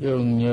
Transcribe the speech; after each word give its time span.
영영 0.00 0.48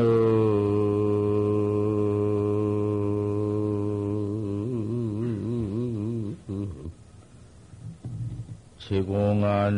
제공한 8.80 9.76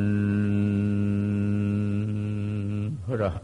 허라 3.09 3.41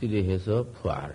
잡들이 0.00 0.28
해서 0.30 0.64
부하라. 0.72 1.14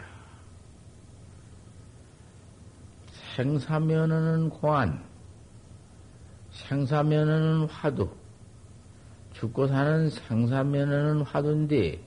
생사면허는 3.36 4.50
공안, 4.50 5.04
생사면허는 6.52 7.68
화두, 7.68 8.10
죽고 9.34 9.68
사는 9.68 10.10
생사면허는 10.10 11.24
화두인데, 11.24 12.00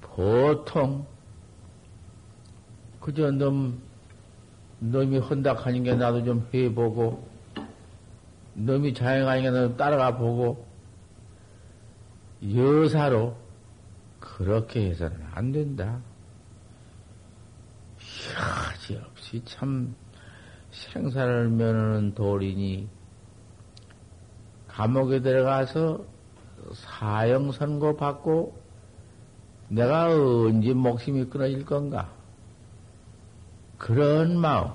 보통, 0.00 1.06
그저 3.00 3.30
놈, 3.30 3.80
놈이 4.80 5.18
헌닥하는 5.18 5.84
게 5.84 5.94
나도 5.94 6.24
좀 6.24 6.48
해보고, 6.52 7.26
놈이 8.54 8.92
자행하니까 8.92 9.50
너 9.50 9.76
따라가 9.76 10.18
보고 10.18 10.66
여사로 12.44 13.41
그렇게 14.44 14.90
해서는 14.90 15.16
안 15.32 15.52
된다. 15.52 16.00
여지 18.34 18.96
없이 18.96 19.40
참 19.44 19.94
생사를 20.72 21.48
면하는 21.48 22.14
도리니 22.14 22.88
감옥에 24.66 25.20
들어가서 25.20 26.04
사형 26.74 27.52
선고 27.52 27.96
받고 27.96 28.60
내가 29.68 30.06
언제 30.06 30.72
목숨이 30.72 31.26
끊어질 31.26 31.64
건가? 31.64 32.12
그런 33.78 34.36
마음. 34.38 34.72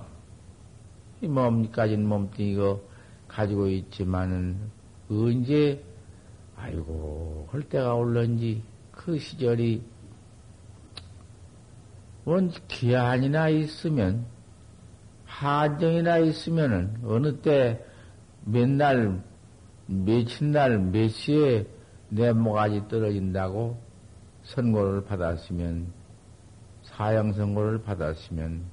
이 1.21 1.27
몸까지는 1.27 2.07
몸뚱이고 2.07 2.87
가지고 3.27 3.67
있지만은 3.67 4.71
언제 5.09 5.83
아이고 6.55 7.47
할 7.51 7.63
때가 7.63 7.95
올런지 7.95 8.63
그 9.07 9.17
시절이 9.17 9.81
원 12.25 12.51
기한이나 12.67 13.47
있으면 13.47 14.25
한정이나 15.23 16.17
있으면은 16.17 16.99
어느 17.05 17.37
때 17.37 17.85
맨날 18.43 19.23
며칠 19.85 20.51
날 20.51 20.77
몇 20.77 21.07
시에 21.07 21.65
내 22.09 22.33
모가지 22.33 22.85
떨어진다고 22.89 23.81
선고를 24.43 25.05
받았으면 25.05 25.87
사형 26.83 27.31
선고를 27.31 27.83
받았으면 27.83 28.65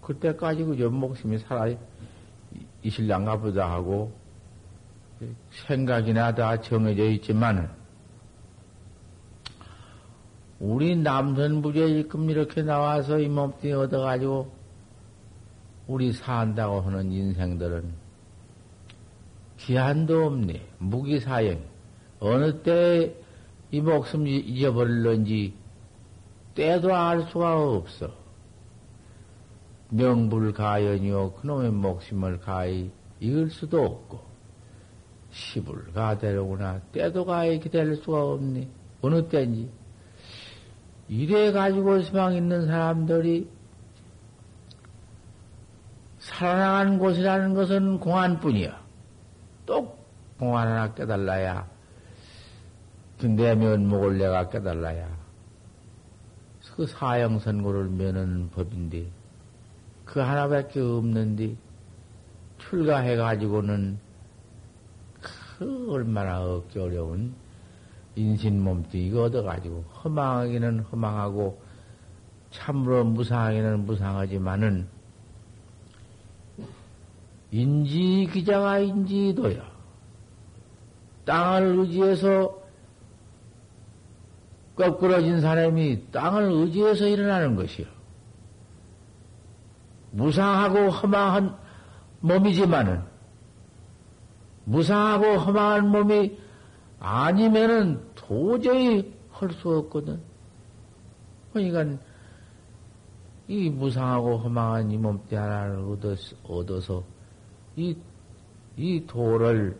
그때까지 0.00 0.64
그저 0.64 0.88
목숨이 0.88 1.36
살아 1.40 1.66
이실랑가 2.82 3.36
보다 3.36 3.70
하고 3.70 4.16
생각이나 5.50 6.34
다 6.34 6.58
정해져 6.58 7.04
있지만은 7.10 7.75
우리 10.58 10.96
남선부제 10.96 11.80
일금 11.80 12.30
이렇게 12.30 12.62
나와서 12.62 13.18
이 13.18 13.28
몸뚱이 13.28 13.72
얻어가지고 13.72 14.50
우리 15.86 16.12
산다고 16.12 16.80
하는 16.80 17.12
인생들은 17.12 17.92
기한도 19.58 20.26
없네. 20.26 20.66
무기사행. 20.78 21.64
어느 22.20 22.62
때 22.62 23.26
이 23.70 23.80
목숨 23.80 24.26
잊어버릴런지 24.26 25.54
때도 26.54 26.94
알 26.94 27.22
수가 27.24 27.60
없어. 27.60 28.10
명불가연이요. 29.90 31.32
그놈의 31.32 31.70
목숨을 31.72 32.40
가히 32.40 32.90
이을 33.20 33.50
수도 33.50 33.84
없고, 33.84 34.20
시불 35.30 35.92
가대로구나. 35.92 36.80
때도 36.92 37.24
가히 37.24 37.60
기다릴 37.60 37.96
수가 37.96 38.24
없니. 38.24 38.68
어느 39.02 39.28
때인지. 39.28 39.68
이래 41.08 41.52
가지고 41.52 42.00
희망 42.00 42.34
있는 42.34 42.66
사람들이 42.66 43.48
살아나간 46.18 46.98
곳이라는 46.98 47.54
것은 47.54 48.00
공안뿐이야. 48.00 48.84
또 49.66 49.96
공안 50.38 50.68
하나 50.68 50.92
깨달라야. 50.94 51.68
내 53.20 53.54
면목을 53.54 54.18
내가 54.18 54.48
깨달라야. 54.48 55.08
그 56.74 56.86
사형 56.86 57.38
선고를 57.38 57.88
면하는 57.88 58.50
법인데, 58.50 59.06
그 60.04 60.20
하나밖에 60.20 60.80
없는데 60.80 61.56
출가해가지고는 62.58 63.98
그 65.22 65.86
얼마나 65.90 66.42
얻기 66.42 66.78
어려운 66.78 67.34
인신 68.16 68.62
몸뚱이가 68.62 69.24
얻어가지고 69.24 69.84
허망하기는 70.02 70.80
허망하고 70.80 71.60
참으로 72.50 73.04
무상하기는 73.04 73.84
무상하지만은 73.84 74.88
인지 77.50 78.28
기자가 78.32 78.78
인지도야. 78.78 79.76
땅을 81.26 81.78
의지해서 81.78 82.62
거꾸러진 84.76 85.40
사람이 85.40 86.10
땅을 86.12 86.50
의지해서 86.50 87.06
일어나는 87.06 87.56
것이요. 87.56 87.86
무상하고 90.12 90.90
허망한 90.90 91.56
몸이지만은 92.20 93.02
무상하고 94.64 95.36
허망한 95.38 95.88
몸이 95.90 96.38
아니면은 96.98 98.05
도저히 98.26 99.14
할 99.30 99.50
수 99.52 99.68
없거든. 99.78 100.20
그러니까 101.52 102.02
이 103.48 103.70
무상하고 103.70 104.38
허망한 104.38 104.90
이 104.90 104.96
몸띠 104.96 105.34
하나를 105.34 105.84
얻어서, 106.44 107.04
이, 107.76 107.96
이 108.76 109.04
도를 109.06 109.78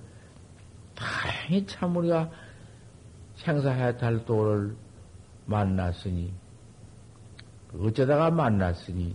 다행히 0.95 1.67
참 1.67 1.97
우리가 1.97 2.31
생사해탈 3.37 4.25
도를 4.25 4.77
만났으니 5.47 6.33
어쩌다가 7.79 8.31
만났으니 8.31 9.15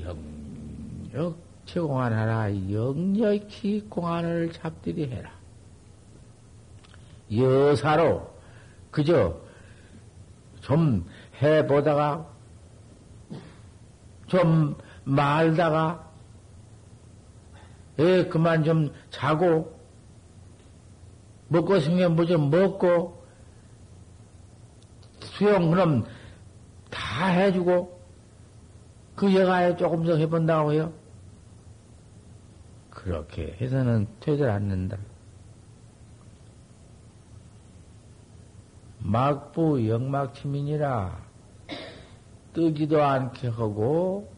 영역 0.00 1.36
제공안하라. 1.66 2.72
영역히 2.72 3.80
공안을 3.88 4.52
잡들이 4.52 5.08
해라. 5.10 5.41
여사로 7.36 8.30
그저 8.90 9.40
좀 10.60 11.06
해보다가 11.40 12.28
좀 14.26 14.76
말다가 15.04 16.10
에 17.98 18.24
그만 18.28 18.64
좀 18.64 18.92
자고 19.10 19.78
먹고 21.48 21.78
싶으면 21.80 22.16
뭐 22.16 22.24
좀 22.24 22.50
먹고 22.50 23.22
수영 25.20 25.70
그럼 25.70 26.04
다 26.90 27.26
해주고 27.26 28.00
그 29.16 29.34
여가에 29.34 29.76
조금 29.76 30.04
더 30.04 30.16
해본다고요? 30.16 30.92
그렇게 32.90 33.56
해서는 33.60 34.06
되질 34.20 34.48
않는다. 34.48 34.96
막부 39.04 39.88
영막치민이라 39.88 41.18
뜨지도 42.52 43.02
않게 43.02 43.48
하고 43.48 44.32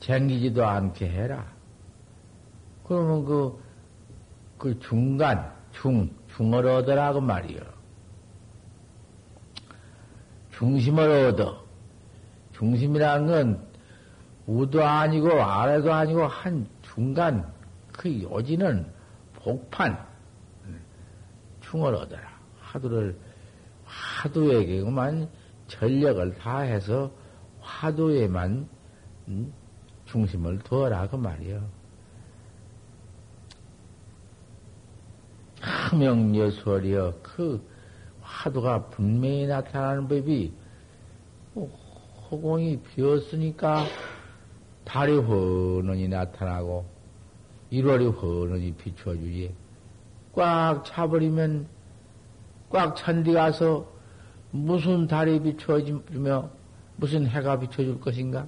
쟁기지도 0.00 0.64
않게 0.64 1.08
해라. 1.08 1.46
그러면 2.84 3.24
그, 3.24 3.62
그 4.58 4.78
중간, 4.78 5.52
중, 5.72 6.10
중을 6.36 6.66
얻으라고 6.66 7.20
말이요. 7.20 7.60
중심을 10.52 11.26
얻어. 11.26 11.64
중심이라는 12.52 13.26
건 13.26 13.66
우도 14.46 14.84
아니고 14.84 15.42
아래도 15.42 15.92
아니고 15.92 16.26
한 16.26 16.68
중간 16.82 17.52
그 17.92 18.22
요지는 18.22 18.86
복판 19.34 19.98
중을 21.62 21.94
얻어라. 21.94 22.36
화두를 22.60 23.18
화두에게만 24.22 25.28
전력을 25.68 26.34
다해서 26.34 27.10
화두에만 27.60 28.68
음, 29.28 29.52
중심을 30.04 30.60
두어라 30.60 31.08
그 31.08 31.16
말이요. 31.16 31.68
하명여수월이여 35.60 37.20
그 37.22 37.66
화두가 38.20 38.86
분명히 38.86 39.46
나타나는 39.46 40.08
법이 40.08 40.52
허공이 42.30 42.82
비었으니까 42.82 43.86
달이 44.84 45.16
헌원이 45.16 46.08
나타나고 46.08 46.86
1월이 47.72 48.14
헌원이 48.16 48.74
비춰주지. 48.74 49.54
꽉 50.32 50.84
차버리면 50.84 51.75
꽉찬데 52.76 53.32
가서 53.32 53.86
무슨 54.50 55.06
달이 55.06 55.40
비춰주며 55.42 56.50
무슨 56.96 57.26
해가 57.26 57.58
비춰줄 57.58 58.00
것인가? 58.00 58.46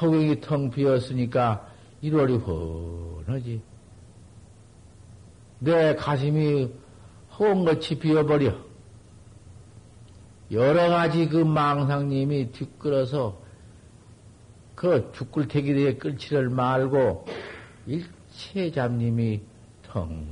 허공이 0.00 0.40
텅 0.40 0.70
비었으니까 0.70 1.66
1월이 2.02 2.44
헌하지. 2.44 3.62
내 5.60 5.94
가슴이 5.94 6.70
허공같이 7.32 7.98
비어버려. 7.98 8.54
여러 10.52 10.88
가지 10.88 11.28
그 11.28 11.38
망상님이 11.38 12.52
뒷끌어서 12.52 13.40
그 14.74 15.10
죽굴태기대의 15.14 15.98
끌치를 15.98 16.50
말고 16.50 17.24
일체 17.86 18.70
잡님이 18.70 19.40
텅 19.82 20.26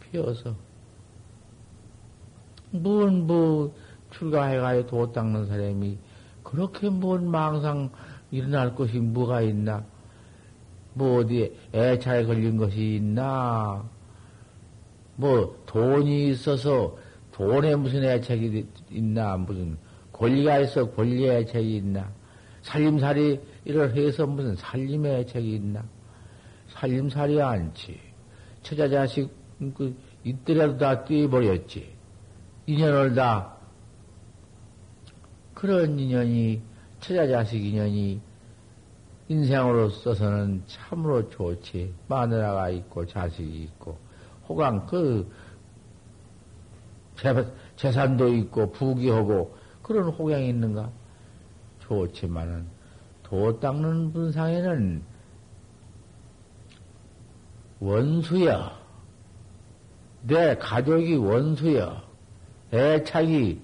피어서 0.00 0.54
뭔 2.70 3.26
뭐 3.26 3.74
출가해가지고 4.10 4.86
도 4.86 5.12
닦는 5.12 5.46
사람이 5.46 5.98
그렇게 6.42 6.88
뭔 6.88 7.30
망상 7.30 7.90
일어날 8.30 8.74
것이 8.74 8.98
뭐가 8.98 9.42
있나? 9.42 9.84
뭐 10.94 11.20
어디에 11.20 11.52
애차에 11.74 12.24
걸린 12.24 12.56
것이 12.56 12.96
있나? 12.96 13.84
뭐 15.16 15.62
돈이 15.66 16.30
있어서 16.30 16.96
돈에 17.32 17.76
무슨 17.76 18.02
애착이 18.04 18.66
있나? 18.90 19.36
무슨 19.36 19.76
권리가 20.12 20.58
있어 20.60 20.90
권리의 20.90 21.42
애착이 21.42 21.76
있나? 21.76 22.10
살림살이를 22.62 23.94
해서 23.94 24.26
무슨 24.26 24.56
살림의 24.56 25.20
애착이 25.20 25.54
있나? 25.54 25.84
살림살이 26.70 27.40
않지. 27.40 28.00
처자 28.62 28.88
자식 28.88 29.30
그 29.76 29.94
이때라도 30.24 30.78
다 30.78 31.04
뛰어버렸지. 31.04 31.97
인연을 32.68 33.14
다 33.14 33.56
그런 35.54 35.98
인연이 35.98 36.62
처자 37.00 37.26
자식 37.26 37.64
인연이 37.64 38.20
인생으로 39.28 39.90
써서는 39.90 40.62
참으로 40.66 41.28
좋지. 41.28 41.92
마누라가 42.06 42.70
있고 42.70 43.04
자식이 43.04 43.62
있고 43.64 43.98
호강 44.48 44.86
그 44.86 45.28
재 47.76 47.90
산도 47.92 48.28
있고 48.34 48.70
부귀하고 48.70 49.56
그런 49.82 50.08
호강이 50.08 50.48
있는가? 50.48 50.90
좋지만은 51.80 52.66
도 53.24 53.58
닦는 53.58 54.12
분상에는 54.12 55.02
원수여. 57.80 58.70
내 60.22 60.56
가족이 60.56 61.16
원수여. 61.16 62.07
애착이 62.72 63.60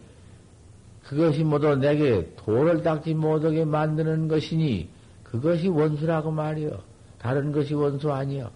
그것이 1.05 1.45
모두 1.45 1.75
내게 1.77 2.35
도를 2.37 2.83
닦지 2.83 3.15
못하게 3.15 3.65
만드는 3.65 4.29
것이니 4.29 4.89
그것이 5.23 5.69
원수라고 5.69 6.31
말이여 6.31 6.83
다른 7.19 7.53
것이 7.53 7.75
원수 7.75 8.13
아니여. 8.13 8.51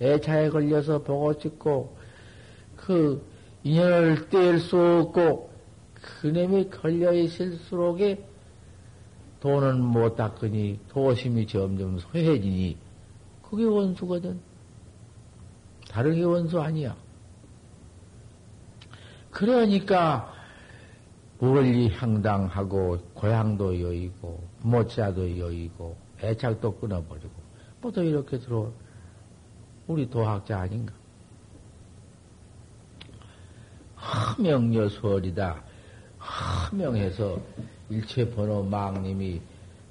애차에 0.00 0.50
걸려서 0.50 1.02
보고 1.02 1.38
찍고 1.38 1.96
그 2.76 3.24
인연을 3.62 4.28
뗄 4.28 4.58
수 4.58 4.76
없고 4.76 5.50
그놈이 6.20 6.68
걸려 6.70 7.12
있을수록에 7.12 8.24
돈은 9.40 9.80
못 9.80 10.16
닦으니 10.16 10.78
도심이 10.88 11.46
점점 11.46 11.98
소해지니 11.98 12.76
그게 13.42 13.64
원수거든. 13.64 14.40
다른 15.88 16.14
게 16.14 16.22
원수 16.22 16.60
아니야. 16.60 16.96
그러니까 19.32 20.32
멀리 21.40 21.88
향당하고 21.88 22.98
고향도 23.14 23.80
여의고 23.80 24.40
모자도 24.60 25.38
여의고 25.38 25.96
애착도 26.22 26.76
끊어버리고 26.76 27.30
뭐또 27.80 28.04
이렇게 28.04 28.38
들어 28.38 28.70
우리 29.88 30.08
도학자 30.08 30.60
아닌가? 30.60 30.94
하명여수월이다. 33.96 35.62
하명해서 36.18 37.40
일체 37.88 38.28
번호 38.30 38.62
망님이 38.62 39.40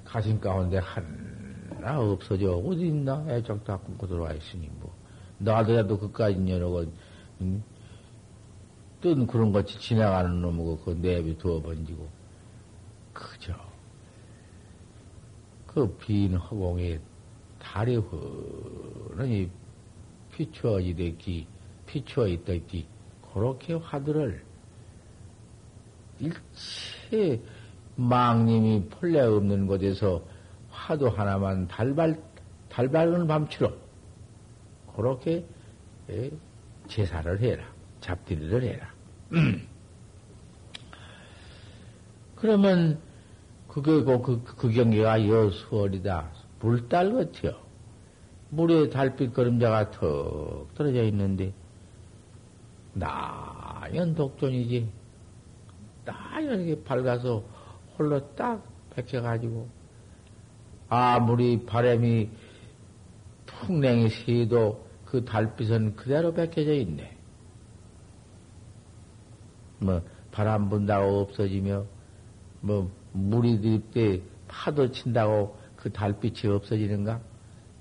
가슴 0.04 0.40
가운데 0.40 0.78
하나 0.78 2.00
없어져. 2.00 2.56
어디 2.56 2.88
있나? 2.88 3.24
애착 3.28 3.64
다 3.64 3.78
끊고 3.78 4.06
들어와 4.06 4.32
있으니 4.32 4.70
뭐. 4.80 4.94
나더라도 5.38 5.98
그까지 5.98 6.38
년하고, 6.38 6.84
응? 7.42 7.62
뜬 9.02 9.26
그런 9.26 9.52
것이 9.52 9.78
지나가는 9.78 10.40
놈이고, 10.40 10.78
그 10.78 10.90
내비 11.02 11.36
두어 11.36 11.60
번지고. 11.60 12.08
그죠. 13.12 13.54
그빈 15.66 16.36
허공에 16.36 16.98
달이 17.58 17.96
흐르니 17.96 19.50
피추어지듯이, 20.32 21.46
피추어 21.86 22.28
있듯이, 22.28 22.86
그렇게 23.32 23.74
화두를 23.74 24.44
일체 26.18 27.42
망님이 27.96 28.88
본래 28.88 29.20
없는 29.20 29.66
곳에서 29.66 30.22
화두 30.70 31.08
하나만 31.08 31.68
달발, 31.68 32.20
달발은 32.68 33.26
밤치로 33.26 33.72
그렇게 34.94 35.44
예, 36.10 36.30
제사를 36.88 37.40
해라. 37.40 37.64
잡디를 38.00 38.62
해라. 38.62 38.91
그러면 42.36 43.00
그게 43.68 44.02
그, 44.02 44.20
그, 44.20 44.42
그 44.44 44.70
경계가 44.70 45.26
여수월이다. 45.26 46.30
물달 46.60 47.12
같아요. 47.14 47.56
물에 48.50 48.90
달빛 48.90 49.32
그림자가 49.32 49.90
턱 49.90 50.68
떨어져 50.74 51.02
있는데 51.04 51.54
나연 52.92 54.14
독존이지. 54.14 54.88
나연하게 56.04 56.82
밝아서 56.82 57.42
홀로 57.96 58.20
딱 58.34 58.62
백혀가지고 58.90 59.68
아무리 60.88 61.64
바람이 61.64 62.28
풍랭이 63.46 64.08
새도 64.10 64.86
그 65.06 65.24
달빛은 65.24 65.96
그대로 65.96 66.34
밝혀져 66.34 66.74
있네. 66.74 67.21
뭐 69.82 70.00
바람 70.30 70.68
분다고 70.68 71.20
없어지며 71.20 71.84
뭐 72.60 72.90
물이 73.12 73.60
들 73.60 73.80
때 73.90 74.22
파도 74.48 74.90
친다고 74.90 75.56
그 75.76 75.90
달빛이 75.92 76.52
없어지는가? 76.52 77.20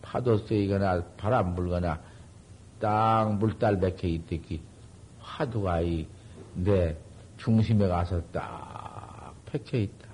파도 0.02 0.38
쏘이거나 0.38 1.04
바람 1.18 1.54
불거나 1.56 2.02
딱 2.80 3.38
물달 3.38 3.80
백혀 3.80 4.08
있듯이 4.08 4.62
화두가 5.20 5.82
이 5.82 6.08
내 6.54 6.96
중심에 7.38 7.88
가서 7.88 8.22
딱 8.32 9.34
백혀 9.46 9.78
있다. 9.78 10.08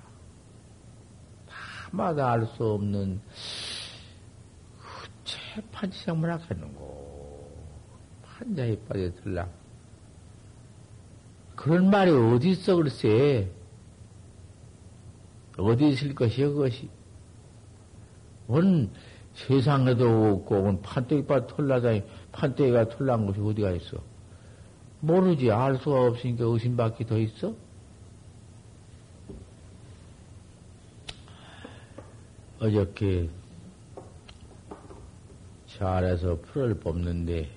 다마다 1.90 2.32
알 2.32 2.46
수 2.46 2.64
없는 2.64 3.20
후체 4.78 5.38
판치생문학 5.72 6.48
했는고. 6.50 7.50
판자에 8.22 8.76
빠져들라. 8.88 9.48
그런 11.58 11.90
말이 11.90 12.12
어디 12.12 12.50
있어, 12.50 12.76
글쎄. 12.76 13.50
어디 15.56 15.88
있을 15.88 16.14
것이요, 16.14 16.54
그것이. 16.54 16.88
원, 18.46 18.92
세상에도 19.34 20.34
없고, 20.34 20.80
판때기바 20.82 21.48
털나다니, 21.48 22.04
판때기가 22.30 22.90
털난 22.90 23.26
곳이 23.26 23.40
어디가 23.40 23.72
있어? 23.72 24.00
모르지. 25.00 25.50
알 25.50 25.76
수가 25.78 26.06
없으니까 26.06 26.44
의심밖에 26.44 27.04
더 27.04 27.18
있어? 27.18 27.52
어저께 32.60 33.28
잘해서 35.66 36.38
풀을 36.40 36.78
뽑는데, 36.78 37.50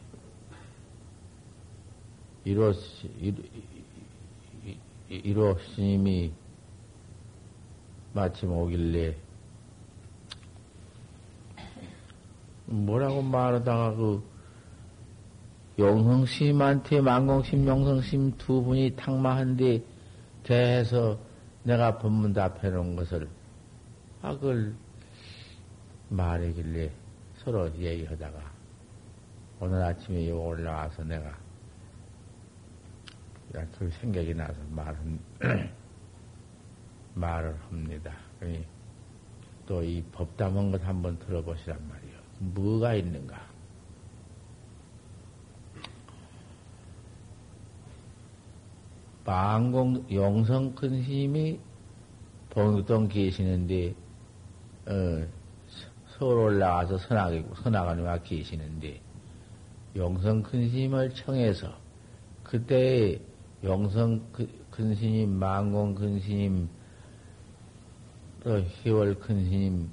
이로, 2.46 2.74
이로, 5.12 5.58
스님이 5.60 6.32
마침 8.14 8.54
오길래, 8.54 9.18
뭐라고 12.66 13.22
말하다가 13.22 13.96
그, 13.96 14.24
용성심한테 15.78 17.02
만공심, 17.02 17.68
용성심 17.68 18.38
두 18.38 18.64
분이 18.64 18.96
탁마한데 18.96 19.84
대해서 20.44 21.20
내가 21.64 21.98
법문 21.98 22.32
답해 22.32 22.70
놓은 22.70 22.96
것을, 22.96 23.28
아, 24.22 24.34
그걸 24.34 24.74
말하길래 26.08 26.90
서로 27.36 27.70
얘기하다가 27.76 28.40
오늘 29.60 29.82
아침에 29.82 30.32
올라와서 30.32 31.04
내가 31.04 31.38
그 33.52 33.90
생각이 34.00 34.34
나서 34.34 34.56
말은 34.70 35.20
말을 37.16 37.56
합니다. 37.70 38.14
또 39.72 39.82
이 39.84 40.04
법담한 40.12 40.72
것 40.72 40.84
한번 40.86 41.18
들어보시란 41.20 41.80
말이요. 41.88 42.20
뭐가 42.40 42.94
있는가? 42.96 43.40
망공 49.24 50.08
용성 50.12 50.76
큰 50.76 51.04
스님이 51.04 51.60
봉동 52.50 53.08
계시는데 53.08 53.94
어, 54.88 55.26
서울 56.10 56.40
올라가서 56.40 56.98
선악이고 56.98 57.56
선악하니와 57.56 58.18
계시는데 58.24 59.00
용성 59.96 60.44
큰 60.44 60.70
스님을 60.70 61.14
청해서 61.14 61.74
그때 62.44 63.22
용성 63.64 64.32
큰 64.72 64.96
스님, 64.96 65.32
망공 65.38 65.94
큰 65.94 66.20
스님, 66.20 66.68
또 68.44 68.60
희월 68.60 69.20
큰 69.20 69.44
스님 69.46 69.92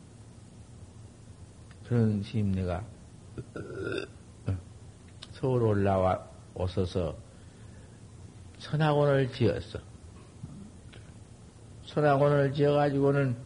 그런 1.85 2.23
스님 2.23 2.53
내가 2.53 2.83
서울 5.33 5.63
올라와 5.63 6.27
오셔서 6.55 7.17
선학원을 8.59 9.33
지었어. 9.33 9.79
선학원을 11.85 12.53
지어가지고는 12.53 13.37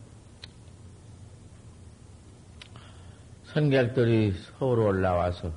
선객들이 3.44 4.34
서울 4.58 4.78
올라와서 4.80 5.52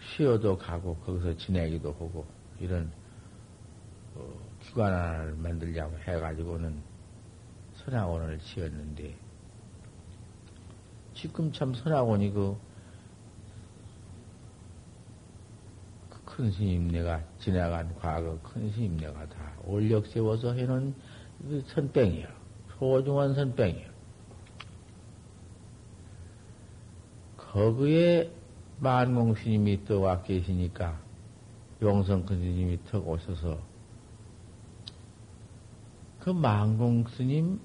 쉬어도 0.00 0.56
가고 0.56 0.96
거기서 0.98 1.36
지내기도 1.36 1.90
하고 1.92 2.26
이런 2.60 2.92
어, 4.14 4.32
기관 4.62 4.92
하나를 4.92 5.34
만들자고 5.34 5.98
해가지고는 5.98 6.80
선학원을 7.76 8.38
지었는데 8.40 9.14
지금 11.14 11.52
참 11.52 11.74
선학원이 11.74 12.32
그, 12.32 12.56
그 16.10 16.24
큰 16.24 16.50
스님 16.50 16.88
네가 16.88 17.22
지나간 17.38 17.94
과거 18.00 18.36
큰 18.42 18.70
스님 18.72 18.96
네가 18.96 19.28
다 19.28 19.52
올력 19.64 20.06
세워서 20.06 20.54
해놓은 20.54 20.94
그 21.42 21.62
선병이야. 21.68 22.26
소중한 22.78 23.34
선병이야. 23.34 23.94
거기에 27.36 28.30
만공 28.80 29.34
스님이 29.36 29.84
또 29.84 30.00
와 30.00 30.22
계시니까 30.22 30.98
용성 31.80 32.26
큰 32.26 32.38
스님이 32.40 32.80
턱 32.90 33.06
오셔서 33.06 33.58
그 36.24 36.30
만공 36.30 37.04
스님 37.06 37.60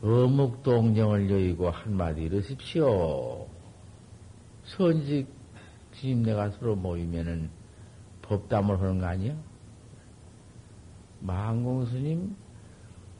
어묵동정을 0.00 1.28
여의고 1.28 1.70
한마디 1.70 2.22
이러십시오. 2.22 3.48
선직 4.62 5.26
스님네가 5.94 6.50
서로 6.50 6.76
모이면은 6.76 7.50
법담을 8.22 8.80
하는 8.80 9.00
거 9.00 9.06
아니야? 9.06 9.36
만공 11.18 11.86
스님 11.86 12.36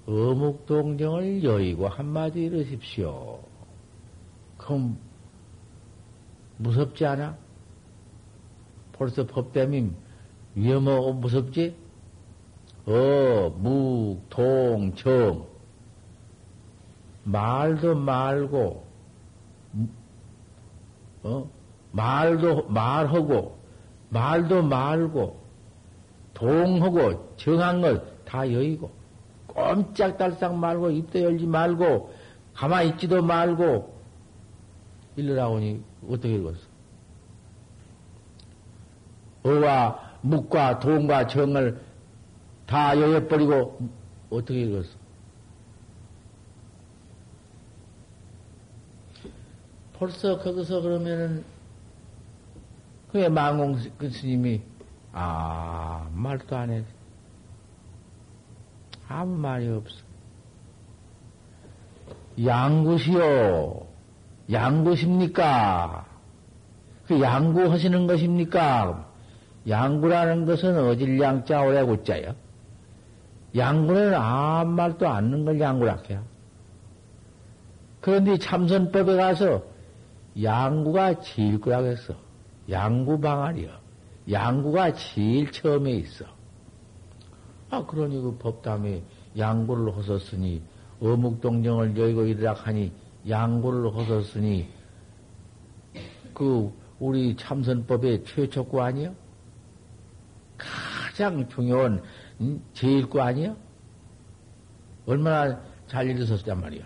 어묵동정을 0.07 1.43
여의고 1.43 1.89
한마디 1.89 2.45
이러십시오. 2.45 3.43
그럼 4.57 4.97
무섭지 6.59 7.05
않아? 7.07 7.37
벌써 8.93 9.27
법담이 9.27 9.91
위험하고 10.55 11.15
무섭지? 11.15 11.82
어, 12.87 13.55
묵, 13.59 14.29
동, 14.29 14.95
정. 14.95 15.47
말도 17.25 17.95
말고, 17.95 18.85
어? 21.23 21.51
말도 21.93 22.69
말하고, 22.69 23.59
말도 24.11 24.63
말고, 24.63 25.41
동하고, 26.35 27.35
정한 27.37 27.81
것 27.81 28.13
다 28.33 28.51
여의고, 28.51 28.91
꼼짝달싹 29.47 30.55
말고, 30.55 30.91
입도 30.91 31.21
열지 31.21 31.47
말고, 31.47 32.15
가만히 32.55 32.89
있지도 32.91 33.23
말고, 33.23 33.95
일러라오니 35.17 35.83
어떻게 36.09 36.35
읽었어? 36.37 36.73
어와 39.45 39.99
묵과 40.23 40.79
동과 40.79 41.27
정을 41.27 41.79
다 42.67 42.99
여여버리고 42.99 43.79
어떻게 44.31 44.63
읽었어? 44.63 45.03
벌써 49.99 50.39
거기서 50.39 50.81
그러면은 50.81 51.45
그의 53.13 53.31
망공 53.31 53.79
그 53.99 54.11
스님이 54.11 54.63
아 55.13 56.09
말도 56.13 56.57
안 56.57 56.71
해. 56.71 56.85
아무 59.07 59.37
말이 59.37 59.69
없어. 59.69 59.97
양구시오. 62.43 63.87
양구십니까? 64.51 66.07
그 67.07 67.21
양구하시는 67.21 68.07
것입니까? 68.07 69.07
양구라는 69.69 70.47
것은 70.47 70.79
어질 70.79 71.21
양자 71.21 71.63
오래 71.63 71.85
구자요. 71.85 72.35
양구는 73.55 74.15
아무 74.15 74.73
말도 74.73 75.09
않는 75.09 75.45
걸 75.45 75.61
양구라 75.61 75.99
해요. 76.09 76.23
그런데 78.01 78.39
참선법에 78.39 79.17
가서 79.17 79.63
양구가 80.43 81.21
제일 81.21 81.61
거라고 81.61 81.89
했어. 81.89 82.15
양구 82.71 83.21
방안이요. 83.21 83.71
양구가 84.31 84.95
제일 84.95 85.51
처음에 85.51 85.93
있어. 85.93 86.25
아, 87.71 87.85
그러니 87.87 88.21
그 88.21 88.37
법담에 88.39 89.03
양구를 89.37 89.95
허섰으니 89.97 90.63
어묵동정을 91.01 91.97
여의고 91.97 92.25
이르라 92.25 92.55
하니 92.55 92.93
양구를 93.29 93.95
허섰으니 93.95 94.69
그 96.35 96.73
우리 96.99 97.37
참선법의 97.37 98.25
최초구 98.25 98.81
아니요? 98.81 99.15
가장 100.57 101.49
중요한 101.49 102.03
제일구 102.75 103.21
아니요? 103.21 103.57
얼마나 105.07 105.61
잘 105.87 106.09
읽으셨단 106.09 106.61
말이요. 106.61 106.85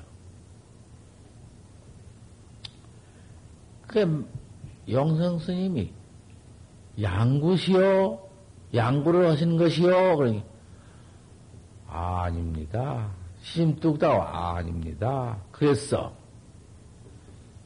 그 3.86 4.28
영성 4.90 5.38
스님이 5.38 5.92
양구시오, 7.00 8.20
양구를 8.74 9.28
하신 9.30 9.56
것이요. 9.56 10.16
그러니 10.16 10.42
아닙니다. 11.88 13.10
심뚝다고 13.42 14.22
아닙니다. 14.22 15.38
그랬어. 15.52 16.12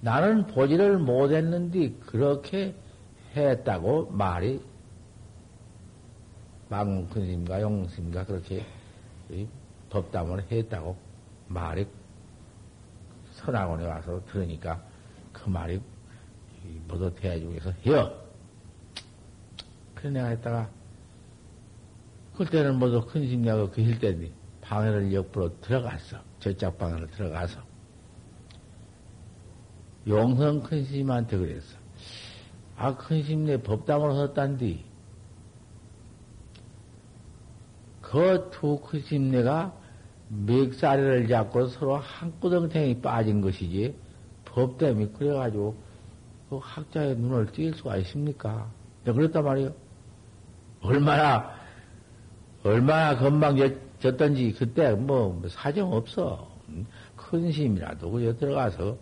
나는 0.01 0.47
보지를 0.47 0.99
못했는데 0.99 1.93
그렇게 2.01 2.75
했다고 3.37 4.11
말이 4.11 4.61
망큰스님과 6.71 7.61
용스님과 7.61 8.25
그렇게 8.25 8.65
법담을 9.91 10.51
했다고 10.51 10.97
말이 11.49 11.87
선학원에 13.33 13.87
와서 13.87 14.21
들으니까 14.27 14.83
그 15.33 15.49
말이 15.49 15.81
모두 16.87 17.13
대중에서 17.15 17.73
해요. 17.85 18.13
그래 19.95 20.11
내가 20.11 20.29
했다가 20.29 20.71
그때는 22.37 22.79
모두 22.79 23.05
큰 23.05 23.27
심리하고 23.27 23.71
그힐 23.71 23.99
때니 23.99 24.33
방해를 24.63 25.13
옆으로 25.13 25.61
들어갔어. 25.61 26.19
저짝 26.39 26.79
방으로 26.79 27.07
들어가서 27.09 27.61
용성 30.07 30.63
큰 30.63 30.85
스님한테 30.85 31.37
그랬어. 31.37 31.77
아, 32.77 32.97
큰 32.97 33.23
스님 33.23 33.45
내 33.45 33.61
법당으로 33.61 34.15
섰단디. 34.15 34.90
그두큰 38.11 39.01
스님 39.03 39.31
내가 39.31 39.73
맥사리를 40.29 41.29
잡고 41.29 41.69
서로 41.69 41.97
한구덩탱이 41.97 43.01
빠진 43.01 43.41
것이지 43.41 43.95
법 44.45 44.79
때문에 44.79 45.09
그래가지고 45.17 45.77
그 46.49 46.59
학자의 46.61 47.17
눈을 47.17 47.47
띌 47.47 47.77
수가 47.77 47.97
있습니까? 47.99 48.69
내가 49.05 49.17
그랬단 49.17 49.45
말이요. 49.45 49.73
얼마나 50.83 51.53
얼마나 52.65 53.17
건방졌던지 53.17 54.55
그때 54.59 54.93
뭐 54.93 55.41
사정 55.49 55.93
없어. 55.93 56.51
큰 57.17 57.53
스님이라도 57.53 58.11
그저 58.11 58.37
들어가서 58.37 58.97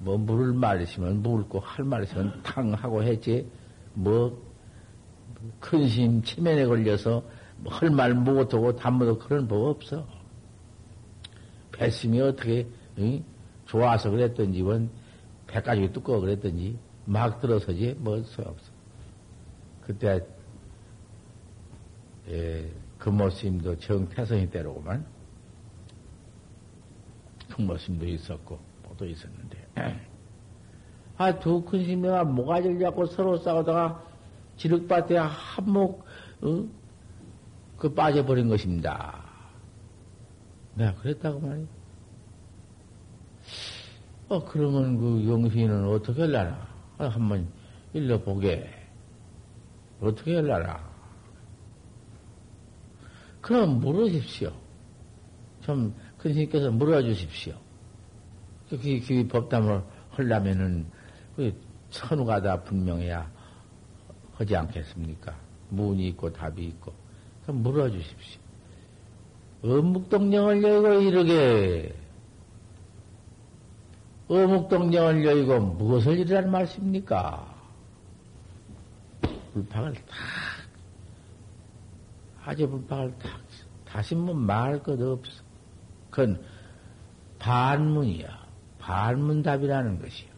뭐 0.00 0.18
물을 0.18 0.52
말이시면 0.52 1.22
물고 1.22 1.60
할 1.60 1.84
말이시면 1.84 2.42
탕 2.42 2.72
하고 2.74 3.04
했지 3.04 3.48
뭐큰 3.94 5.88
스님 5.88 6.22
체면에 6.22 6.66
걸려서 6.66 7.10
뭐 7.20 7.33
할말 7.66 8.14
못하고 8.14 8.74
담모도 8.76 9.18
그런 9.18 9.48
법 9.48 9.68
없어. 9.68 10.06
배심이 11.72 12.20
어떻게 12.20 12.66
응? 12.98 13.24
좋아서 13.66 14.10
그랬던지 14.10 14.62
원 14.62 14.90
배까지 15.46 15.92
두꺼워 15.92 16.20
그랬던지 16.20 16.78
막 17.04 17.40
들어서지 17.40 17.96
뭐 17.98 18.22
소용없어. 18.22 18.72
그때 19.82 20.20
예, 22.28 22.70
금모스님도 22.98 23.78
정태성이 23.78 24.48
때로구만. 24.50 25.04
큰모스님도 27.50 28.06
있었고 28.06 28.58
모두 28.82 29.06
있었는데 29.06 29.66
아두큰 31.16 31.84
스님과 31.84 32.24
모가지를 32.24 32.80
잡고 32.80 33.06
서로 33.06 33.38
싸우다가 33.38 34.02
지륵밭에 34.56 35.16
한몫 35.18 36.00
어? 36.42 36.68
그 37.78 37.92
빠져버린 37.92 38.48
것입니다. 38.48 39.24
내가 40.74 40.94
그랬다고 40.94 41.40
말이야. 41.40 41.66
어, 44.28 44.44
그러면 44.44 44.98
그 44.98 45.28
영신은 45.28 45.88
어떻게 45.88 46.22
할라나? 46.22 46.66
아, 46.98 47.08
한번 47.08 47.46
일러보게. 47.92 48.68
어떻게 50.00 50.36
할라나? 50.36 50.82
그럼 53.40 53.80
물어주십시오. 53.80 54.52
좀, 55.60 55.94
큰 56.18 56.32
스님께서 56.32 56.70
물어주십시오. 56.70 57.54
그, 58.70 58.78
그, 58.78 59.00
그 59.06 59.28
법담을 59.28 59.82
하려면은, 60.10 60.86
그, 61.36 61.54
천우가 61.90 62.40
다 62.40 62.62
분명해야 62.62 63.30
하지 64.32 64.56
않겠습니까? 64.56 65.36
문이 65.68 66.08
있고 66.08 66.32
답이 66.32 66.64
있고. 66.66 66.92
물어주십시오. 67.46 68.40
어묵동령을 69.62 70.62
여의고 70.62 71.00
이르게 71.00 71.94
어묵동령을 74.28 75.24
여의고 75.24 75.60
무엇을 75.60 76.18
이르란 76.18 76.50
말씀입니까? 76.50 77.54
불팍을 79.52 79.94
탁 79.94 80.02
아재 82.44 82.66
불팍을 82.66 83.18
탁 83.18 83.44
다시 83.94 84.14
뭐 84.16 84.34
말할 84.34 84.82
것 84.82 85.00
없어. 85.00 85.42
그건 86.10 86.42
반문이야. 87.38 88.44
반문답이라는 88.80 90.00
것이요. 90.00 90.28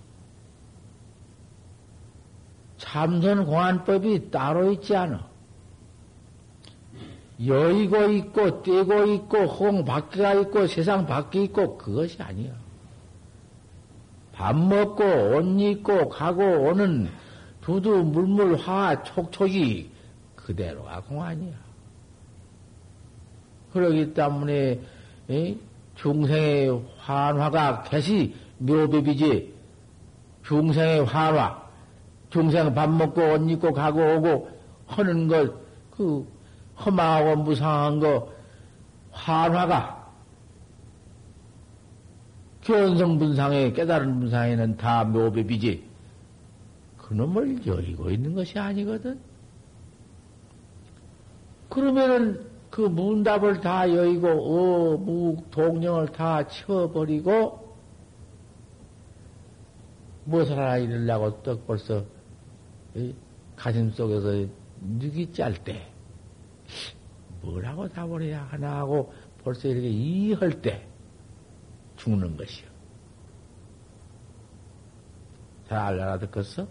참선 2.77 3.47
공안법이 3.47 4.31
따로 4.31 4.71
있지 4.73 4.95
않아. 4.95 5.27
여의고 7.44 8.11
있고, 8.12 8.62
떼고 8.62 9.05
있고, 9.05 9.44
홍 9.44 9.85
밖에가 9.85 10.35
있고, 10.35 10.66
세상 10.66 11.07
밖에 11.07 11.44
있고, 11.44 11.77
그것이 11.77 12.22
아니야. 12.22 12.53
밥 14.33 14.57
먹고, 14.57 15.05
옷 15.05 15.61
입고, 15.61 16.09
가고, 16.09 16.42
오는 16.42 17.11
두두, 17.61 18.05
물물, 18.05 18.57
화, 18.57 19.03
촉촉이 19.03 19.90
그대로가 20.35 21.03
공안이야. 21.03 21.55
그러기 23.72 24.14
때문에, 24.14 24.81
에? 25.31 25.57
중생의 25.96 26.83
환화가 26.99 27.83
개시 27.83 28.35
묘법이지, 28.59 29.55
중생의 30.44 31.05
환화, 31.05 31.62
중생 32.31 32.72
밥 32.72 32.88
먹고, 32.88 33.20
옷 33.35 33.51
입고, 33.51 33.72
가고, 33.75 34.01
오고, 34.16 34.51
하는 34.87 35.29
것, 35.29 35.53
그, 35.90 36.36
허망하고 36.84 37.42
무상한 37.42 38.00
거 38.00 38.32
환화가 39.10 40.06
견성 42.62 43.18
분상에 43.18 43.72
깨달은 43.72 44.20
분상에는 44.20 44.76
다 44.76 45.04
묘법이지 45.04 45.84
그놈을 46.98 47.64
여의고 47.64 48.10
있는 48.10 48.34
것이 48.34 48.58
아니거든. 48.58 49.20
그러면은 51.68 52.44
그 52.70 52.80
문답을 52.80 53.60
다 53.60 53.88
여의고 53.88 54.28
어, 54.28 54.96
무, 54.96 55.36
동령을 55.50 56.08
다 56.08 56.46
치워버리고 56.48 57.74
무엇을 60.24 60.58
하나 60.58 60.76
이르려고 60.76 61.42
떡 61.42 61.66
벌써 61.66 62.04
가슴 63.54 63.90
속에서 63.90 64.50
늑이 64.80 65.32
짤때 65.32 65.95
뭐라고 67.46 67.88
답을 67.88 68.22
해야 68.22 68.42
하나 68.44 68.78
하고 68.78 69.12
벌써 69.42 69.68
이렇게 69.68 69.88
이할 69.88 70.61
때 70.61 70.87
죽는 71.96 72.37
것이요. 72.37 72.66
잘 75.68 76.00
알아듣겠어? 76.00 76.66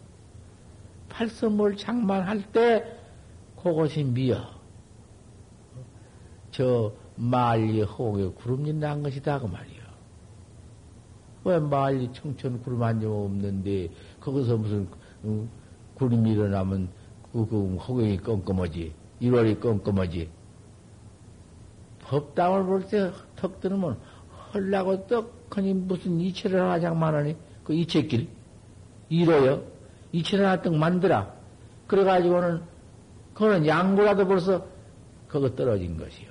팔선물 1.10 1.78
장만할 1.78 2.52
때 2.52 2.98
그것이 3.62 4.04
미어. 4.04 4.38
저 6.52 6.94
말리 7.16 7.82
호에 7.82 8.28
구름이 8.30 8.74
난 8.74 9.02
것이다 9.02 9.40
그 9.40 9.46
말이요. 9.46 9.86
왜 11.46 11.60
말리 11.60 12.12
청천 12.12 12.62
구름 12.64 12.84
한 12.84 13.00
점 13.00 13.12
없는데 13.12 13.90
거기서 14.20 14.58
무슨 14.58 14.88
음, 15.24 15.50
구름이 15.96 16.32
일어나면 16.32 16.90
그, 17.32 17.46
그 17.48 17.76
허경이 17.78 18.18
껌껌하지 18.18 18.94
1월이 19.22 19.60
껌껌하지 19.60 20.30
법당을 22.08 22.66
볼 22.66 22.88
때턱 22.88 23.60
들으면 23.62 23.98
헐라고 24.54 25.08
떡하니 25.08 25.74
무슨 25.74 26.20
이체를 26.20 26.62
하나 26.62 26.80
장만하니? 26.80 27.36
그 27.64 27.74
이체길. 27.74 28.28
이로요 29.10 29.64
이체를 30.12 30.46
하나 30.46 30.62
떡 30.62 30.76
만들어. 30.76 31.28
그래가지고는 31.88 32.62
그거는 33.34 33.68
양구라도 33.68 34.28
벌써 34.28 34.66
그거 35.28 35.54
떨어진 35.56 35.98
것이요. 35.98 36.30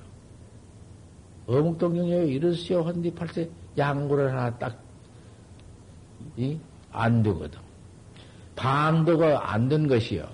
어묵동경에 1.47 2.25
이르시오. 2.27 2.83
헌디 2.83 3.15
팔세 3.15 3.51
양구를 3.77 4.31
하나 4.31 4.57
딱 4.59 4.79
이? 6.37 6.59
안 6.91 7.23
되거든. 7.23 7.59
반도가 8.57 9.53
안 9.53 9.69
된 9.69 9.87
것이요. 9.89 10.27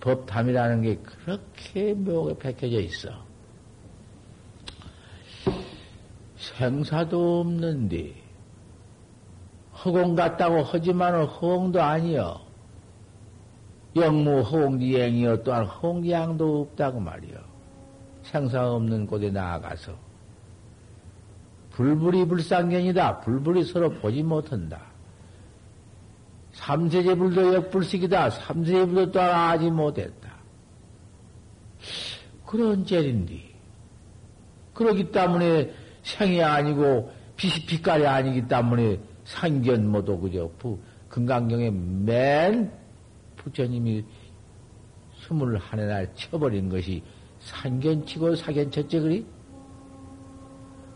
법담이라는 0.00 0.82
게 0.82 0.96
그렇게 0.96 1.94
묘하게 1.94 2.38
밝혀져 2.38 2.80
있어. 2.80 3.25
생사도 6.54 7.40
없는데 7.40 8.14
허공 9.84 10.14
같다고 10.14 10.62
하지만 10.62 11.24
허공도 11.24 11.82
아니여. 11.82 12.46
영무 13.96 14.40
허공지행이여 14.40 15.42
또한 15.42 15.64
허공지양도 15.64 16.62
없다고 16.62 17.00
말이여. 17.00 17.38
생사 18.22 18.72
없는 18.72 19.06
곳에 19.06 19.30
나아가서 19.30 19.92
불불이 21.70 22.26
불상견이다. 22.26 23.20
불불이 23.20 23.64
서로 23.64 23.90
보지 23.90 24.22
못한다. 24.22 24.80
삼세제불도 26.52 27.54
역불식이다. 27.54 28.30
삼세제불도 28.30 29.12
또한 29.12 29.30
아지 29.30 29.70
못했다. 29.70 30.30
그런 32.46 32.84
젤인데. 32.84 33.42
그러기 34.72 35.10
때문에 35.10 35.72
생이 36.06 36.40
아니고 36.42 37.10
빛이 37.36 37.66
빛깔이 37.66 38.06
아니기 38.06 38.46
때문에 38.46 38.98
상견 39.24 39.88
모두 39.88 40.18
그저 40.18 40.48
부, 40.56 40.78
금강경에 41.08 41.70
맨 41.70 42.70
부처님이 43.36 44.04
스물 45.20 45.56
한해 45.56 45.84
날 45.86 46.08
쳐버린 46.14 46.68
것이 46.68 47.02
상견치고 47.40 48.36
사견쳤지 48.36 49.00
그리? 49.00 49.26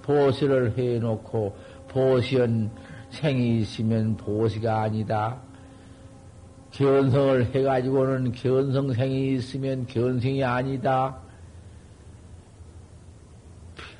보시를 0.03 0.79
해놓고 0.79 1.57
보시연 1.89 2.71
생이 3.11 3.61
있으면 3.61 4.17
보시가 4.17 4.83
아니다. 4.83 5.41
견성을 6.71 7.53
해가지고는 7.53 8.31
견성생이 8.33 9.35
있으면 9.35 9.87
견성이 9.87 10.45
아니다. 10.45 11.30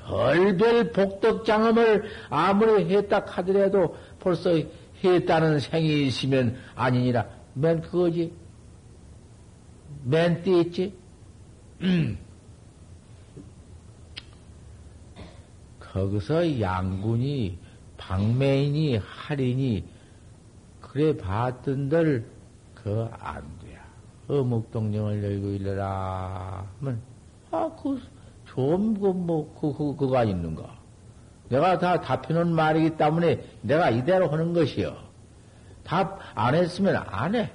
별별 0.05 0.91
복덕장엄을 0.91 2.03
아무리 2.29 2.93
했다 2.95 3.23
하더라도 3.27 3.95
벌써 4.19 4.51
했다는 5.03 5.59
생이 5.59 6.07
있으면 6.07 6.57
아니니라. 6.75 7.27
맨 7.53 7.81
그거지. 7.81 8.33
맨 10.03 10.41
띠 10.43 10.61
있지. 10.61 10.93
거기서 15.79 16.59
양군이 16.61 17.57
방매인이 17.97 18.97
할인이 18.97 19.83
그래 20.81 21.15
봤던들 21.17 22.25
그 22.75 23.07
안 23.19 23.43
돼야. 23.59 23.81
어묵동정을 24.27 25.23
열고 25.23 25.47
일러라 25.49 26.65
하면 26.79 27.01
아그 27.51 27.99
좋은 28.53 28.99
거뭐 28.99 29.55
그, 29.59 29.73
그, 29.73 29.95
그가 29.95 30.23
있는가? 30.23 30.77
내가 31.49 31.79
다 31.79 32.01
답해놓은 32.01 32.53
말이기 32.53 32.97
때문에 32.97 33.43
내가 33.61 33.89
이대로 33.89 34.29
하는 34.29 34.53
것이요. 34.53 34.95
답 35.83 36.19
안 36.35 36.55
했으면 36.55 36.95
안 37.07 37.35
해. 37.35 37.49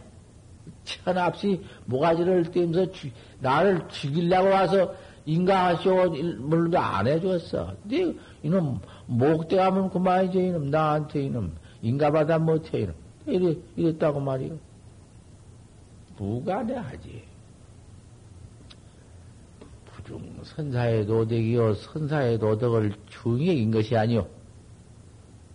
천없이 0.85 1.64
모가지를 1.87 2.50
띄면서 2.50 2.92
나를 3.40 3.88
죽이려고 3.88 4.48
와서 4.48 4.94
인가하시오, 5.24 6.11
물도 6.38 6.78
안 6.78 7.06
해줬어. 7.06 7.72
네, 7.85 8.14
이놈, 8.42 8.80
목대 9.06 9.59
하면 9.59 9.90
그만이지, 9.90 10.38
이놈, 10.38 10.70
나한테 10.70 11.24
이놈, 11.24 11.56
인가받아 11.82 12.38
못해, 12.38 12.80
이놈. 12.80 12.94
이래, 13.26 13.56
이랬다고 13.76 14.20
말이요. 14.20 14.56
누가 16.16 16.62
내 16.62 16.74
하지? 16.74 17.24
부중 20.07 20.40
선사의 20.45 21.07
도덕이요, 21.07 21.75
선사의 21.75 22.38
도덕을 22.38 22.95
중히 23.09 23.61
인 23.61 23.71
것이 23.71 23.97
아니요. 23.97 24.27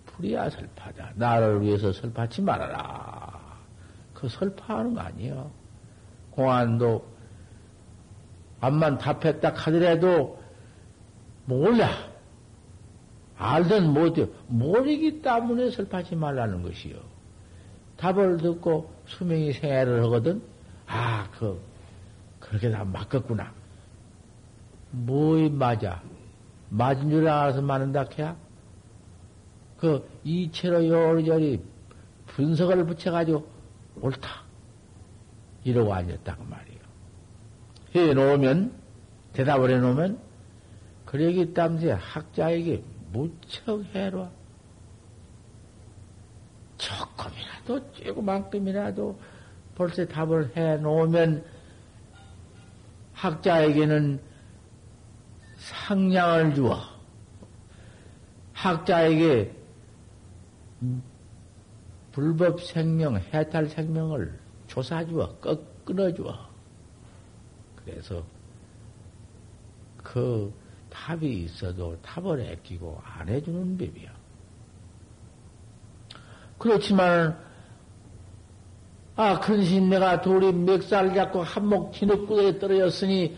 불이야 0.05 0.49
설파다. 0.49 1.13
나를 1.15 1.61
위해서 1.61 1.91
설파치 1.91 2.41
말아라. 2.41 3.59
그 4.13 4.27
설파하는 4.27 4.93
거 4.93 5.01
아니에요. 5.01 5.49
공안도 6.31 7.05
암만 8.59 8.97
답했다 8.99 9.53
하더라도 9.55 10.39
몰라. 11.45 11.89
알든 13.37 13.91
못해. 13.93 14.27
모르기 14.47 15.21
때문에 15.21 15.71
설파하지 15.71 16.15
말라는 16.15 16.61
것이요. 16.61 16.95
답을 17.97 18.37
듣고 18.37 18.93
수명이 19.07 19.53
생애를 19.53 20.03
하거든. 20.03 20.41
아, 20.85 21.27
그, 21.31 21.59
그렇게 22.39 22.69
다 22.69 22.83
맞겠구나. 22.83 23.60
뭐이 24.91 25.49
맞아? 25.49 26.01
맞은 26.69 27.09
줄 27.09 27.27
알아서 27.27 27.61
맞는다, 27.61 28.05
캐야? 28.05 28.35
그, 29.77 30.07
이체로 30.23 30.87
요리저리 30.87 31.61
분석을 32.27 32.85
붙여가지고 32.85 33.45
옳다. 34.01 34.43
이러고 35.63 35.93
앉았다고 35.93 36.43
말이에요. 36.43 36.79
해놓으면, 37.95 38.73
대답을 39.33 39.71
해놓으면, 39.71 40.19
그러기 41.05 41.53
때문에 41.53 41.91
학자에게 41.91 42.83
무척 43.11 43.83
해로워. 43.93 44.31
조금이라도, 46.77 47.91
조그만큼이라도 47.93 49.19
벌써 49.75 50.05
답을 50.05 50.55
해놓으면 50.55 51.43
학자에게는 53.13 54.19
상냥을 55.61 56.55
주어. 56.55 56.79
학자에게 58.53 59.55
불법 62.11 62.61
생명, 62.61 63.17
해탈 63.17 63.67
생명을 63.67 64.39
조사주어, 64.67 65.37
꺾, 65.37 65.85
끊어주어. 65.85 66.49
그래서 67.75 68.23
그 69.97 70.51
답이 70.89 71.43
있어도 71.43 71.99
답을 72.01 72.51
아끼고 72.51 72.99
안 73.03 73.29
해주는 73.29 73.77
법이야. 73.77 74.11
그렇지만, 76.57 77.39
아, 79.15 79.39
근신 79.39 79.89
내가 79.89 80.21
둘이 80.21 80.51
멱살 80.51 81.13
잡고 81.15 81.41
한목 81.43 81.93
진흙구덩에 81.93 82.59
떨어졌으니, 82.59 83.37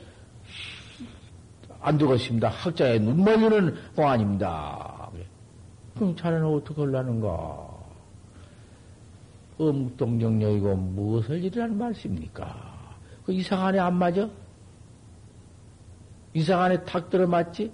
안 1.84 1.98
되겠습니다. 1.98 2.48
학자의 2.48 3.00
눈 3.00 3.24
멀리는 3.24 3.76
공안입니다. 3.96 5.10
그럼 5.96 6.16
자네는 6.16 6.46
어떻게 6.46 6.82
하려는가? 6.82 7.70
음묵동정령이고 9.60 10.76
무엇을 10.76 11.44
이라는 11.44 11.78
말씀입니까? 11.78 12.98
그 13.26 13.34
이상한에 13.34 13.80
안 13.80 13.96
맞아? 13.96 14.28
이상한에 16.34 16.84
탁 16.84 17.10
들어맞지? 17.10 17.72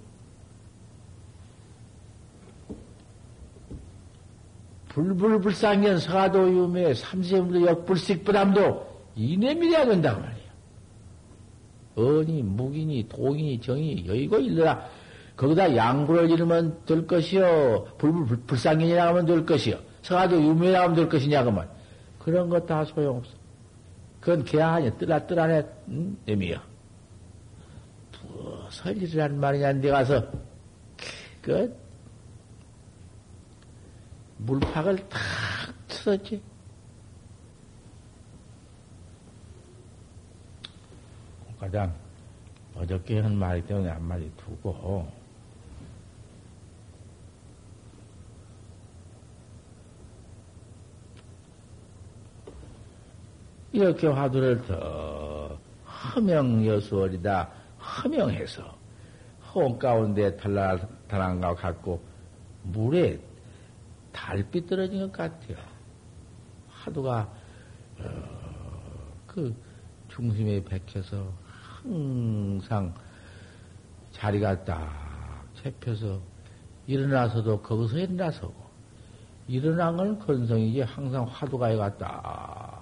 불불불상견 4.88 6.00
서가도 6.00 6.50
유매 6.50 6.92
삼세물도 6.94 7.66
역불식 7.66 8.24
부담도 8.24 8.86
이내밀어야 9.14 9.86
된다고 9.86 10.20
말이야. 10.20 10.39
언이, 11.96 12.42
무기니, 12.42 13.08
동이니, 13.08 13.60
정이, 13.60 14.06
여의고 14.06 14.38
일러라. 14.38 14.88
거기다 15.36 15.74
양구를 15.74 16.30
이루면 16.30 16.84
될 16.86 17.06
것이요. 17.06 17.94
불 17.98 18.26
불, 18.26 18.36
불상견이라 18.46 19.08
하면 19.08 19.26
될 19.26 19.44
것이요. 19.46 19.78
서가도 20.02 20.42
유매라 20.42 20.82
하면 20.82 20.96
될 20.96 21.08
것이냐, 21.08 21.44
그만. 21.44 21.68
그런 22.18 22.48
것 22.48 22.66
다 22.66 22.84
소용없어. 22.84 23.32
그건 24.20 24.44
개아니야. 24.44 24.96
뜨라, 24.98 25.26
뜨라네, 25.26 25.66
음, 25.88 26.18
의미야. 26.26 26.62
무엇을 28.22 28.96
일이란 29.02 29.40
말이냐, 29.40 29.72
데 29.80 29.90
가서, 29.90 30.30
그, 31.40 31.74
물팍을 34.38 34.96
탁 35.08 35.20
틀었지. 35.88 36.42
가장 41.60 41.94
어저께 42.74 43.20
한 43.20 43.36
말이 43.36 43.64
때문에 43.66 43.90
한 43.90 44.02
마디 44.02 44.32
두고, 44.38 45.06
이렇게 53.72 54.06
화두를 54.06 54.66
더 54.66 55.58
허명여수월이다. 55.86 57.50
허명해서 57.78 58.78
허 59.54 59.78
가운데 59.78 60.36
달랑달랑가 60.36 61.54
갖고 61.54 62.02
물에 62.62 63.20
달빛 64.12 64.66
떨어진 64.66 65.00
것 65.00 65.12
같아요. 65.12 65.56
화두가 66.68 67.32
어, 67.98 69.14
그 69.26 69.54
중심에 70.08 70.62
백혀서 70.64 71.49
항상 71.82 72.94
자리가 74.12 74.64
딱 74.64 75.46
잡혀서 75.62 76.20
일어나서도 76.86 77.62
거기서 77.62 77.98
일어나서고 77.98 78.54
일어난 79.48 79.96
건 79.96 80.18
건성이지 80.18 80.82
항상 80.82 81.24
화두가 81.24 81.66
해갔다. 81.66 82.80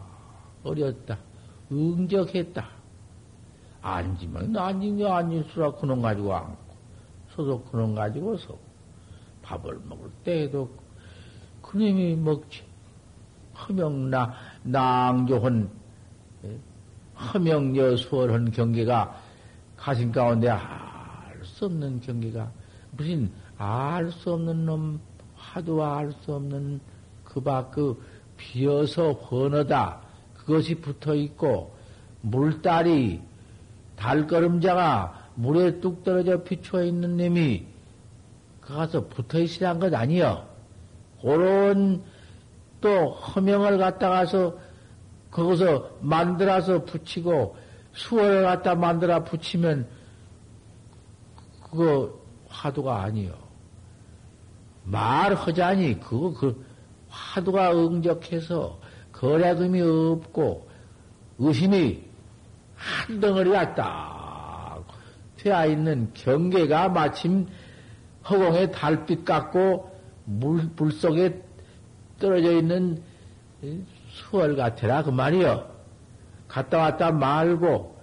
어렸다. 0.65 1.17
응적했다. 1.71 2.69
앉으면 3.81 4.57
앉은 4.57 4.97
게 4.97 5.09
앉을수라 5.09 5.73
그놈 5.77 6.03
가지고 6.03 6.35
앉고 6.35 6.75
서도 7.35 7.63
그놈 7.65 7.95
가지고 7.95 8.37
서 8.37 8.59
밥을 9.43 9.81
먹을 9.85 10.11
때에도 10.25 10.71
그놈이 11.63 12.17
먹지. 12.17 12.63
허명나 13.55 14.35
낭조한 14.63 15.71
예? 15.73 15.88
허명여 17.19 17.97
수월한 17.97 18.51
경계가 18.53 19.21
가신 19.77 20.13
가운데 20.13 20.49
알 20.49 20.59
수 21.45 21.67
없는 21.67 22.01
경계가 22.01 22.51
무슨 22.93 23.31
알 23.57 24.11
수 24.11 24.33
없는 24.33 24.67
놈 24.67 25.01
화두와 25.37 25.99
알수 25.99 26.35
없는 26.35 26.81
그밖그 27.25 28.01
비어서 28.37 29.13
헌어다 29.13 30.01
그것이 30.35 30.75
붙어 30.77 31.15
있고 31.15 31.75
물달이 32.23 33.21
달걸음자가 33.97 35.29
물에 35.35 35.81
뚝 35.81 36.05
떨어져 36.05 36.43
비추어 36.43 36.85
있는 36.85 37.17
놈이 37.17 37.67
그 38.61 38.75
가서 38.75 39.07
붙어 39.09 39.39
있으란 39.41 39.79
것 39.79 39.93
아니여. 39.95 40.47
그런 41.23 42.03
또 42.81 43.11
허명을 43.11 43.79
갖다가서 43.79 44.59
거기서 45.31 45.91
만들어서 46.01 46.85
붙이고 46.85 47.57
수월을 47.93 48.43
갖다 48.45 48.75
만들어 48.75 49.25
붙이면 49.25 49.89
그거 51.71 52.19
화두가 52.49 53.03
아니요. 53.03 53.35
말하자니 54.85 56.01
그거 56.01 56.33
그 56.33 56.65
화두가 57.09 57.73
응적해서 57.73 58.79
거래금이 59.13 59.81
없고 59.81 60.69
의심이 61.39 62.05
한 62.75 63.21
덩어리가 63.21 63.75
딱 63.75 64.85
되어 65.37 65.67
있는 65.67 66.11
경계가 66.15 66.89
마침 66.89 67.47
허공에 68.29 68.71
달빛 68.71 69.25
같고 69.25 69.91
물, 70.25 70.71
물 70.77 70.93
속에 70.93 71.43
떨어져 72.19 72.53
있는 72.53 73.03
수월 74.29 74.57
같으라 74.57 75.03
그 75.03 75.11
말이요. 75.11 75.69
갔다 76.49 76.79
왔다 76.79 77.11
말고 77.11 77.99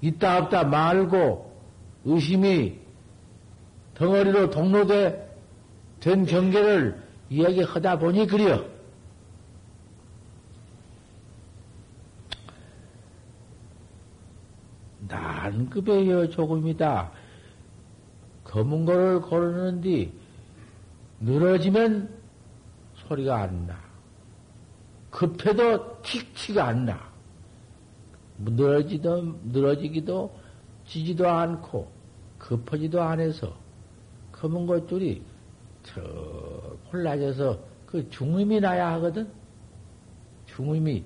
있다 0.00 0.38
없다 0.38 0.64
말고 0.64 1.50
의심이 2.04 2.78
덩어리로 3.94 4.50
동로돼 4.50 5.28
된 6.00 6.24
경계를 6.24 7.02
이야기하다 7.28 7.98
보니 7.98 8.26
그려. 8.26 8.64
난급에여 15.06 16.28
조금이다. 16.30 17.10
검은 18.44 18.84
거를 18.84 19.20
고르는데 19.20 20.10
늘어지면 21.20 22.08
소리가 22.94 23.42
안 23.42 23.66
나. 23.66 23.89
급해도 25.10 26.00
틱틱 26.02 26.58
안 26.58 26.86
나. 26.86 27.10
늘어지도, 28.38 29.38
늘어지기도 29.44 30.34
지지도 30.86 31.28
않고 31.28 31.90
급하지도 32.38 33.02
않아서 33.02 33.54
검은 34.32 34.66
것들이 34.66 35.22
저 35.82 36.00
홀라져서 36.92 37.58
그 37.86 38.08
중음이 38.08 38.60
나야 38.60 38.92
하거든. 38.94 39.28
중음이 40.46 41.04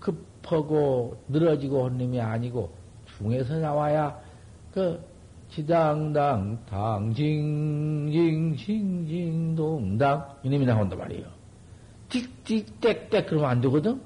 급하고 0.00 1.22
늘어지고 1.28 1.86
한 1.86 1.98
놈이 1.98 2.20
아니고 2.20 2.72
중에서 3.16 3.58
나와야 3.58 4.18
그 4.72 5.00
지당당 5.48 6.64
당징징 6.68 8.56
징징 8.56 9.54
동당 9.54 10.36
이놈이 10.42 10.66
나온단 10.66 10.98
말이에요. 10.98 11.35
틱틱 12.08 12.80
땡땡 12.80 13.26
그러면 13.26 13.50
안 13.50 13.60
되거든. 13.60 14.00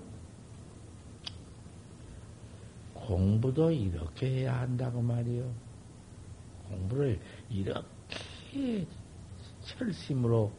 공부도 2.94 3.70
이렇게 3.70 4.40
해야 4.40 4.60
한다고 4.60 5.02
말이요. 5.02 5.50
공부를 6.68 7.18
이렇게 7.48 8.86
철심으로 9.62 10.50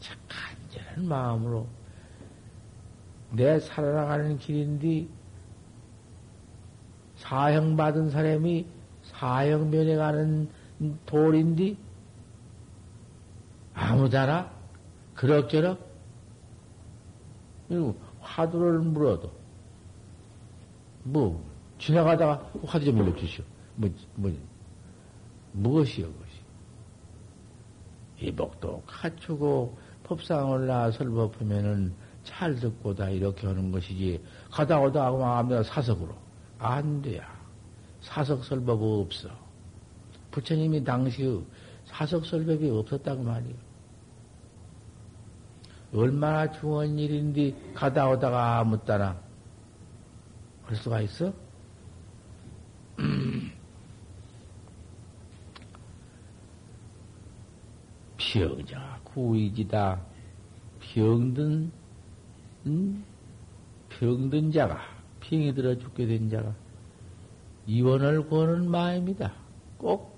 착한절한 0.00 1.06
마음으로 1.06 1.66
내 3.30 3.58
살아나가는 3.60 4.38
길인데 4.38 5.06
사형 7.16 7.76
받은 7.76 8.10
사람이 8.10 8.66
사형 9.02 9.70
면해가는 9.70 10.50
돌인데 11.06 11.76
아무다나 13.72 14.50
그럭저럭 15.14 15.93
그리고 17.74 17.96
화두를 18.20 18.78
물어도 18.78 19.32
뭐 21.02 21.44
지나가다가 21.78 22.50
화두 22.64 22.84
좀 22.86 22.96
물려주시오. 22.96 23.44
뭐, 23.74 23.90
뭐, 24.14 24.32
무엇이여 25.52 26.06
그것이? 26.06 26.30
이복도 28.20 28.82
갖추고 28.86 29.76
법상을 30.04 30.66
나설 30.66 31.10
법하면은 31.10 31.92
잘 32.22 32.54
듣고 32.54 32.94
다 32.94 33.10
이렇게 33.10 33.46
하는 33.46 33.72
것이지 33.72 34.22
가다 34.50 34.80
오다 34.80 35.06
하고 35.06 35.18
마음대로 35.18 35.62
사석으로 35.64 36.14
안 36.58 37.02
돼야 37.02 37.26
사석 38.00 38.44
설법 38.44 38.80
없어 38.82 39.28
부처님이 40.30 40.84
당시 40.84 41.42
사석 41.84 42.24
설법이 42.24 42.70
없었다고 42.70 43.22
말이요 43.24 43.63
얼마나 45.94 46.50
중요한 46.50 46.98
일인데 46.98 47.54
가다 47.74 48.08
오다가 48.08 48.64
따나 48.84 49.16
할 50.64 50.76
수가 50.76 51.00
있어? 51.02 51.32
병자 58.16 59.00
구이지다 59.04 60.00
병든 60.80 61.70
음? 62.66 63.04
병든 63.90 64.50
자가 64.52 64.80
병이 65.20 65.54
들어 65.54 65.78
죽게 65.78 66.06
된 66.06 66.28
자가 66.28 66.54
이원을 67.66 68.26
구하는 68.28 68.70
마음이다. 68.70 69.32
꼭 69.78 70.14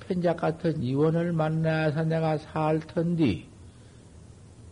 편작 0.00 0.38
같은 0.38 0.82
이원을 0.82 1.32
만나서 1.32 2.04
내가 2.04 2.38
살 2.38 2.80
텐디 2.80 3.46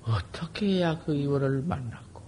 어떻게 0.07 0.67
해야 0.67 0.99
그 0.99 1.15
이원을 1.15 1.63
만났고 1.63 2.23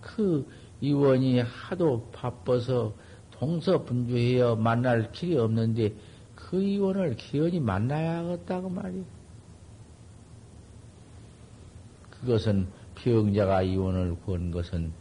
그 0.00 0.46
이원이 0.80 1.40
하도 1.40 2.10
바빠서 2.12 2.94
동서분주해여 3.30 4.56
만날 4.56 5.10
길이 5.12 5.38
없는데 5.38 5.94
그 6.34 6.60
이원을 6.60 7.16
기연히 7.16 7.60
만나야겠다고 7.60 8.68
말이야. 8.68 9.04
그것은 12.10 12.68
병자가 12.96 13.62
이원을 13.62 14.16
구한 14.20 14.50
것은 14.50 14.92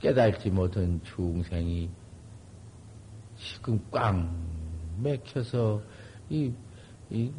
깨달지 0.00 0.50
못한 0.50 1.00
중생이 1.02 1.88
지금 3.36 3.80
꽝 3.90 4.32
맥혀서 4.98 5.82
이, 6.28 6.52
이 7.10 7.32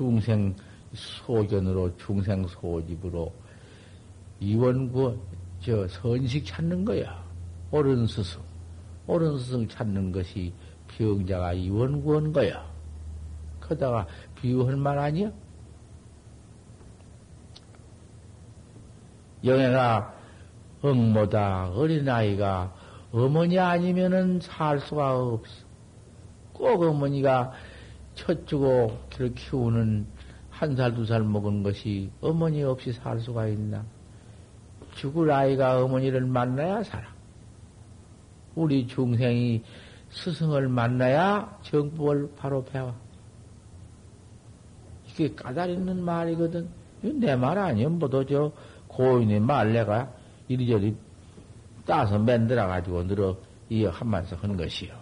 중생 0.00 0.54
소견으로 0.94 1.94
중생 1.98 2.46
소집으로 2.46 3.30
이원구 4.40 5.18
저 5.60 5.86
선식 5.88 6.46
찾는 6.46 6.86
거야. 6.86 7.22
옳은 7.70 8.06
스승, 8.06 8.40
옳은 9.06 9.38
스승 9.38 9.68
찾는 9.68 10.10
것이 10.10 10.54
병자가 10.88 11.52
이원구한 11.52 12.32
거야. 12.32 12.66
그러다가 13.60 14.06
비유할 14.36 14.74
만 14.76 14.98
아니야? 14.98 15.30
영애가 19.44 20.14
응모다 20.82 21.72
어린아이가 21.74 22.74
어머니 23.12 23.58
아니면은 23.58 24.40
살 24.40 24.80
수가 24.80 25.18
없어. 25.18 25.66
꼭 26.54 26.82
어머니가 26.82 27.52
첫 28.20 28.46
주고 28.46 28.98
그를 29.10 29.34
키우는 29.34 30.06
한 30.50 30.76
살, 30.76 30.94
두 30.94 31.06
살 31.06 31.22
먹은 31.22 31.62
것이 31.62 32.10
어머니 32.20 32.62
없이 32.62 32.92
살 32.92 33.18
수가 33.18 33.46
있나? 33.46 33.82
죽을 34.94 35.30
아이가 35.30 35.82
어머니를 35.82 36.26
만나야 36.26 36.82
살아. 36.84 37.08
우리 38.54 38.86
중생이 38.86 39.62
스승을 40.10 40.68
만나야 40.68 41.60
정법을 41.62 42.32
바로 42.36 42.62
배워. 42.64 42.94
이게 45.08 45.34
까다리 45.34 45.74
있는 45.74 46.02
말이거든. 46.04 46.68
내 47.02 47.34
말 47.36 47.56
아니야. 47.56 47.88
뭐도 47.88 48.26
저 48.26 48.52
고인의 48.88 49.40
말 49.40 49.72
내가 49.72 50.12
이리저리 50.48 50.94
따서 51.86 52.18
만들어 52.18 52.66
가지고 52.66 53.02
늘어 53.06 53.36
이 53.70 53.84
한마디서 53.86 54.36
하는 54.36 54.56
것이요. 54.58 54.92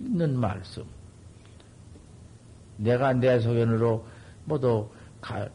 있는 0.00 0.36
말씀. 0.40 0.82
내가 2.76 3.12
내 3.12 3.38
소견으로 3.38 4.06
모두 4.44 4.88
가, 5.20 5.48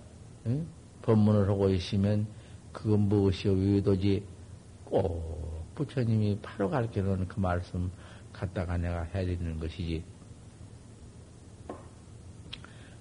응? 0.45 0.67
법문을 1.01 1.49
하고 1.49 1.69
있으면 1.69 2.27
그건 2.71 3.01
무엇이요 3.01 3.53
위도지 3.53 4.23
꼭 4.86 5.73
부처님이 5.75 6.39
바로 6.41 6.69
가르쳐 6.69 7.01
놓은 7.01 7.27
그 7.27 7.39
말씀 7.39 7.91
갖다가 8.34 8.77
내가 8.77 9.03
해야 9.03 9.25
되는 9.25 9.60
것이지. 9.60 10.03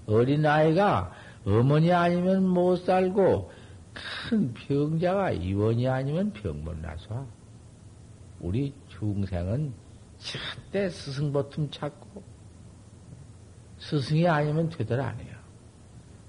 어린아이가 0.07 1.12
어머니 1.44 1.92
아니면 1.92 2.46
못 2.46 2.76
살고 2.76 3.50
큰 3.92 4.54
병자가 4.54 5.33
이원이 5.33 5.87
아니면 5.88 6.33
병못 6.33 6.78
나서. 6.78 7.26
우리 8.40 8.72
중생은 8.88 9.72
절대 10.18 10.88
스승 10.88 11.33
버틈 11.33 11.70
찾고 11.70 12.22
스승이 13.79 14.27
아니면 14.29 14.69
되들 14.69 15.01
안 15.01 15.19
해요. 15.21 15.37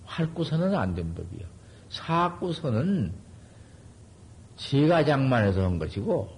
활구선은 0.05 0.75
안 0.75 0.95
된 0.95 1.13
법이요. 1.13 1.47
사구선은 1.89 3.13
지가 4.55 5.05
장만해서 5.05 5.63
한 5.63 5.79
것이고, 5.79 6.29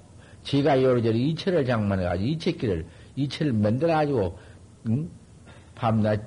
지가 0.43 0.82
여러저리 0.84 1.30
이체를 1.30 1.65
장만해가지고, 1.65 2.30
이체끼를, 2.30 2.86
이체를 3.15 3.54
만들어가지고, 3.54 4.38
응? 4.89 5.10
밤낮 5.76 6.21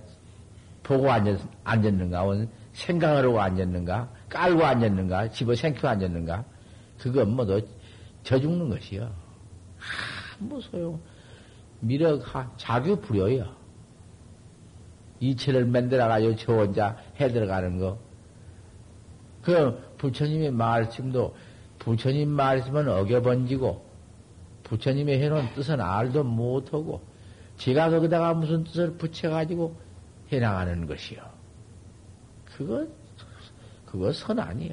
보고 0.82 1.10
앉았, 1.10 1.40
앉았는가, 1.64 2.24
생각을 2.72 3.24
하고 3.24 3.40
앉았는가, 3.40 4.10
깔고 4.28 4.64
앉았는가, 4.64 5.30
집어 5.30 5.54
생켜 5.54 5.88
앉았는가, 5.88 6.44
그건 6.98 7.36
뭐너 7.36 7.60
저 8.22 8.40
죽는 8.40 8.68
것이요. 8.70 9.10
아무 10.40 10.60
소용. 10.60 11.00
미력하, 11.80 12.50
자규 12.56 13.00
부려요. 13.00 13.63
이체를 15.20 15.66
만들어가지고 15.66 16.36
저 16.36 16.52
혼자 16.54 16.96
해 17.20 17.28
들어가는 17.28 17.78
거. 17.78 17.98
그 19.42 19.94
부처님의 19.98 20.52
말씀도 20.52 21.34
부처님 21.78 22.30
말씀은 22.30 22.88
어겨번지고 22.88 23.84
부처님의 24.64 25.22
해놓은 25.22 25.52
뜻은 25.54 25.80
알도 25.80 26.24
못하고 26.24 27.02
제가 27.58 27.90
거기다가 27.90 28.34
무슨 28.34 28.64
뜻을 28.64 28.96
붙여가지고 28.96 29.76
해나가는 30.32 30.86
것이요. 30.86 31.22
그거, 32.44 32.86
그거 33.86 34.12
선 34.12 34.38
아니야. 34.38 34.72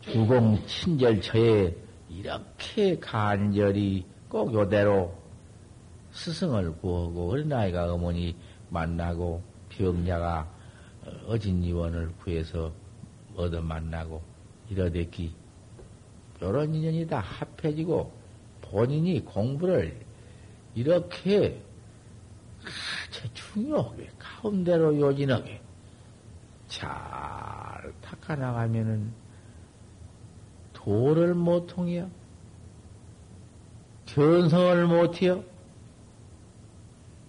주공 0.00 0.58
친절처에 0.66 1.74
이렇게 2.08 2.98
간절히 2.98 4.06
꼭 4.28 4.52
요대로 4.52 5.14
스승을 6.10 6.76
구하고 6.78 7.30
어린아이가 7.30 7.92
어머니 7.92 8.36
만나고 8.70 9.42
병자가 9.70 10.48
어진 11.26 11.62
이원을 11.62 12.12
구해서 12.18 12.72
얻어 13.34 13.62
만나고 13.62 14.22
이러댔기 14.68 15.34
이런 16.40 16.74
인연이 16.74 17.06
다 17.06 17.20
합해지고 17.20 18.12
본인이 18.62 19.24
공부를 19.24 19.98
이렇게 20.74 21.60
아주 22.60 23.32
중요하게 23.34 24.10
가운데로 24.18 25.00
요진하게 25.00 25.60
잘 26.68 27.92
닦아나가면은 28.02 29.12
도를 30.72 31.34
못 31.34 31.66
통해요. 31.66 32.10
견성을 34.14 34.86
못해요. 34.86 35.44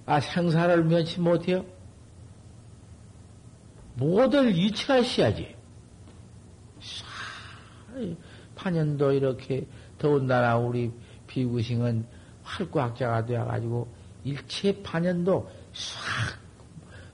아, 0.06 0.20
생사를 0.20 0.84
면치 0.84 1.20
못해요. 1.20 1.66
모든 3.96 4.56
이치가 4.56 4.98
있어야지. 4.98 5.56
파년도 8.56 9.12
이렇게 9.12 9.68
더운나라 9.98 10.58
우리 10.58 10.92
비구싱은 11.28 12.06
활구학자가 12.44 13.26
되어가지고 13.26 13.88
일체 14.24 14.82
파년도 14.82 15.50
싹 15.74 16.40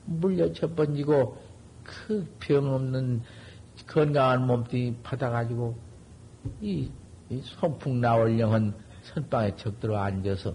물려쳐 0.05 0.73
번지고 0.73 1.37
그 1.83 2.25
병 2.39 2.73
없는 2.73 3.21
건강한 3.87 4.45
몸뚱이 4.47 4.95
받아가지고 5.03 5.77
이, 6.61 6.89
이 7.29 7.41
손풍 7.43 8.01
나올 8.01 8.39
영은 8.39 8.73
선방에 9.05 9.55
적들어 9.55 9.97
앉아서 9.97 10.53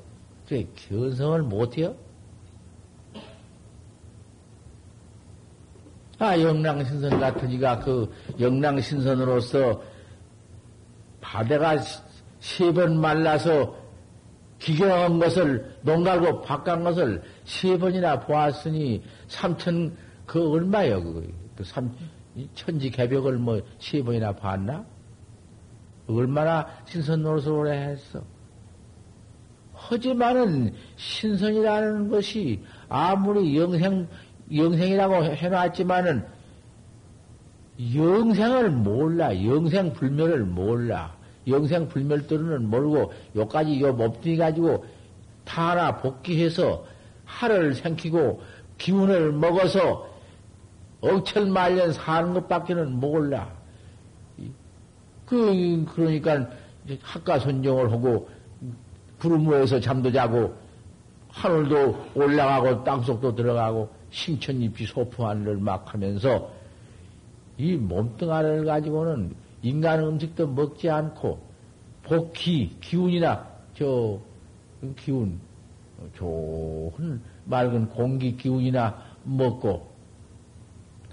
그 0.49 0.67
견성을 0.75 1.43
못해요? 1.43 1.95
아, 6.19 6.39
영랑신선 6.39 7.19
같은 7.19 7.51
이가 7.51 7.79
그 7.81 8.13
영랑신선으로서 8.39 9.83
바다가 11.21 11.79
세 12.41 12.73
번 12.73 13.01
말라서 13.01 13.77
기경한 14.59 15.19
것을, 15.19 15.77
농갈고 15.83 16.43
박간 16.43 16.85
것을 16.85 17.23
세 17.45 17.79
번이나 17.79 18.21
보았으니 18.21 19.03
삼천, 19.29 19.97
그 20.27 20.51
얼마요, 20.51 21.03
그거. 21.03 21.23
그 21.57 21.65
삼, 21.65 21.95
천지 22.55 22.91
개벽을 22.91 23.39
뭐 23.39 23.61
세 23.79 24.03
번이나 24.03 24.33
봤나? 24.33 24.85
얼마나 26.07 26.67
신선 26.87 27.23
노릇을 27.23 27.73
했어. 27.73 28.23
하지만은 29.91 30.73
신선이라는 30.95 32.11
것이 32.11 32.63
아무리 32.89 33.59
영생, 33.59 34.07
영생이라고 34.55 35.25
해놨지만은 35.25 36.25
영생을 37.97 38.71
몰라. 38.71 39.35
영생 39.45 39.93
불멸을 39.93 40.45
몰라. 40.45 41.17
영생 41.49 41.89
불멸들은 41.89 42.69
모르고 42.69 43.13
요까지 43.35 43.81
요 43.81 43.93
몸뚱이 43.93 44.37
가지고 44.37 44.85
다 45.45 45.71
하나 45.71 45.97
복귀해서 45.97 46.85
하를 47.25 47.75
생기고 47.75 48.43
기운을 48.79 49.33
먹어서 49.33 50.09
억철말년 51.01 51.95
사는 51.95 52.33
것밖에는 52.35 52.93
몰라. 52.93 53.51
그, 55.27 55.85
그러니까 55.95 56.49
학가선정을 57.03 57.91
하고 57.91 58.29
위에서 59.29 59.81
잠도 59.81 60.11
자고 60.11 60.55
하늘도 61.29 62.13
올라가고 62.15 62.85
땅속도 62.85 63.35
들어가고 63.35 63.89
신천잎이 64.11 64.87
소풍하늘을 64.87 65.59
막 65.59 65.93
하면서 65.93 66.51
이 67.57 67.77
몸뚱아리를 67.77 68.65
가지고는 68.65 69.35
인간 69.63 70.01
음식도 70.01 70.49
먹지 70.49 70.89
않고 70.89 71.39
복기 72.03 72.77
기운이나 72.81 73.47
저 73.75 74.19
기운 74.97 75.39
좋은 76.15 77.21
맑은 77.45 77.89
공기 77.91 78.37
기운이나 78.37 78.97
먹고 79.25 79.87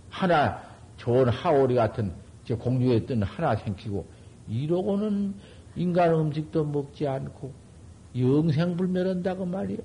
하나 0.09 0.61
좋은 0.95 1.27
하오리 1.29 1.75
같은 1.75 2.11
저 2.45 2.55
공중에 2.55 3.05
뜬 3.05 3.21
하나 3.23 3.55
생기고 3.55 4.05
이러고는 4.47 5.35
인간 5.75 6.13
음식도 6.13 6.65
먹지 6.65 7.07
않고 7.07 7.66
영생불멸한다고 8.19 9.45
말이요. 9.45 9.79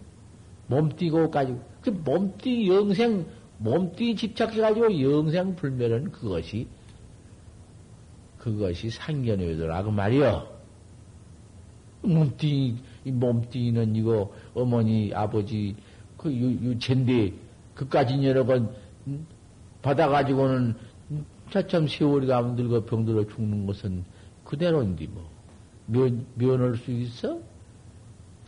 몸띠고 0.66 1.30
가지고 1.30 1.60
그 1.82 1.90
몸띠 1.90 2.68
영생 2.68 3.26
몸띠 3.58 4.16
집착해 4.16 4.60
가지고 4.60 5.00
영생불멸은 5.00 6.12
그것이 6.12 6.66
그것이 8.38 8.90
상견외도라고 8.90 9.90
말이요. 9.90 10.48
몸띠 12.02 12.76
몸띠는 13.04 13.94
이거 13.96 14.33
어머니 14.54 15.12
아버지 15.14 15.76
그 16.16 16.33
유, 16.33 16.50
유체인데 16.50 17.33
그까지 17.74 18.24
여러 18.26 18.44
번 18.44 18.74
받아가지고는 19.83 20.74
차참 21.50 21.87
세월이 21.87 22.26
가면 22.26 22.56
늙어 22.56 22.85
병들어 22.85 23.26
죽는 23.26 23.66
것은 23.66 24.04
그대로인데 24.44 25.06
뭐 25.08 25.28
면, 25.87 26.26
면할 26.35 26.76
수 26.76 26.90
있어? 26.90 27.38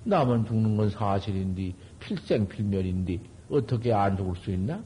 남은 0.04 0.46
죽는 0.46 0.76
건 0.76 0.90
사실인데 0.90 1.72
필생필멸인데 2.00 3.18
어떻게 3.50 3.92
안 3.92 4.16
죽을 4.16 4.36
수 4.36 4.50
있나? 4.50 4.82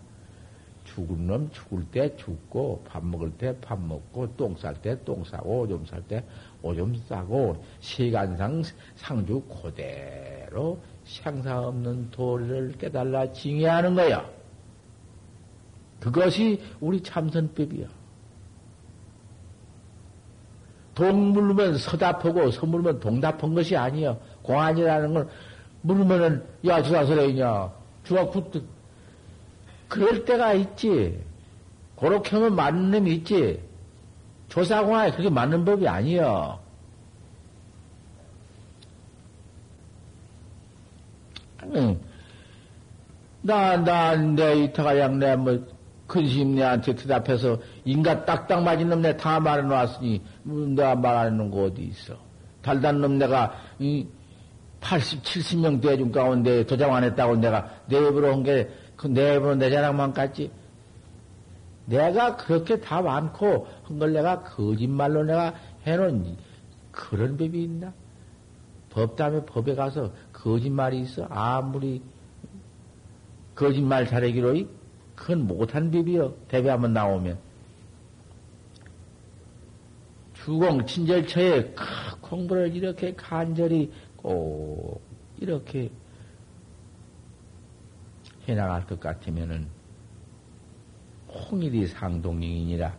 죽은 0.85 1.27
놈 1.27 1.51
죽을 1.51 1.85
때 1.91 2.17
죽고 2.17 2.85
밥 2.89 3.05
먹을 3.05 3.31
때 3.33 3.55
밥 3.61 3.79
먹고 3.79 4.35
똥 4.37 4.57
쌀 4.57 4.75
때 4.81 4.97
똥 5.05 5.23
싸고 5.23 5.61
오줌 5.61 5.85
쌀 5.85 6.03
때 6.03 6.25
오줌 6.63 6.97
싸고 7.07 7.63
시간상 7.81 8.63
상주 8.97 9.43
그대로 9.43 10.81
상사 11.05 11.61
없는 11.61 12.11
도리를 12.11 12.73
깨달라 12.79 13.31
징해하는 13.33 13.95
거야. 13.95 14.25
그것이 16.01 16.61
우리 16.81 17.03
참선법이야. 17.03 17.87
동물면 20.95 21.79
서답하고 21.79 22.51
서물면 22.51 23.01
동답한 23.01 23.55
것이 23.55 23.77
아니여. 23.77 24.19
공안이라는 24.49 25.15
건 25.15 25.29
물으면은 25.83 26.43
야 26.67 26.83
주사 26.83 27.05
소리냐 27.05 27.71
주가 28.05 28.27
굿 28.27 28.51
그럴 29.89 30.25
때가 30.25 30.53
있지. 30.55 31.19
그렇게 31.97 32.37
하면 32.37 32.55
맞는 32.55 32.91
놈이 32.91 33.15
있지. 33.17 33.61
조사공안이 34.49 35.13
그렇게 35.13 35.31
맞는 35.31 35.65
법이 35.65 35.89
아니여. 35.89 36.61
응. 41.75 42.01
나, 43.43 43.77
나, 43.77 44.15
내, 44.17 44.65
이타가 44.65 44.99
양, 44.99 45.19
내, 45.19 45.37
뭐, 45.37 45.59
근심 46.07 46.55
내한테 46.55 46.95
대답해서, 46.95 47.59
인가 47.85 48.25
딱딱 48.25 48.63
맞은 48.63 48.89
놈 48.89 49.03
내 49.03 49.17
다 49.17 49.41
말해놓았으니, 49.41 50.23
음, 50.47 50.75
내가 50.75 50.95
말하는 50.95 51.51
거 51.51 51.65
어디 51.65 51.83
있어. 51.83 52.15
달단 52.63 53.01
놈 53.01 53.19
내가, 53.19 53.55
이, 53.79 54.07
80, 54.81 55.23
70명 55.23 55.83
대중 55.83 56.13
가운데 56.13 56.65
도장 56.65 56.95
안 56.95 57.05
했다고 57.05 57.37
내가 57.37 57.71
내 57.87 57.99
입으로 57.99 58.33
한 58.33 58.43
게, 58.43 58.71
그 58.97 59.07
내입으로 59.07 59.57
내 59.57 59.71
자랑만 59.71 60.13
같지. 60.13 60.51
내가 61.87 62.37
그렇게 62.37 62.81
다 62.81 63.01
많고, 63.01 63.67
한 63.85 63.99
걸 63.99 64.13
내가 64.13 64.43
거짓말로 64.43 65.25
내가 65.25 65.55
해놓은 65.87 66.37
그런 66.93 67.37
법이 67.37 67.63
있나? 67.63 67.93
법 68.91 69.17
다음에 69.17 69.45
법에 69.45 69.75
가서 69.75 70.13
거짓말이 70.33 71.01
있어. 71.01 71.27
아무리 71.31 72.03
거짓말 73.55 74.07
잘하기로, 74.07 74.65
그건 75.15 75.47
못한 75.47 75.91
법이여. 75.91 76.35
대비 76.49 76.69
한번 76.69 76.93
나오면. 76.93 77.39
주공 80.35 80.87
친절처에 80.87 81.75
공부를 82.21 82.75
이렇게 82.75 83.15
간절히 83.15 83.93
꼭 84.19 85.01
이렇게 85.39 85.91
해나갈 88.47 88.87
것 88.87 88.99
같으면은 88.99 89.69
홍일이 91.29 91.87
상동령이니라. 91.87 92.97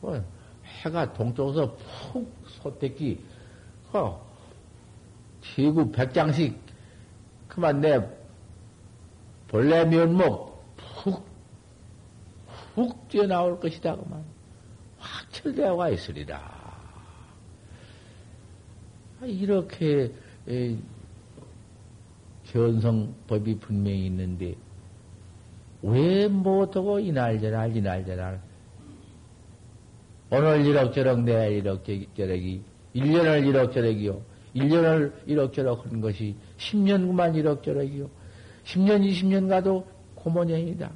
뭐 0.00 0.24
해가 0.64 1.12
동쪽에서 1.12 1.76
푹 1.76 2.34
소떼기, 2.46 3.24
어, 3.92 4.24
지구 5.42 5.90
백장씩 5.90 6.58
그만 7.48 7.80
내 7.80 8.00
본래 9.48 9.84
면목 9.84 10.64
푹, 10.76 11.26
푹 12.74 13.08
뛰어나올 13.08 13.60
것이다. 13.60 13.96
그만. 13.96 14.24
와 15.76 15.88
있으리라. 15.88 16.61
아, 19.22 19.26
이렇게 19.26 20.10
에, 20.48 20.76
견성법이 22.46 23.60
분명히 23.60 24.06
있는데 24.06 24.56
왜 25.80 26.26
못하고 26.26 26.98
이날저날 26.98 27.76
이날저날? 27.76 28.42
오늘 30.28 30.66
이럭저럭 30.66 31.20
내일 31.22 31.58
이럭저럭이 31.58 32.62
1년을 32.96 33.46
이럭저럭이요. 33.46 34.22
1년을 34.56 35.12
이럭저럭 35.26 35.86
한 35.86 36.00
것이 36.00 36.34
10년구만 36.56 37.36
이럭저럭이요. 37.36 38.10
10년 38.64 39.08
20년 39.08 39.48
가도 39.48 39.86
고모년이다. 40.16 40.90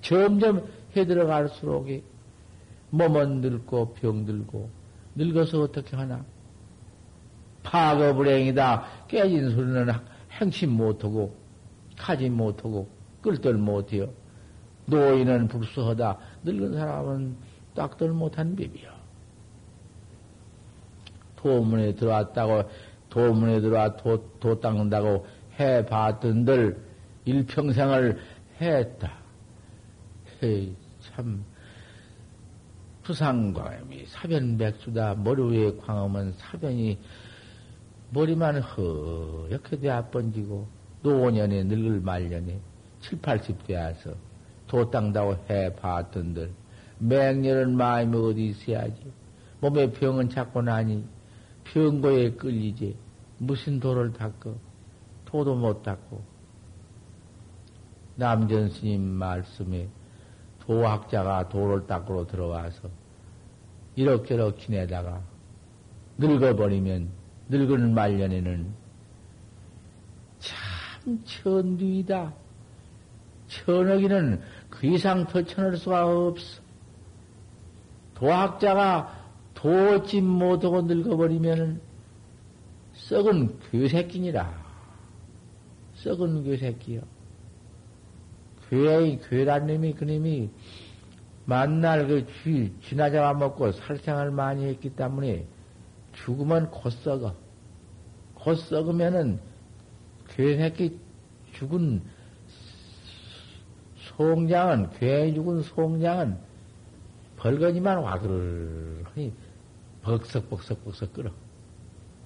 점점 0.00 0.66
해 0.96 1.06
들어갈수록 1.06 1.88
몸은 2.90 3.42
늙고 3.42 3.94
병들고 3.94 4.68
늙어서 5.14 5.60
어떻게 5.60 5.94
하나 5.94 6.24
파거불행이다. 7.62 9.06
깨진 9.08 9.50
소리는 9.50 9.92
행심 10.32 10.70
못하고, 10.70 11.36
하지 11.96 12.28
못하고, 12.28 12.88
끌들 13.20 13.54
못해요. 13.54 14.10
노인은 14.86 15.48
불수하다. 15.48 16.18
늙은 16.44 16.74
사람은 16.74 17.36
딱들 17.74 18.10
못한 18.10 18.56
법이요. 18.56 18.90
도문에 21.36 21.94
들어왔다고, 21.94 22.68
도문에 23.10 23.60
들어와 23.60 23.96
도, 23.96 24.30
도 24.40 24.58
닦는다고 24.58 25.26
해봤던들 25.58 26.82
일평생을 27.24 28.18
했다. 28.60 29.12
헤이, 30.42 30.74
참, 31.00 31.44
부상광염이 33.02 34.06
사변백수다. 34.06 35.16
머리 35.16 35.42
위에 35.42 35.76
광음은 35.76 36.34
사변이 36.34 36.98
머리만 38.12 38.60
허옇게 38.60 39.78
되어 39.80 40.08
번지고. 40.10 40.68
노년에 41.02 41.64
늙을 41.64 42.00
말년에 42.00 42.60
7, 43.00 43.20
80되어서 43.20 44.14
도땅다고 44.68 45.36
해 45.50 45.74
봤던들. 45.74 46.52
맹렬한 46.98 47.76
마음이 47.76 48.16
어디 48.16 48.46
있어야지? 48.48 49.12
몸에 49.60 49.90
병은 49.90 50.28
찾고 50.28 50.62
나니 50.62 51.04
병고에 51.64 52.32
끌리지. 52.32 52.96
무슨 53.38 53.80
도를 53.80 54.12
닦어? 54.12 54.54
도도 55.24 55.56
못 55.56 55.82
닦고. 55.82 56.22
남전 58.14 58.70
스님 58.70 59.02
말씀에 59.02 59.88
도학자가 60.60 61.48
도를 61.48 61.86
닦으러 61.86 62.26
들어와서 62.26 62.88
이렇게저렇게 63.96 64.66
지내다가 64.66 65.22
늙어버리면 66.18 67.21
늙은 67.48 67.94
말년에는 67.94 68.66
참 70.38 71.24
천뒤이다. 71.24 72.32
천억이는 73.48 74.40
그 74.70 74.86
이상 74.86 75.26
더 75.26 75.42
천할 75.42 75.76
수가 75.76 76.06
없어. 76.06 76.62
도학자가 78.14 79.20
도찜 79.54 80.24
못하고 80.24 80.82
늙어버리면은 80.82 81.80
썩은 82.94 83.58
괴새끼니라. 83.70 84.62
썩은 85.96 86.44
괴새끼요. 86.44 87.02
괴의, 88.68 89.20
괴란 89.28 89.66
놈이 89.66 89.92
그놈이 89.94 90.50
만날 91.44 92.06
그 92.06 92.26
쥐, 92.42 92.72
쥐나 92.80 93.10
잡아먹고 93.10 93.72
살생을 93.72 94.30
많이 94.30 94.64
했기 94.64 94.90
때문에 94.90 95.46
죽으면 96.12 96.70
곧 96.70 96.90
썩어. 96.90 97.34
곧 98.34 98.54
썩으면은 98.56 99.40
괴새끼 100.28 100.98
죽은 101.52 102.02
송장은 104.16 104.90
괴 104.90 105.32
죽은 105.32 105.62
송장은 105.62 106.38
벌거지만 107.36 107.98
와그르니 107.98 109.32
벅석벅석벅석 110.02 111.12
끓어. 111.12 111.30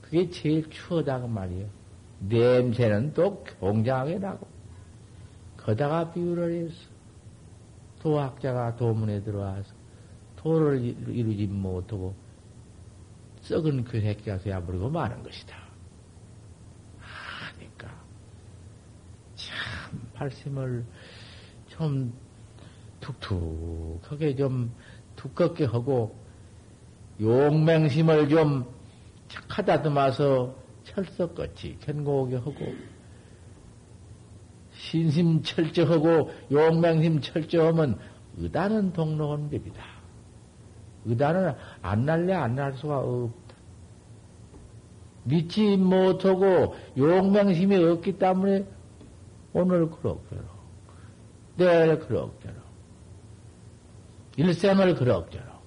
그게 0.03 0.31
제일 0.31 0.69
추하다고 0.71 1.29
말이에요. 1.29 1.69
냄새는 2.21 3.13
또 3.13 3.45
굉장하게 3.45 4.19
나고. 4.19 4.47
거다가 5.57 6.13
비유를 6.13 6.53
했어. 6.53 6.97
도학자가 8.01 8.77
도문에 8.77 9.23
들어와서 9.23 9.75
도를 10.37 10.81
이루지 10.83 11.47
못하고 11.49 12.15
썩은 13.49 13.85
그 13.85 14.01
새끼가 14.01 14.39
되어버리고 14.39 14.91
마는 14.91 15.23
것이다. 15.23 15.57
하니까 16.99 17.89
참 19.37 20.11
발심을 20.15 20.85
좀 21.69 22.13
툭툭하게 23.01 24.35
좀 24.35 24.75
두껍게 25.15 25.67
하고 25.67 26.19
용맹심을 27.21 28.29
좀 28.29 28.67
착하다듬어서 29.29 30.55
철석같이 30.85 31.79
견고하게 31.81 32.37
하고 32.37 32.75
신심 34.73 35.43
철저하고 35.43 36.33
용맹심 36.51 37.21
철저하면 37.21 37.99
의단은 38.37 38.93
동로원 38.93 39.51
법이다. 39.51 39.96
의단은 41.07 41.55
안 41.83 42.05
날래 42.05 42.35
안 42.35 42.55
날 42.55 42.73
수가 42.75 42.99
없다. 42.99 43.57
믿지 45.25 45.77
못하고 45.77 46.75
용맹심이 46.97 47.77
없기 47.77 48.19
때문에 48.19 48.65
오늘 49.53 49.91
그럭저럭, 49.91 50.45
내일 51.57 51.99
그럭저럭, 51.99 52.57
일생을 54.37 54.95
그럭저럭, 54.95 55.63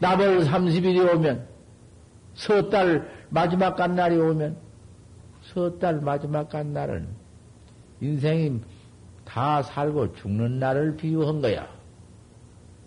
나벌 0.00 0.40
30일이 0.40 1.14
오면, 1.14 1.46
서달 2.34 3.08
마지막 3.28 3.76
간 3.76 3.94
날이 3.94 4.16
오면, 4.16 4.56
서달 5.42 6.00
마지막 6.00 6.48
간 6.48 6.72
날은 6.72 7.08
인생이 8.00 8.60
다 9.24 9.62
살고 9.62 10.14
죽는 10.14 10.58
날을 10.58 10.96
비유한 10.96 11.40
거야. 11.40 11.75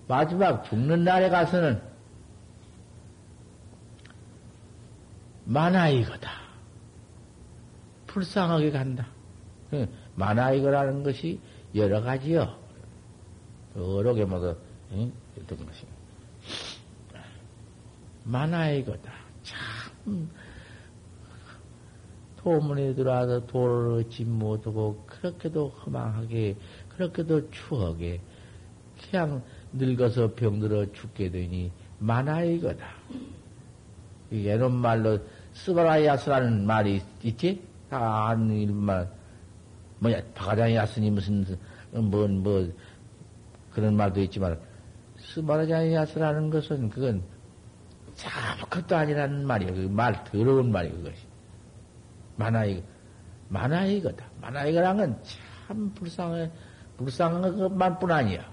마지막 0.09 0.63
죽는 0.63 1.03
날에 1.03 1.29
가서는 1.29 1.79
만화이거다. 5.45 6.31
불쌍하게 8.07 8.71
간다. 8.71 9.07
그 9.69 9.87
만화이거라는 10.15 11.03
것이 11.03 11.39
여러 11.75 12.01
가지요. 12.01 12.57
여러 13.75 14.15
개마다 14.15 14.55
응? 14.93 15.13
어떤 15.39 15.63
것이 15.63 15.85
만화이거다. 18.23 19.13
참 19.43 20.27
도문에 22.37 22.95
들어와서 22.95 23.45
도를 23.45 23.99
얻지 23.99 24.25
못하고 24.25 25.05
그렇게도 25.05 25.69
허망하게 25.69 26.57
그렇게도 26.95 27.51
추하게 27.51 28.21
그냥 28.99 29.43
늙어서 29.73 30.33
병들어 30.33 30.91
죽게 30.93 31.29
되니 31.31 31.71
만화이거다. 31.99 32.85
예론 34.31 34.75
말로 34.75 35.19
스바라야스라는 35.53 36.65
말이 36.65 37.01
있지? 37.23 37.61
다 37.89 38.27
아는 38.27 38.51
일만 38.55 39.09
뭐야 39.99 40.21
바가장이야스니 40.35 41.09
무슨 41.11 41.45
뭐뭐 41.91 42.27
뭐, 42.27 42.71
그런 43.71 43.95
말도 43.95 44.21
있지만 44.21 44.59
스바라장이야스라는 45.17 46.49
것은 46.49 46.89
그건 46.89 47.23
아무것도 48.25 48.95
아니라는 48.95 49.45
말이야. 49.47 49.73
그 49.73 49.87
말 49.89 50.23
더러운 50.25 50.71
말이 50.71 50.89
그것이. 50.91 51.25
만화이 52.37 52.83
만화이거다. 53.49 54.25
만화이거란 54.41 54.97
건 54.97 55.19
참 55.69 55.93
불쌍해 55.93 56.49
불쌍한 56.97 57.55
것만뿐 57.55 58.11
아니야. 58.11 58.43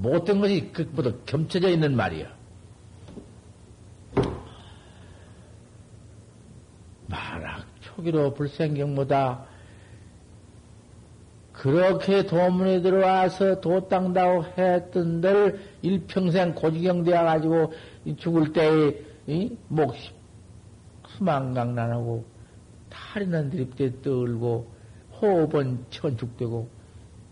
못된 0.00 0.40
것이 0.40 0.70
그보다 0.72 1.12
겸쳐져 1.26 1.68
있는 1.68 1.94
말이야. 1.94 2.26
만학 7.06 7.66
초기로 7.80 8.32
불생경보다 8.34 9.44
그렇게 11.52 12.24
도문에 12.24 12.80
들어와서 12.80 13.60
도땅다고 13.60 14.44
했던들 14.56 15.60
일평생 15.82 16.54
고지경 16.54 17.04
되어가지고 17.04 17.72
죽을 18.16 18.54
때에 18.54 19.50
목이 19.68 19.98
수망강난하고 21.08 22.24
탈이는 22.88 23.50
드립대 23.50 24.00
떨고 24.00 24.70
호흡은 25.20 25.84
천축되고 25.90 26.68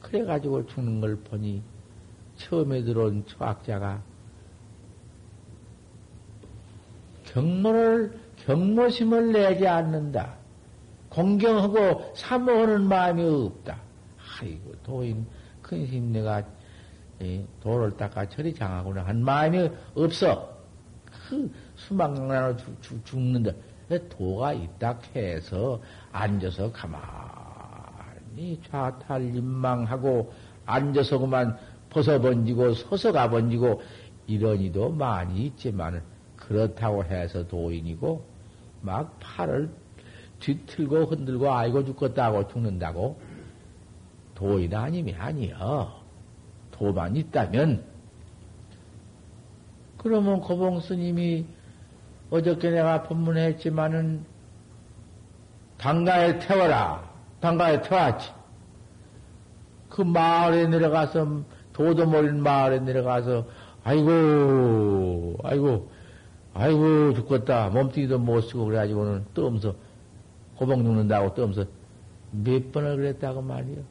그래가지고 0.00 0.66
죽는 0.66 1.00
걸 1.00 1.16
보니 1.16 1.62
처음에 2.38 2.82
들어온 2.82 3.24
초학자가 3.26 4.02
경모를 7.26 8.18
경모심을 8.44 9.32
내지 9.32 9.66
않는다. 9.66 10.34
공경하고 11.10 12.14
사모하는 12.14 12.88
마음이 12.88 13.22
없다. 13.22 13.78
아이고 14.40 14.72
도인 14.82 15.26
큰심 15.60 16.12
내가 16.12 16.42
도를 17.60 17.96
닦아 17.96 18.28
처리 18.28 18.54
장하구나 18.54 19.02
한 19.02 19.22
마음이 19.22 19.70
없어. 19.94 20.56
그 21.28 21.52
수망강나로 21.76 22.56
죽는다. 23.04 23.52
도가 24.10 24.52
있다 24.52 24.98
해서 25.16 25.80
앉아서 26.12 26.70
가만히 26.72 28.60
좌탈림망하고 28.70 30.32
앉아서 30.66 31.18
그만 31.18 31.56
벗어번지고 31.90 32.74
서서 32.74 33.12
가번지고 33.12 33.80
이런 34.26 34.60
이도 34.60 34.90
많이 34.90 35.46
있지만 35.46 36.02
그렇다고 36.36 37.04
해서 37.04 37.46
도인이고 37.46 38.24
막 38.82 39.18
팔을 39.20 39.70
뒤틀고 40.40 41.06
흔들고 41.06 41.52
아이고 41.52 41.84
죽겠다고 41.84 42.48
죽는다고 42.48 43.20
도인 44.34 44.74
아님이 44.74 45.14
아니여. 45.14 45.98
도만 46.70 47.16
있다면 47.16 47.84
그러면 49.96 50.40
고봉 50.40 50.80
스님이 50.80 51.44
어저께 52.30 52.70
내가 52.70 53.02
법문했지만은 53.02 54.24
당가에 55.78 56.38
태워라. 56.38 57.08
당가에 57.40 57.82
태웠지. 57.82 58.30
그 59.88 60.02
마을에 60.02 60.68
내려가서 60.68 61.42
도도 61.78 62.06
모른 62.06 62.42
마을에 62.42 62.80
내려가서 62.80 63.46
아이고 63.84 65.36
아이고 65.44 65.88
아이고 66.52 67.14
죽겠다 67.14 67.68
몸뚱이도 67.68 68.18
못 68.18 68.40
쓰고 68.40 68.64
그래가지고는 68.64 69.26
떠면서 69.32 69.76
고봉 70.56 70.82
죽는다고 70.82 71.34
떠면서 71.34 71.66
몇 72.32 72.72
번을 72.72 72.96
그랬다고 72.96 73.42
말이요. 73.42 73.84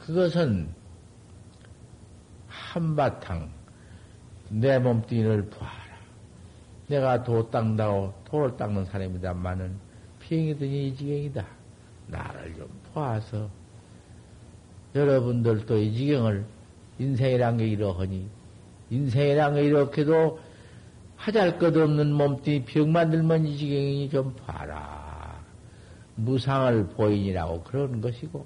그것은 0.00 0.68
한바탕 2.46 3.50
내 4.50 4.78
몸뚱이를 4.78 5.48
봐라. 5.48 5.72
내가 6.88 7.24
도 7.24 7.50
닦다고 7.50 8.12
도를 8.24 8.56
닦는 8.58 8.84
사람이다마는 8.84 9.78
비행이더니 10.18 10.88
이 10.88 10.94
지경이다. 10.94 11.46
나를 12.08 12.54
좀 12.56 12.68
봐서 12.92 13.48
여러분들도 14.94 15.78
이 15.78 15.94
지경을 15.94 16.44
인생이란 16.98 17.56
게 17.58 17.66
이러하니 17.66 18.28
인생이란 18.90 19.54
게 19.54 19.64
이렇게도 19.64 20.38
하잘 21.16 21.58
것 21.58 21.76
없는 21.76 22.12
몸뚱이 22.12 22.64
병 22.64 22.90
만 22.90 23.10
들면 23.10 23.46
이 23.46 23.56
지경이니 23.56 24.10
좀 24.10 24.34
봐라. 24.36 25.40
무상을 26.16 26.88
보인이라고 26.88 27.62
그런 27.62 28.00
것이고 28.00 28.44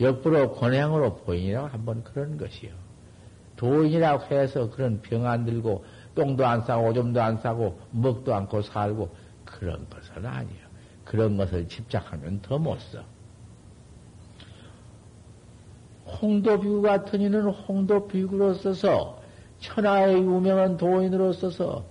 역부로 0.00 0.52
권행으로 0.52 1.16
보인이라고 1.18 1.68
한번 1.68 2.02
그런 2.02 2.36
것이요. 2.36 2.72
도인이라고 3.56 4.34
해서 4.34 4.68
그런 4.70 5.00
병 5.00 5.26
안 5.26 5.44
들고 5.44 5.84
똥도 6.14 6.44
안 6.44 6.62
싸고 6.62 6.88
오줌도 6.88 7.22
안 7.22 7.38
싸고 7.38 7.78
먹도 7.92 8.34
않고 8.34 8.62
살고 8.62 9.14
그런 9.44 9.88
것은 9.88 10.26
아니요. 10.26 10.64
그런 11.04 11.36
것을 11.36 11.68
집착하면 11.68 12.40
더 12.42 12.58
못 12.58 12.80
써. 12.80 13.13
홍도비구 16.06 16.82
같은 16.82 17.20
이는 17.20 17.42
홍도비구로 17.42 18.54
써서 18.54 19.20
천하의 19.60 20.16
유명한 20.16 20.76
도인으로 20.76 21.32
써서 21.32 21.84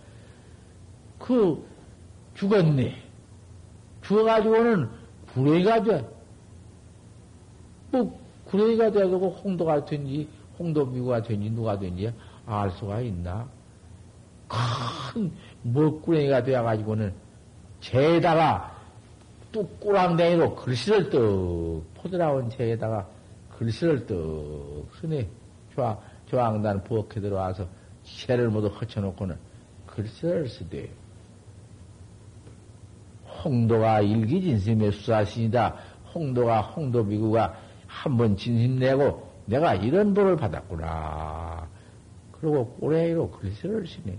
그 1.20 1.66
죽었네. 2.36 2.96
죽어가지고는 4.02 4.90
구레이가 5.34 5.84
돼. 5.84 6.08
뭐 7.92 8.20
구레이가 8.46 8.92
돼가지고 8.92 9.30
홍도가 9.44 9.86
된지 9.86 10.28
홍도비구가 10.60 11.24
된지 11.24 11.50
누가 11.50 11.80
된지 11.80 12.14
알 12.46 12.70
수가 12.72 13.02
있나? 13.02 13.48
큰 14.48 15.32
먹구레이가 15.64 16.44
되어가지고는 16.44 17.14
재에다가 17.82 18.76
뚝꾸랑댕이로 19.52 20.56
글씨를 20.56 21.10
떡 21.10 21.84
포들어온 21.96 22.50
재에다가 22.50 23.08
글씨를 23.64 24.06
떡 24.06 24.90
쓰네. 25.00 25.28
조항, 25.74 25.98
조항단 26.26 26.84
부엌에 26.84 27.22
들어와서 27.22 27.68
새를 28.04 28.50
모두 28.50 28.68
허쳐놓고는 28.68 29.38
글씨를 29.88 30.50
쓰대. 30.50 30.90
홍도가 33.44 34.02
일기 34.02 34.42
진심의 34.42 34.92
수사신이다. 34.92 35.76
홍도가 36.14 36.62
홍도비구가 36.62 37.58
한번 37.88 38.36
진심내고 38.36 39.32
내가 39.46 39.76
이런 39.76 40.14
벌을 40.14 40.36
받았구나. 40.36 41.68
그리고 42.32 42.68
꼬레이로 42.76 43.32
글씨를 43.32 43.88
쓰네. 43.88 44.18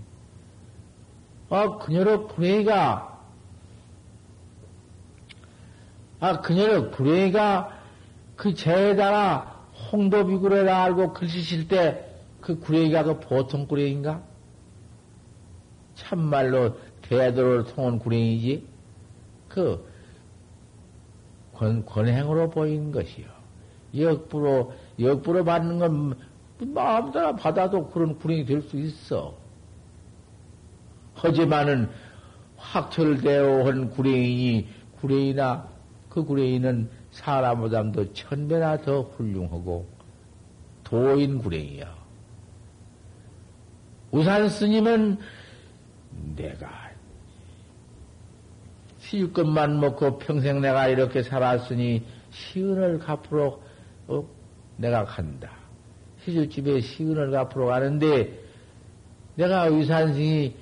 아, 1.49 1.77
그녀의 1.77 2.27
구레이가, 2.27 3.21
아, 6.19 6.41
그녀의 6.41 6.91
구레이가 6.91 7.74
그 8.35 8.53
재에다가 8.53 9.67
홍도 9.91 10.25
비구레라 10.25 10.83
알고 10.83 11.13
글씨 11.13 11.41
쓸때그 11.41 12.59
구레이가 12.59 13.03
그 13.03 13.19
보통 13.19 13.67
구레이인가? 13.67 14.21
참말로 15.95 16.77
대도를 17.01 17.65
통한 17.65 17.99
구레이지? 17.99 18.67
그 19.47 19.85
권, 21.53 21.85
권행으로 21.85 22.49
보이는 22.49 22.91
것이요. 22.91 23.27
역부로, 23.97 24.73
역부로 24.99 25.45
받는 25.45 25.79
건 25.79 26.15
마음대로 26.59 27.35
받아도 27.35 27.89
그런 27.89 28.17
구레이 28.17 28.45
될수 28.45 28.77
있어. 28.77 29.35
하지만은 31.13 31.89
확철되어 32.57 33.65
한 33.65 33.89
구레인이 33.91 34.67
구레이나 34.99 35.67
그 36.09 36.23
구레인은 36.23 36.89
사람보다도 37.15 38.13
천배나 38.13 38.81
더 38.81 39.01
훌륭하고 39.01 39.87
도인 40.83 41.39
구레이야. 41.39 41.95
우산 44.11 44.49
스님은 44.49 45.17
내가 46.35 46.91
시집 48.99 49.33
것만 49.33 49.79
먹고 49.79 50.17
평생 50.19 50.61
내가 50.61 50.87
이렇게 50.87 51.23
살았으니 51.23 52.03
시은을 52.31 52.99
갚으러 52.99 53.59
어? 54.07 54.25
내가 54.77 55.05
간다. 55.05 55.51
시주집에 56.23 56.81
시은을 56.81 57.31
갚으러 57.31 57.67
가는데 57.67 58.39
내가 59.35 59.65
의산승이 59.67 60.55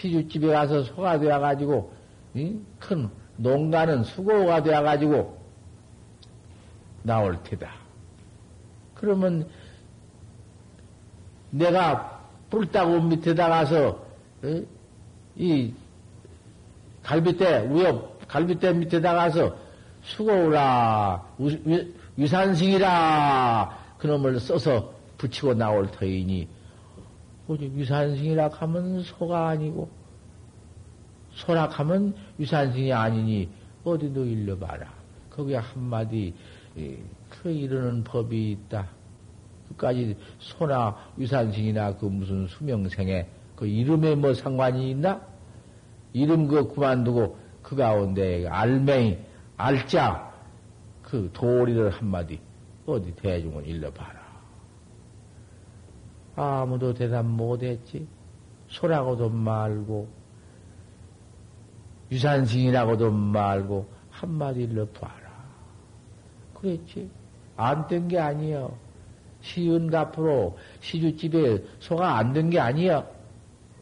시주집에 0.00 0.48
가서 0.48 0.82
소가 0.84 1.18
되어가지고, 1.18 1.92
큰 2.78 3.10
농가는 3.40 4.04
수고가 4.04 4.62
되어가지고 4.62 5.38
나올 7.02 7.42
테다. 7.42 7.72
그러면 8.94 9.48
내가 11.50 12.20
불따구 12.50 13.00
밑에다 13.02 13.48
가서, 13.48 14.04
이 15.36 15.72
갈비대, 17.02 17.70
위협, 17.70 18.28
갈비대 18.28 18.74
밑에다 18.74 19.14
가서 19.14 19.56
수고라, 20.02 21.24
위산승이라, 22.16 23.78
그놈을 23.98 24.38
써서 24.38 24.92
붙이고 25.16 25.54
나올 25.54 25.90
터이니, 25.90 26.46
오직 27.48 27.72
위산승이라 27.74 28.48
하면 28.48 29.02
소가 29.02 29.48
아니고, 29.48 29.88
소라 31.32 31.68
하면 31.68 32.14
위산승이 32.38 32.92
아니니, 32.92 33.48
어디도 33.84 34.24
일러봐라. 34.24 34.92
거기에 35.30 35.56
한마디, 35.56 36.34
그 37.28 37.50
이르는 37.50 38.04
법이 38.04 38.52
있다. 38.52 38.88
끝까지 39.68 40.16
소나 40.38 40.96
위산승이나 41.16 41.96
그 41.96 42.06
무슨 42.06 42.46
수명생에 42.48 43.28
그 43.54 43.66
이름에 43.66 44.16
뭐 44.16 44.34
상관이 44.34 44.90
있나? 44.90 45.20
이름 46.12 46.48
그 46.48 46.74
그만두고 46.74 47.38
그 47.62 47.76
가운데 47.76 48.48
알맹이, 48.48 49.18
알자, 49.56 50.32
그 51.02 51.30
도리를 51.32 51.90
한마디 51.90 52.40
어디 52.86 53.14
대중을 53.14 53.66
일러봐라. 53.66 54.20
아무도 56.34 56.94
대답 56.94 57.24
못했지. 57.26 58.06
소라고도 58.68 59.28
말고, 59.28 60.08
유산승이라고도 62.10 63.10
말고, 63.10 63.86
한마디 64.10 64.62
일러 64.62 64.86
봐라. 64.88 65.30
그랬지. 66.54 67.08
안 67.56 67.86
된 67.86 68.08
게 68.08 68.18
아니여. 68.18 68.76
시은 69.42 69.94
앞으로 69.94 70.58
시주집에 70.80 71.64
소가 71.78 72.16
안 72.18 72.32
된 72.32 72.50
게 72.50 72.58
아니여. 72.58 73.06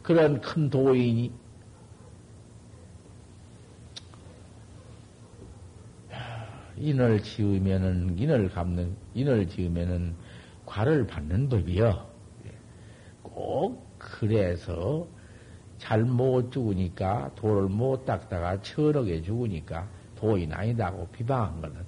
그런 0.03 0.39
큰 0.41 0.69
도인이. 0.69 1.31
인을 6.77 7.21
지으면은, 7.21 8.17
인을 8.17 8.49
갚는, 8.49 8.95
인을 9.13 9.47
지으면은 9.47 10.15
과를 10.65 11.05
받는 11.05 11.49
법이요. 11.49 12.07
꼭 13.21 13.85
그래서 13.97 15.05
잘 15.79 16.03
못 16.03 16.51
죽으니까, 16.51 17.31
돌을 17.35 17.69
못 17.69 18.05
닦다가 18.05 18.61
천억에 18.61 19.21
죽으니까 19.21 19.87
도인 20.15 20.53
아니다고 20.53 21.07
비방한 21.07 21.61
거는 21.61 21.85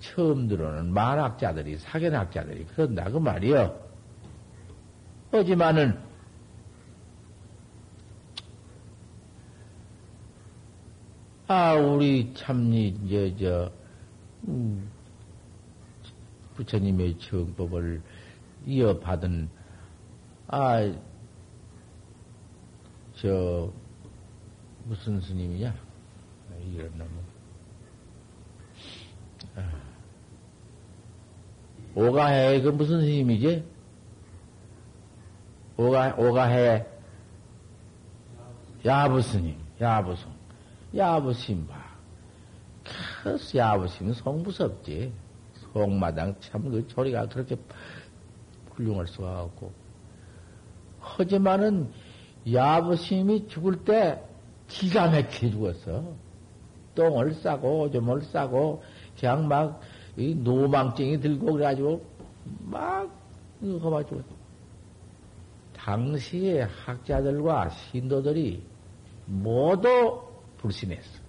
처음 0.00 0.48
들어오는 0.48 0.92
만학자들이, 0.92 1.78
사견학자들이 1.78 2.66
그런다, 2.66 3.04
그 3.04 3.18
말이요. 3.18 3.80
하지만은, 5.30 5.98
아, 11.46 11.74
우리 11.74 12.34
참니, 12.34 12.88
이제, 12.88 13.34
저, 13.38 13.70
음, 14.48 14.90
부처님의 16.56 17.18
정법을 17.18 18.02
이어받은, 18.66 19.48
아, 20.48 20.92
저, 23.22 23.72
무슨 24.84 25.20
스님이냐? 25.20 25.68
아, 25.70 26.54
이런 26.56 26.90
놈은. 26.98 27.12
아. 29.54 29.70
오가해, 31.94 32.60
그 32.60 32.70
무슨 32.70 33.00
스님이지? 33.00 33.64
오가, 35.76 36.16
오가해, 36.16 36.84
야부스님, 38.84 39.56
야부송, 39.80 40.32
야부심바. 40.96 41.80
그 43.22 43.38
야부심은 43.56 44.14
성무섭지. 44.14 45.12
성마당 45.72 46.34
참그 46.40 46.88
조리가 46.88 47.28
그렇게 47.28 47.56
훌륭할 48.72 49.06
수가 49.06 49.44
없고. 49.44 49.72
하지만은 50.98 51.92
야부심이 52.50 53.48
죽을 53.48 53.84
때 53.84 54.22
기가 54.68 55.10
막히게 55.10 55.50
죽었어. 55.50 56.14
똥을 56.94 57.34
싸고 57.34 57.82
오줌을 57.82 58.22
싸고 58.22 58.82
그냥 59.18 59.48
막 59.48 59.80
노망증이 60.16 61.20
들고 61.20 61.52
그래가지고 61.52 62.04
막 62.60 63.10
험하 63.62 64.04
죽었어. 64.04 64.42
당시의 65.76 66.66
학자들과 66.66 67.68
신도들이 67.70 68.62
모두 69.26 70.20
불신했어. 70.58 71.20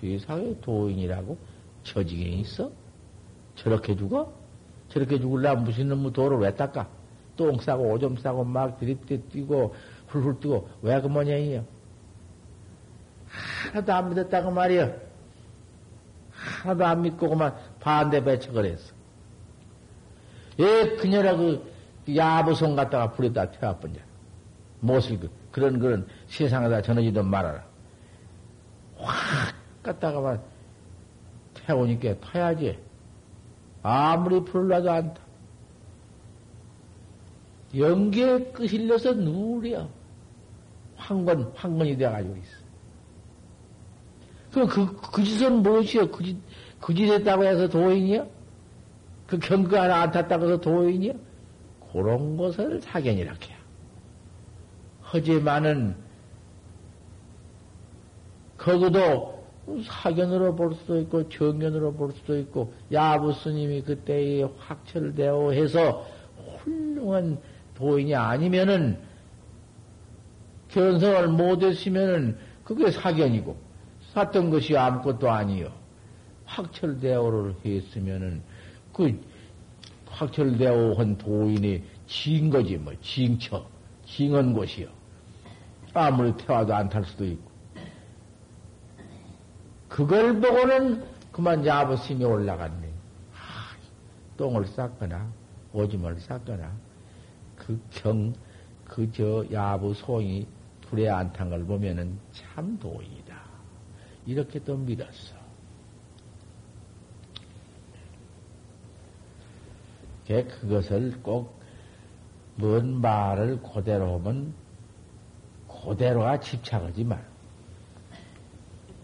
세상에 0.00 0.58
도인이라고 0.60 1.38
처지게 1.82 2.22
있어? 2.40 2.70
저렇게 3.54 3.96
죽어? 3.96 4.32
저렇게 4.88 5.18
죽을라면 5.18 5.64
무슨 5.64 5.88
놈의 5.88 6.12
도를 6.12 6.38
왜 6.38 6.54
닦아? 6.54 6.88
똥 7.36 7.58
싸고 7.60 7.92
오줌 7.92 8.16
싸고 8.16 8.44
막 8.44 8.78
드립대 8.78 9.20
뛰고 9.28 9.74
훌훌 10.08 10.40
뛰고 10.40 10.68
왜 10.82 11.00
그 11.00 11.06
모양이요? 11.08 11.64
하나도 13.72 13.92
안 13.92 14.08
믿었다고 14.10 14.50
말이요. 14.50 14.94
하나도 16.30 16.86
안 16.86 17.02
믿고 17.02 17.28
그만 17.28 17.54
반대 17.80 18.22
배척을 18.22 18.64
했어. 18.66 18.94
예, 20.58 20.96
그녀라 20.96 21.36
그 21.36 21.72
야부성 22.14 22.76
갖다가 22.76 23.12
불에다 23.12 23.50
태워버냐. 23.50 23.96
못을 24.80 25.18
그, 25.18 25.30
그런 25.50 25.78
그런 25.78 26.06
세상에다 26.28 26.82
전하지도 26.82 27.22
말아라. 27.22 27.64
확 28.98 29.54
갖다가만 29.82 30.40
태우니까 31.54 32.20
타야지. 32.20 32.78
아무리 33.82 34.42
불을 34.44 34.68
놔도 34.68 34.90
안 34.90 35.14
타. 35.14 35.25
연기에 37.78 38.52
끄실려서 38.52 39.12
누울이야. 39.12 39.88
황건, 40.96 41.52
황건이 41.54 41.96
돼가지고 41.96 42.36
있어. 42.36 42.66
그럼 44.52 44.68
그, 44.68 44.96
그 45.12 45.22
짓은 45.22 45.62
무엇이여? 45.62 46.10
그 46.10 46.24
짓, 46.24 46.36
그 46.80 46.94
짓 46.94 47.10
했다고 47.10 47.44
해서 47.44 47.68
도인이야? 47.68 48.26
그 49.26 49.38
경그 49.38 49.76
하나 49.76 50.02
안 50.02 50.10
탔다고 50.10 50.44
해서 50.44 50.60
도인이야? 50.60 51.12
그런 51.92 52.36
것을 52.36 52.80
사견이라 52.80 53.32
해요. 53.32 53.56
하지만은, 55.02 55.96
거기도 58.56 59.44
사견으로 59.84 60.54
볼 60.54 60.74
수도 60.74 61.00
있고, 61.00 61.28
정견으로 61.28 61.92
볼 61.94 62.12
수도 62.12 62.38
있고, 62.38 62.72
야부 62.92 63.32
스님이 63.34 63.82
그때에 63.82 64.42
확철되어 64.58 65.50
해서 65.50 66.06
훌륭한 66.58 67.38
도인이 67.76 68.14
아니면은, 68.14 68.98
견성을 70.68 71.28
못했으면은, 71.28 72.38
그게 72.64 72.90
사견이고, 72.90 73.56
샀던 74.12 74.50
것이 74.50 74.76
아무것도 74.76 75.30
아니요. 75.30 75.68
확철대오를 76.46 77.54
했으면은, 77.64 78.42
그, 78.92 79.20
확철대오 80.06 80.94
한 80.94 81.16
도인이 81.18 81.82
진 82.06 82.50
거지, 82.50 82.76
뭐, 82.76 82.94
징처, 83.00 83.66
징한 84.06 84.52
곳이요. 84.54 84.88
아무리 85.92 86.36
태와도 86.36 86.74
안 86.74 86.88
탈 86.88 87.04
수도 87.04 87.24
있고. 87.24 87.50
그걸 89.88 90.40
보고는 90.40 91.04
그만 91.32 91.64
야부심이 91.64 92.24
올라갔네. 92.24 92.88
아, 93.34 93.76
똥을 94.36 94.66
쌌거나, 94.66 95.26
오줌을 95.72 96.18
쌌거나, 96.20 96.70
그 97.66 97.80
경, 97.90 98.32
그 98.84 99.10
저 99.12 99.44
야부 99.50 99.94
송이 99.94 100.46
불에 100.82 101.08
안탄 101.08 101.50
걸 101.50 101.64
보면은 101.64 102.18
참 102.32 102.78
도인이다. 102.78 103.36
이렇게 104.26 104.62
또 104.62 104.76
믿었어. 104.76 105.34
그것을 110.26 111.22
꼭 111.22 111.56
뭔 112.58 113.00
말을 113.00 113.60
그대로 113.60 114.18
하면 114.18 114.54
그대로가 115.68 116.40
집착하지 116.40 117.04
마. 117.04 117.18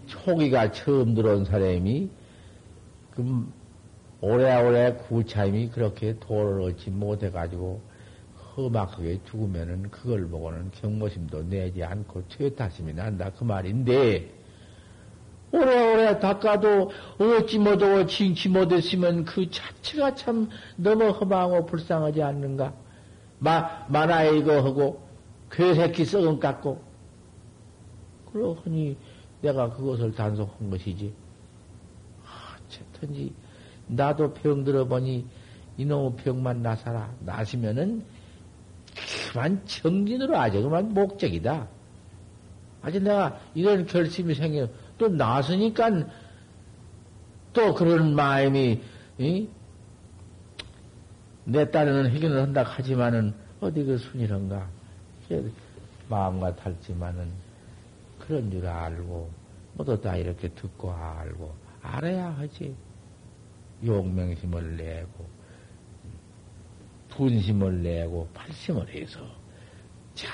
초기가 0.07 0.73
처음 0.73 1.15
들어온 1.15 1.45
사람이 1.45 2.11
그 3.11 3.53
오래오래 4.21 4.95
구차임이 4.95 5.69
그렇게 5.69 6.19
도를 6.19 6.63
얻지 6.63 6.91
못해가지고 6.91 7.81
험악하게 8.57 9.21
죽으면은 9.25 9.91
그걸 9.91 10.29
보고는 10.29 10.71
경모심도 10.73 11.49
내지 11.49 11.83
않고 11.83 12.25
퇴타심이 12.29 12.93
난다 12.93 13.31
그 13.31 13.45
말인데 13.45 14.31
오래오래 15.53 16.19
닦아도 16.19 16.91
어찌 17.19 17.59
못하고 17.59 18.07
징치 18.07 18.49
못했으면 18.49 19.25
그 19.25 19.51
자체가 19.51 20.15
참 20.15 20.49
너무 20.77 21.11
험하고 21.11 21.67
불쌍하지 21.67 22.23
않는가? 22.23 22.73
마, 23.39 23.87
만화 23.89 24.25
이거 24.25 24.63
하고 24.63 25.03
괴새끼 25.51 26.05
썩은 26.07 26.41
깎고 26.41 26.83
그러니 28.33 28.97
내가 29.43 29.69
그것을 29.71 30.15
단속한 30.15 30.71
것이지. 30.71 31.13
아, 32.25 32.57
어쨌든지 32.57 33.35
나도 33.89 34.33
병 34.33 34.65
들어보니 34.65 35.27
이놈의 35.77 36.17
병만 36.17 36.63
나사라. 36.63 37.13
나시면은 37.21 38.05
그만 39.33 39.65
정진으로 39.65 40.37
아주 40.37 40.63
그만 40.63 40.93
목적이다. 40.93 41.67
아직 42.83 43.03
내가 43.03 43.41
이런 43.55 43.87
결심이 43.87 44.35
생겨 44.35 44.69
또 44.99 45.09
나서니까 45.09 46.07
또 47.55 47.75
그런 47.75 48.15
마음이 48.15 48.83
이? 49.19 49.49
내 51.45 51.71
딸은 51.71 52.11
해결을 52.11 52.43
한다 52.43 52.63
하지만은 52.63 53.35
어디 53.61 53.83
그 53.85 53.97
순이런가 53.97 54.69
마음과 56.09 56.57
달지만은 56.57 57.31
그런 58.19 58.51
줄 58.51 58.67
알고 58.67 59.31
모두 59.75 59.99
다 60.01 60.15
이렇게 60.17 60.49
듣고 60.49 60.93
알고 60.93 61.55
알아야 61.83 62.31
하지 62.37 62.75
용맹심을 63.85 64.77
내고 64.77 65.27
분심을 67.17 67.83
내고 67.83 68.29
팔심을 68.33 68.89
해서 68.89 69.21
잘 70.15 70.31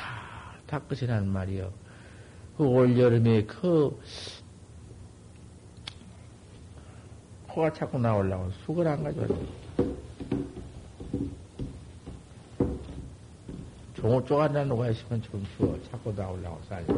닦으시란 0.66 1.28
말이요. 1.28 1.72
그 2.56 2.64
올여름에 2.64 3.44
그 3.44 3.98
코가 7.48 7.72
자꾸 7.72 7.98
나오려고 7.98 8.50
수건 8.64 8.86
안 8.86 9.02
가져왔어. 9.02 9.34
종을 13.94 14.24
쪼가나 14.24 14.64
누가 14.64 14.88
있으면 14.90 15.20
좀 15.22 15.44
주워. 15.56 15.80
자꾸 15.90 16.12
나오려고 16.12 16.60
싸니까. 16.68 16.94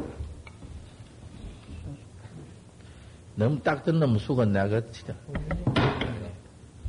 너무 3.37 3.59
딱든 3.63 3.99
놈 3.99 4.19
수건 4.19 4.53
나가, 4.53 4.83
진짜. 4.91 5.15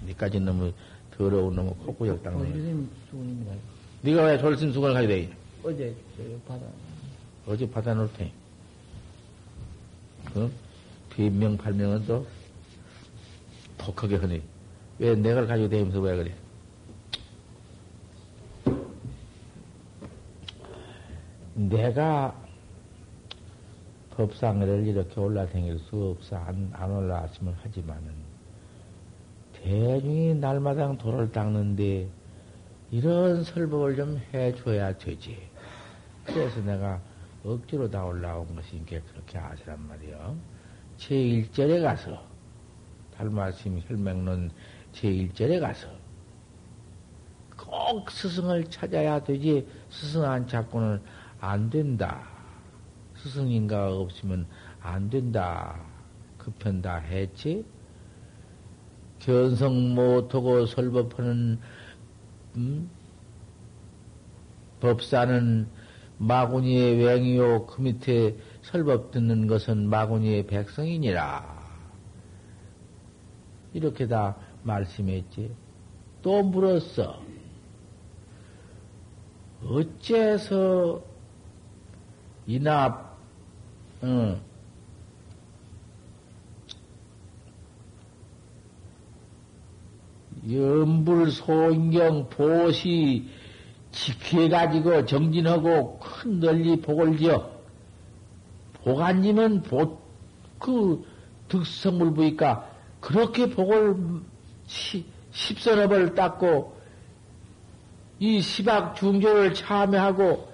니까지 0.06 0.42
너무 0.42 0.74
더러운 1.22 1.56
놈의 1.56 1.76
콧구역 1.86 2.24
닦네. 2.24 2.40
선생님 2.40 2.90
수건입니다. 3.12 3.54
네가 4.02 4.24
왜 4.24 4.38
돌신 4.40 4.74
수건을 4.74 4.96
가게 4.96 5.08
돼? 5.08 5.30
어제 5.64 5.96
저 6.18 6.24
바다 6.48 6.66
어제 7.46 7.70
받아 7.70 7.94
놓을 7.94 8.12
테니. 8.14 8.32
그 10.34 10.52
비명 11.12 11.56
발명은 11.58 12.08
또 12.08 12.26
독하게 13.78 14.16
하니. 14.16 14.42
왜 14.98 15.14
내가 15.16 15.46
가지고 15.46 15.70
다니면서 15.70 16.00
왜 16.00 16.16
그래? 16.16 16.34
내가 21.54 22.36
법상을 24.12 24.88
이렇게 24.88 25.20
올라다닐 25.20 25.78
수 25.78 26.16
없어. 26.18 26.38
안, 26.38 26.72
안 26.74 26.92
올라왔으면 26.92 27.56
하지만은, 27.62 28.12
대중이 29.64 30.36
날마다 30.36 30.98
돌을 30.98 31.32
닦는데, 31.32 32.10
이런 32.92 33.44
설법을 33.44 33.96
좀 33.96 34.22
해줘야 34.34 34.98
되지. 34.98 35.38
그래서 36.26 36.60
내가 36.62 37.00
억지로 37.44 37.90
다 37.90 38.04
올라온 38.06 38.56
것이 38.56 38.84
게 38.86 39.02
그렇게 39.02 39.38
아시란 39.38 39.80
말이요. 39.88 40.36
제1절에 40.98 41.82
가서, 41.82 42.22
달마심 43.16 43.82
혈맹론 43.88 44.52
제1절에 44.94 45.60
가서, 45.60 45.88
꼭 47.58 48.10
스승을 48.10 48.66
찾아야 48.70 49.24
되지, 49.24 49.68
스승 49.90 50.24
안 50.26 50.48
찾고는 50.48 51.02
안 51.40 51.70
된다. 51.70 52.28
스승인가 53.16 53.96
없으면 53.96 54.48
안 54.82 55.10
된다. 55.10 55.80
그 56.38 56.52
편 56.58 56.82
다 56.82 56.96
했지? 56.98 57.64
견성 59.22 59.94
못하고 59.96 60.66
설법하는, 60.66 61.60
음? 62.58 62.90
법사는 64.80 65.68
마구니의 66.18 66.98
맹이요, 66.98 67.66
그 67.68 67.82
밑에 67.82 68.36
설법 68.62 69.12
듣는 69.12 69.48
것은 69.48 69.90
마구니의 69.90 70.48
백성이니라. 70.48 71.62
이렇게 73.74 74.08
다 74.08 74.36
말씀했지. 74.64 75.56
또 76.22 76.44
물었어. 76.44 77.22
어째서 79.64 81.02
이납, 82.48 83.18
응. 84.04 84.42
연불 90.50 91.32
소인경 91.32 92.30
보시 92.30 93.30
지켜가지고 93.92 95.06
정진하고 95.06 96.00
큰 96.00 96.40
널리 96.40 96.82
복을 96.82 97.18
지어 97.18 97.52
복안지면 98.84 99.62
복, 99.64 100.02
그 100.58 101.04
득성물 101.48 102.14
보니까 102.14 102.68
그렇게 103.00 103.50
복을 103.50 103.96
시, 104.66 105.06
십선업을 105.32 106.16
닦고 106.16 106.80
이 108.20 108.42
시박 108.42 108.96
중조를 108.96 109.54
참여하고 109.54 110.50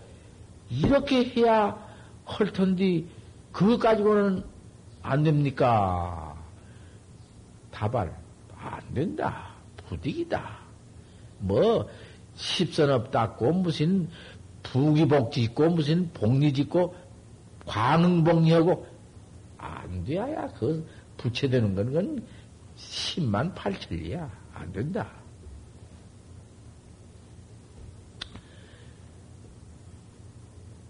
이렇게 0.70 1.24
해야 1.26 1.78
할 2.26 2.52
텐데 2.52 3.04
그것 3.52 3.78
가지고는 3.78 4.44
안 5.02 5.24
됩니까? 5.24 6.36
다발 7.72 8.14
안 8.58 8.82
된다. 8.94 9.47
부득이다. 9.88 10.60
뭐 11.40 11.88
십선업 12.36 13.12
닦고 13.12 13.52
무슨 13.54 14.10
부기복 14.64 15.32
짓고 15.32 15.70
무슨 15.70 16.12
복리 16.14 16.54
짓고 16.54 16.96
광흥복리하고 17.66 18.86
안 19.58 20.04
돼야 20.04 20.48
그 20.54 20.88
부채되는 21.18 21.76
건 21.76 21.86
그건 21.86 22.26
10만 22.78 23.54
8천리야. 23.56 24.30
안 24.54 24.72
된다. 24.72 25.08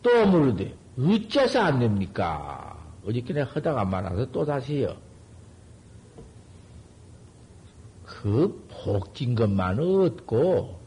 또 0.01 0.25
물으되, 0.27 0.73
어째서 0.97 1.61
안 1.61 1.79
됩니까? 1.79 2.77
어저께 3.05 3.33
내가 3.33 3.51
하다가 3.51 3.85
말아서 3.85 4.25
또 4.31 4.45
다시요. 4.45 4.95
그 8.05 8.66
복진 8.87 9.35
것만 9.35 9.79
얻고, 9.79 10.79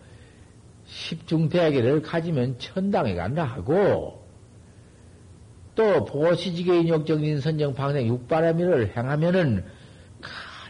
십중대계를 0.87 2.01
가지면 2.01 2.59
천당에 2.59 3.15
간다 3.15 3.45
하고, 3.45 4.25
또 5.75 6.07
보시지계 6.07 6.81
인욕정진 6.81 7.41
선정 7.41 7.75
방생 7.75 8.07
육바라미를 8.07 8.97
행하면은 8.97 9.65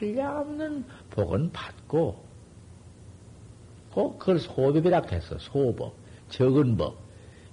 한량없는 0.00 0.84
복은 1.10 1.52
받고, 1.52 2.24
꼭 3.92 4.18
그걸 4.18 4.40
소법이라 4.40 5.02
했어. 5.12 5.38
소법, 5.38 5.94
적은 6.30 6.76
법, 6.76 6.96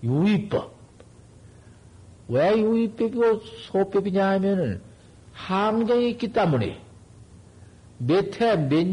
유의법. 0.03 0.75
왜 2.29 2.59
유의법이고 2.59 3.41
소법이냐 3.69 4.27
하면은 4.31 4.81
항정이 5.33 6.09
있기 6.11 6.33
때문에 6.33 6.81
몇 7.99 8.41
해, 8.41 8.55
몇, 8.55 8.85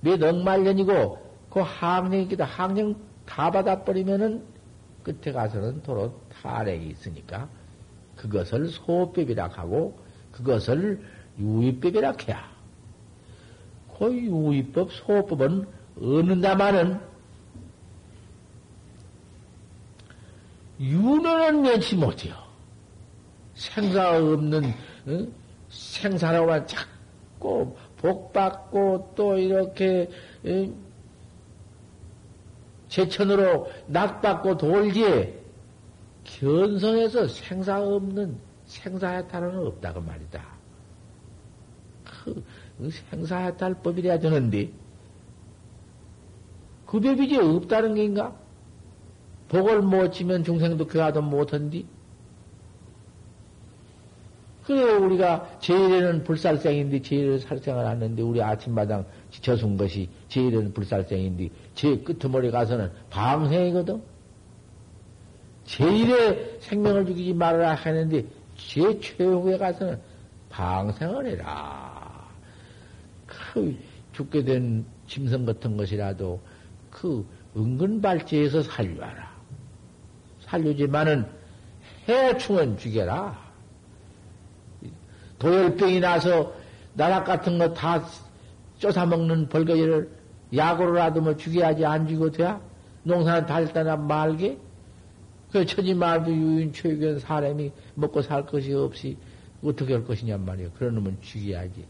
몇 0.00 0.22
억만 0.22 0.64
년이고 0.64 1.18
그 1.50 1.62
때문에 1.80 2.42
항정 2.42 2.94
다 3.26 3.50
받아버리면은 3.50 4.44
끝에 5.02 5.32
가서는 5.32 5.82
도로 5.82 6.20
탈핵이 6.42 6.88
있으니까 6.88 7.48
그것을 8.16 8.68
소법이라 8.68 9.48
하고 9.48 9.98
그것을 10.32 11.02
유의법이라 11.38 12.14
해야. 12.28 12.50
그 13.98 14.12
유의법, 14.14 14.92
소법은 14.92 15.66
얻는다마는 16.00 17.00
윤회는 20.80 21.62
면치 21.62 21.96
못해요. 21.96 22.34
생사 23.54 24.16
없는 24.16 24.64
어? 25.06 25.26
생사로만 25.68 26.66
자꾸 26.66 27.76
복 28.00 28.32
받고 28.32 29.12
또 29.14 29.36
이렇게 29.36 30.08
어? 30.44 30.72
제천으로 32.88 33.70
낙 33.86 34.20
받고 34.20 34.56
돌지 34.56 35.38
견성에서 36.24 37.28
생사 37.28 37.80
없는 37.80 38.36
생사해탈은 38.66 39.66
없다고 39.66 40.00
말이다. 40.00 40.44
그 42.04 42.42
생사해탈법이래야 43.10 44.18
되는데 44.18 44.70
그 46.86 47.00
법이지 47.00 47.36
없다는 47.36 47.94
게인가? 47.94 48.34
복을 49.48 49.82
못 49.82 50.12
지면 50.12 50.42
중생도 50.42 50.86
교화도 50.86 51.22
못한디? 51.22 51.86
그래 54.70 54.84
우리가 54.92 55.58
제일에는 55.58 56.22
불살생인데 56.22 57.02
제일에 57.02 57.38
살생을 57.40 57.84
하는데 57.84 58.22
우리 58.22 58.40
아침마당 58.40 59.04
지쳐순 59.32 59.76
것이 59.76 60.08
제일에는 60.28 60.72
불살생인데 60.72 61.48
제 61.74 61.98
끄트머리 61.98 62.52
가서는 62.52 62.88
방생이거든. 63.10 64.00
제일에 65.64 66.58
생명을 66.60 67.04
죽이지 67.06 67.34
말아라 67.34 67.74
하는데 67.74 68.24
제 68.56 69.00
최후에 69.00 69.58
가서는 69.58 69.98
방생을 70.50 71.26
해라. 71.26 72.28
그 73.26 73.76
죽게 74.12 74.44
된 74.44 74.86
짐승 75.08 75.46
같은 75.46 75.76
것이라도 75.76 76.40
그 76.92 77.26
은근 77.56 78.00
발제해서 78.00 78.62
살려라. 78.62 79.34
살려지만은 80.42 81.26
해충은 82.08 82.78
죽여라. 82.78 83.49
도열병이 85.40 85.98
나서 86.00 86.52
나락 86.94 87.24
같은 87.24 87.58
거 87.58 87.74
다 87.74 88.04
쪄사 88.78 89.04
먹는 89.06 89.48
벌거지를 89.48 90.08
약으로라도 90.54 91.20
뭐 91.20 91.36
죽여야지 91.36 91.84
안 91.84 92.06
죽어도 92.08 92.30
돼야? 92.32 92.60
농사는 93.02 93.46
달다나 93.46 93.96
말게? 93.96 94.58
그 95.52 95.66
천지 95.66 95.94
말도 95.94 96.30
유인 96.30 96.72
최견 96.72 97.18
사람이 97.18 97.72
먹고 97.94 98.22
살 98.22 98.46
것이 98.46 98.72
없이 98.72 99.16
어떻게 99.64 99.94
할 99.94 100.04
것이냐 100.04 100.38
말이야. 100.38 100.68
그런 100.78 100.94
놈은 100.94 101.18
죽여야지. 101.20 101.84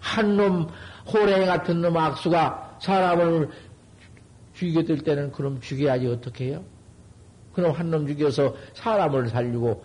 한 0.00 0.36
놈, 0.36 0.68
호랭이 1.12 1.46
같은 1.46 1.80
놈 1.82 1.96
악수가 1.96 2.78
사람을 2.80 3.50
죽여들 4.54 4.98
때는 4.98 5.32
그럼 5.32 5.60
죽여야지 5.60 6.06
어떻게 6.06 6.46
해요? 6.46 6.64
그럼 7.52 7.72
한 7.72 7.90
놈 7.90 8.06
죽여서 8.06 8.54
사람을 8.74 9.28
살리고 9.28 9.84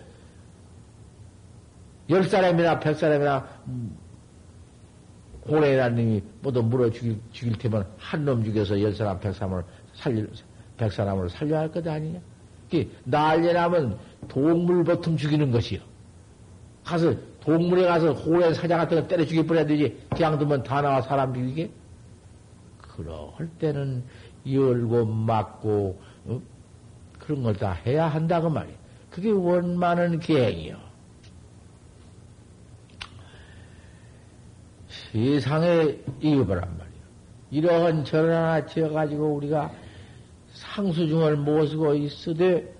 열 2.10 2.24
사람이나 2.24 2.80
백 2.80 2.94
사람이나 2.96 3.46
고래라는 5.42 5.96
놈이 5.96 6.22
모두 6.42 6.62
물어 6.62 6.90
죽일, 6.90 7.18
죽일 7.32 7.58
테면 7.58 7.86
한 7.98 8.24
놈 8.24 8.42
죽여서 8.44 8.80
열 8.80 8.94
사람, 8.94 9.20
백 9.20 9.34
사람을 9.34 9.62
살릴, 9.94 10.28
백 10.76 10.90
사람을 10.92 11.28
살려야 11.30 11.60
할 11.60 11.70
것 11.70 11.86
아니냐? 11.86 12.20
난리 13.04 13.52
나면 13.52 13.98
동물 14.26 14.82
보통 14.84 15.16
죽이는 15.16 15.50
것이요. 15.52 15.80
가서, 16.82 17.14
동물에 17.40 17.84
가서 17.86 18.12
호래 18.12 18.52
사자 18.52 18.76
같은 18.78 19.00
거 19.00 19.06
때려 19.06 19.24
죽일 19.24 19.46
뻔해야 19.46 19.64
되지. 19.66 19.96
그냥 20.10 20.38
두면 20.38 20.62
다 20.64 20.82
나와 20.82 21.00
사람 21.02 21.32
죽이게? 21.32 21.70
그럴 22.78 23.48
때는 23.58 24.02
열고 24.50 25.06
맞고, 25.06 26.00
어? 26.26 26.40
그런 27.18 27.42
걸 27.42 27.54
다 27.54 27.72
해야 27.86 28.06
한다고 28.08 28.50
말이야. 28.50 28.74
그게 29.10 29.30
원만한 29.30 30.18
계행이요. 30.18 30.76
세상에 35.14 35.96
이거란 36.18 36.76
말이야. 36.76 37.02
이러한 37.52 38.04
절을 38.04 38.34
하나 38.34 38.66
지어가지고 38.66 39.34
우리가 39.34 39.70
상수중을 40.52 41.36
모시고 41.36 41.94
있으되 41.94 42.74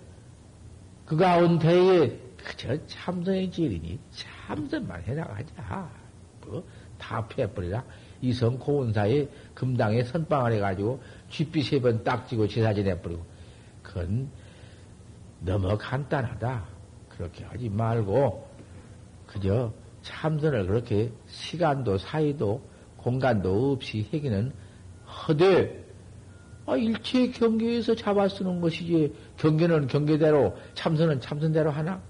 그 1.07 1.17
가운데에 1.17 2.19
그저 2.37 2.77
참선의 2.87 3.53
질이니 3.53 4.01
참선만 4.11 5.03
해나가자. 5.03 5.89
뭐다 6.45 7.29
패버리라. 7.29 7.85
이성 8.21 8.59
고운사에 8.59 9.29
금당에 9.55 10.03
선방을 10.03 10.55
해가지고 10.55 11.01
쥐피 11.31 11.63
세번 11.63 12.03
딱 12.03 12.27
지고 12.27 12.49
제사진 12.49 12.89
해버리고 12.89 13.25
그건 13.81 14.29
너무 15.39 15.79
간단하다. 15.79 16.65
그렇게 17.11 17.45
하지 17.45 17.69
말고 17.69 18.49
그저 19.29 19.73
참선을 20.05 20.67
그렇게 20.67 21.11
시간도 21.27 21.99
사이도 21.99 22.63
공간도 22.99 23.73
없이 23.73 24.07
하기는 24.13 24.53
허되 25.07 25.83
아, 26.67 26.77
일체 26.77 27.31
경계에서 27.31 27.95
잡아 27.95 28.29
쓰는 28.29 28.61
것이지 28.61 29.15
경계는 29.37 29.87
경계대로 29.87 30.57
참선은 30.75 31.21
참선대로 31.21 31.71
하나? 31.71 32.01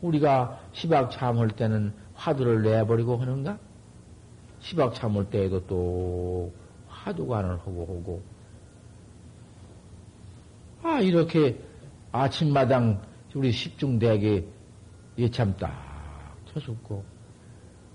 우리가 0.00 0.60
시박 0.72 1.10
참을 1.10 1.48
때는 1.48 1.92
화두를 2.14 2.62
내버리고 2.62 3.16
하는가? 3.16 3.58
시박 4.60 4.94
참을 4.94 5.26
때에도 5.26 5.66
또 5.66 6.52
화두관을 6.88 7.58
하고 7.58 7.82
하고 7.82 8.22
아 10.82 11.00
이렇게 11.00 11.58
아침마당 12.12 13.02
우리 13.34 13.50
십중대에 13.50 14.46
예참 15.18 15.56
딱 15.56 15.72
쳐sup고 16.46 17.04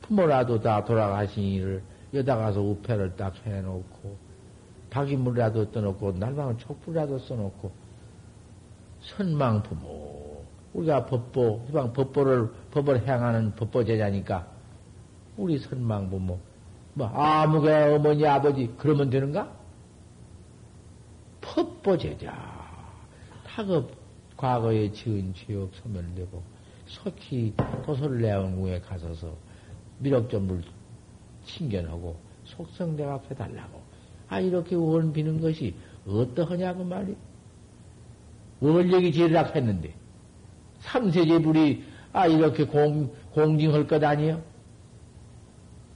부모라도 0.01 0.59
다 0.59 0.83
돌아가신 0.83 1.43
이를 1.43 1.83
여다 2.13 2.35
가서 2.37 2.61
우패를 2.61 3.15
딱 3.15 3.35
해놓고 3.45 4.17
박이물이라도 4.89 5.71
떠놓고 5.71 6.13
날방은 6.13 6.57
촛불이라도 6.57 7.19
써놓고 7.19 7.71
선망 9.01 9.63
부모. 9.63 10.43
우리가 10.73 11.05
법보 11.05 11.65
희방 11.67 11.93
법보를 11.93 12.51
법을 12.71 13.07
향하는 13.07 13.55
법보 13.55 13.85
제자니까 13.85 14.47
우리 15.37 15.57
선망 15.57 16.09
부모. 16.09 16.39
뭐 16.93 17.07
아무개 17.07 17.71
어머니 17.71 18.25
아버지 18.25 18.73
그러면 18.77 19.09
되는가? 19.09 19.51
법보 21.41 21.97
제자. 21.97 22.33
타급 23.45 23.91
과거에 24.37 24.91
지은 24.91 25.33
죄업 25.33 25.75
소멸되고 25.75 26.43
내온 28.19 28.53
후에 28.53 28.79
가서서 28.81 29.35
미력전물 29.99 30.63
신견하고 31.43 32.15
속성대학 32.45 33.29
해달라고. 33.29 33.81
아, 34.27 34.39
이렇게 34.39 34.75
원 34.75 35.11
비는 35.11 35.41
것이 35.41 35.75
어떠하냐고 36.07 36.83
말이. 36.83 37.15
원력이 38.59 39.11
제일락 39.13 39.55
했는데, 39.55 39.93
삼세제불이, 40.79 41.83
아, 42.13 42.27
이렇게 42.27 42.65
공, 42.65 43.13
공징할 43.33 43.87
것 43.87 44.03
아니요? 44.03 44.41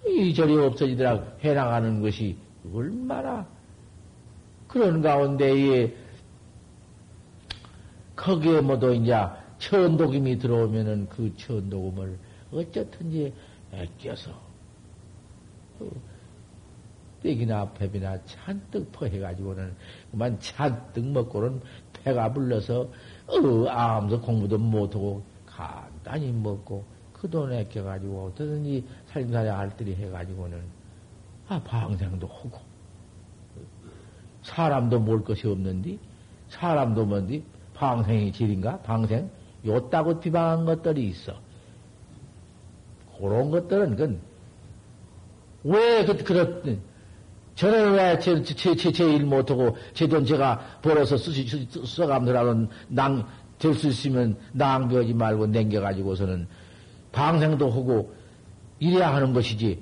이 0.06 0.34
절이 0.34 0.58
없어지더라 0.58 1.24
해나가는 1.42 2.02
것이 2.02 2.38
얼마나 2.74 3.48
그런 4.68 5.02
가운데에 5.02 5.96
거기에 8.16 8.62
모두 8.62 8.94
이제 8.94 9.14
천도금이 9.64 10.38
들어오면은 10.40 11.08
그 11.08 11.36
천도금을 11.38 12.18
어쨌든지 12.52 13.34
애껴서 13.72 14.32
떼기나 17.22 17.72
뱀이나 17.72 18.22
잔뜩 18.26 18.92
퍼해가지고는 18.92 19.74
그만 20.12 20.38
잔뜩 20.42 21.06
먹고는 21.06 21.62
배가 21.94 22.34
불러서 22.34 22.90
어, 23.28 23.68
아무도 23.70 24.20
공부도 24.20 24.58
못하고 24.58 25.24
간단히 25.46 26.32
먹고 26.34 26.84
그돈 27.14 27.54
애껴가지고 27.54 28.26
어떻든지 28.26 28.86
살림살이 29.08 29.50
알뜰히 29.50 29.96
해가지고는 29.96 30.62
아 31.48 31.62
방생도 31.64 32.28
하고. 32.28 32.60
사람도 34.44 35.00
몰 35.00 35.24
것이 35.24 35.48
없는데 35.48 35.98
사람도 36.50 37.06
뭔디? 37.06 37.46
방생이 37.74 38.34
질인가? 38.34 38.78
방생 38.80 39.30
요따고 39.66 40.20
비방한 40.20 40.66
것들이 40.66 41.08
있어. 41.08 41.34
그런 43.18 43.52
것들은, 43.52 43.96
그건, 43.96 44.20
왜, 45.64 46.04
그, 46.06 46.18
그렇, 46.24 46.62
저는 47.56 47.94
왜 47.94 48.20
제, 48.20 48.42
제, 48.44 48.76
제, 48.76 48.92
제 48.92 49.06
일 49.06 49.24
못하고, 49.26 49.78
제 49.94 50.08
돈 50.08 50.26
제가 50.26 50.80
벌어서 50.82 51.16
써감더라도 51.18 52.68
낭, 52.90 53.26
될 53.60 53.74
수 53.76 53.88
있으면 53.88 54.36
낭비하지 54.52 55.14
말고 55.14 55.48
남겨가지고서는 55.48 56.48
방생도 57.14 57.70
하고, 57.70 58.14
이래야 58.80 59.16
하는 59.16 59.32
것이지. 59.34 59.82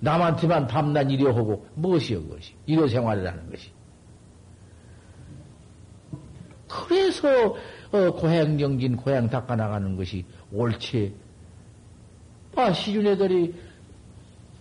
남한테만 0.00 0.66
밤낮 0.66 1.10
이래 1.10 1.24
하고, 1.24 1.64
무엇이여, 1.76 2.20
그것이. 2.20 2.52
이래 2.66 2.86
생활이라는 2.86 3.50
것이. 3.50 3.70
그래서, 6.68 7.56
어, 7.96 8.12
고향 8.12 8.58
경진, 8.58 8.96
고향 8.96 9.28
닦아 9.28 9.56
나가는 9.56 9.96
것이 9.96 10.24
옳지. 10.52 11.14
아, 12.54 12.72
시준 12.72 13.06
애들이 13.06 13.54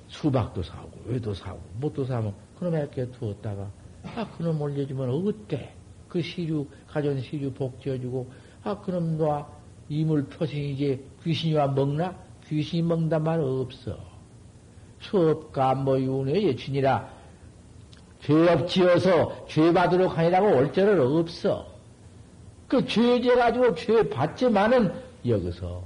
수박도 0.08 0.64
사고, 0.64 0.92
외도 1.06 1.34
사고, 1.34 1.60
못도 1.80 2.06
사면, 2.06 2.34
그놈 2.58 2.76
애께 2.76 3.12
두었다가, 3.12 3.70
아, 4.04 4.26
그놈 4.38 4.62
올려주면 4.62 5.10
어때? 5.10 5.74
그 6.08 6.22
시주, 6.22 6.66
가전 6.88 7.20
시주 7.22 7.52
복지어주고, 7.54 8.32
아, 8.64 8.80
그놈 8.80 9.18
놔, 9.18 9.46
이물 9.90 10.26
표신이 10.28 10.74
이제 10.74 11.04
귀신이 11.24 11.56
와 11.56 11.68
먹나? 11.68 12.16
귀신이 12.48 12.84
먹다 12.84 13.20
말 13.20 13.40
없어. 13.42 13.98
수업가 15.02 15.76
뭐 15.76 16.00
윤회 16.00 16.48
여친이라 16.50 17.08
죄업 18.22 18.68
지어서 18.68 19.46
죄 19.48 19.72
받으러 19.72 20.10
가니라고 20.10 20.58
올 20.58 20.72
절은 20.72 21.00
없어. 21.00 21.74
그 22.68 22.86
죄지 22.86 23.30
가지고 23.30 23.76
죄 23.76 24.07
받지만은 24.09 24.91
여기서 25.26 25.84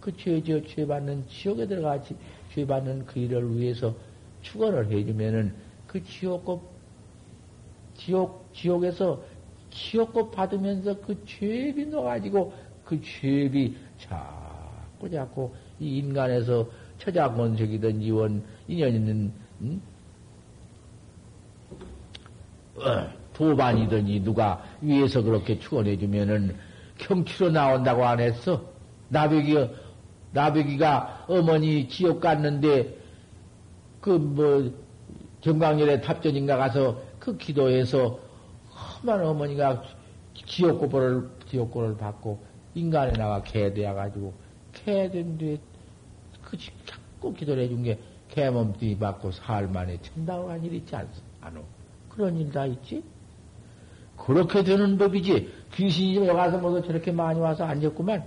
그 0.00 0.16
죄지어 0.16 0.62
죄 0.64 0.86
받는 0.86 1.26
지옥에 1.28 1.66
들어가지 1.66 2.16
죄 2.54 2.66
받는 2.66 3.06
그 3.06 3.18
일을 3.18 3.56
위해서 3.56 3.94
축원을 4.42 4.90
해주면은 4.90 5.54
그 5.86 6.02
지옥급 6.04 6.62
지옥 7.96 8.46
지옥에서 8.54 9.20
지옥급 9.70 10.30
받으면서 10.30 10.98
그 11.00 11.24
죄비 11.26 11.86
넣어가지고 11.86 12.52
그 12.84 13.00
죄비 13.02 13.76
자꾸 13.98 15.10
자꾸 15.10 15.52
이 15.80 15.98
인간에서 15.98 16.66
처자권석이든 16.98 18.00
이원 18.00 18.42
인연 18.68 18.94
있는 18.94 19.32
음? 19.60 19.82
어, 22.76 23.10
도반이든지 23.36 24.20
누가 24.24 24.64
위에서 24.80 25.22
그렇게 25.22 25.58
축원해주면은 25.58 26.56
경치로 26.96 27.50
나온다고 27.50 28.06
안 28.06 28.18
했어? 28.20 28.64
나비기, 29.10 29.68
나비기가 30.32 31.26
어머니 31.28 31.86
지옥 31.88 32.20
갔는데 32.20 32.96
그 34.00 34.10
뭐 34.18 34.72
정강열의 35.42 36.00
탑전인가 36.00 36.56
가서 36.56 37.00
그 37.20 37.36
기도해서 37.36 38.18
험한 39.04 39.24
어머니가 39.24 39.82
지옥고보를 40.46 41.28
지옥고를 41.48 41.96
받고 41.96 42.42
인간에 42.74 43.12
나와 43.12 43.42
개되어 43.42 43.94
가지고 43.94 44.32
개된 44.72 45.38
뒤에 45.38 45.58
그 46.42 46.56
자꾸 46.86 47.32
기도를 47.34 47.64
해준 47.64 47.82
게 47.82 47.98
개몸뚱이 48.28 48.98
받고 48.98 49.30
살만에 49.30 50.00
천당을 50.00 50.50
한일 50.50 50.72
있지 50.74 50.96
않아? 50.96 51.60
그런 52.08 52.36
일 52.38 52.50
다 52.50 52.64
있지? 52.66 53.02
그렇게 54.16 54.62
되는 54.62 54.98
법이지. 54.98 55.52
귀신이 55.74 56.14
좀 56.14 56.28
와서 56.28 56.58
뭐 56.58 56.80
저렇게 56.82 57.12
많이 57.12 57.38
와서 57.38 57.64
앉았구만. 57.64 58.24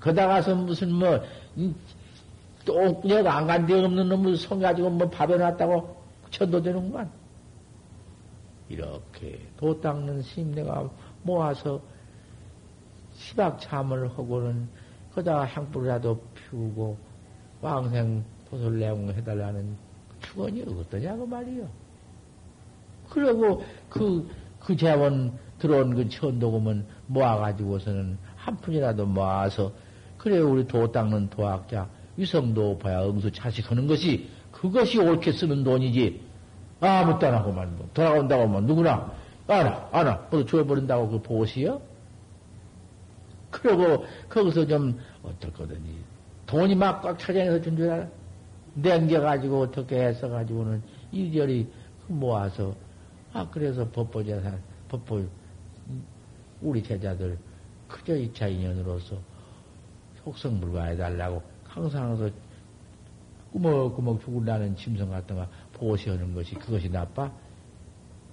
거다 0.00 0.26
가서 0.26 0.54
무슨 0.54 0.92
뭐, 0.92 1.20
똥꾸녕 2.64 3.26
안간 3.26 3.66
데 3.66 3.82
없는 3.84 4.08
놈을 4.08 4.36
손 4.36 4.60
가지고 4.60 4.90
뭐 4.90 5.08
밥에 5.08 5.36
놨다고 5.36 5.96
천도되는구만. 6.30 7.10
이렇게 8.68 9.40
도 9.56 9.80
닦는 9.80 10.22
심내가 10.22 10.90
모아서 11.22 11.80
시박 13.14 13.60
참을 13.60 14.08
하고는 14.10 14.68
거다 15.14 15.44
향불이라도 15.44 16.20
피우고 16.34 16.98
왕생 17.60 18.24
도솔 18.50 18.78
내용 18.78 19.08
해달라는 19.08 19.76
축원이 20.20 20.62
어떠냐고 20.62 21.26
말이요. 21.26 21.68
그러고 23.08 23.64
그, 23.88 24.28
그 24.66 24.76
재원 24.76 25.32
들어온 25.58 25.94
그 25.94 26.08
천도금은 26.08 26.84
모아가지고서는 27.06 28.18
한 28.34 28.56
푼이라도 28.56 29.06
모아서 29.06 29.70
그래 30.18 30.38
우리 30.38 30.66
도 30.66 30.90
닦는 30.90 31.30
도학자 31.30 31.88
위성도 32.16 32.76
봐야 32.78 33.04
응수 33.06 33.30
차식하는 33.30 33.86
것이 33.86 34.28
그것이 34.50 34.98
옳게 34.98 35.30
쓰는 35.32 35.62
돈이지. 35.62 36.20
아무것도 36.80 37.26
안 37.28 37.34
하고만 37.34 37.76
뭐 37.76 37.88
돌아온다고 37.94 38.46
뭐 38.48 38.60
누구나 38.60 39.12
알아 39.46 39.88
알아. 39.92 40.26
모두 40.30 40.44
줘버린다고 40.44 41.10
그 41.10 41.22
보시요 41.22 41.80
그러고 43.52 44.04
거기서 44.28 44.66
좀 44.66 44.98
어떨 45.22 45.52
거더니 45.52 45.80
돈이 46.46 46.74
막 46.74 47.02
꽉 47.02 47.18
차장해서 47.18 47.60
준 47.62 47.76
줄 47.76 47.88
알아? 47.88 48.06
냉겨가지고 48.74 49.60
어떻게 49.62 49.96
해서 50.00 50.28
가지고는 50.28 50.82
이리저리 51.12 51.66
모아서 52.08 52.74
아 53.36 53.46
그래서 53.50 53.86
법보자산 53.90 54.58
법보 54.88 55.22
우리 56.62 56.82
제자들 56.82 57.38
그저 57.86 58.16
이차 58.16 58.46
인연으로서 58.48 59.18
속성불가해달라고 60.24 61.42
항상 61.64 62.04
항상 62.04 62.32
꾸먹꾸먹 63.52 64.22
죽을라는 64.22 64.74
짐승 64.76 65.10
같은 65.10 65.36
거 65.36 65.46
보시하는 65.74 66.34
것이 66.34 66.54
그것이 66.54 66.88
나빠? 66.88 67.30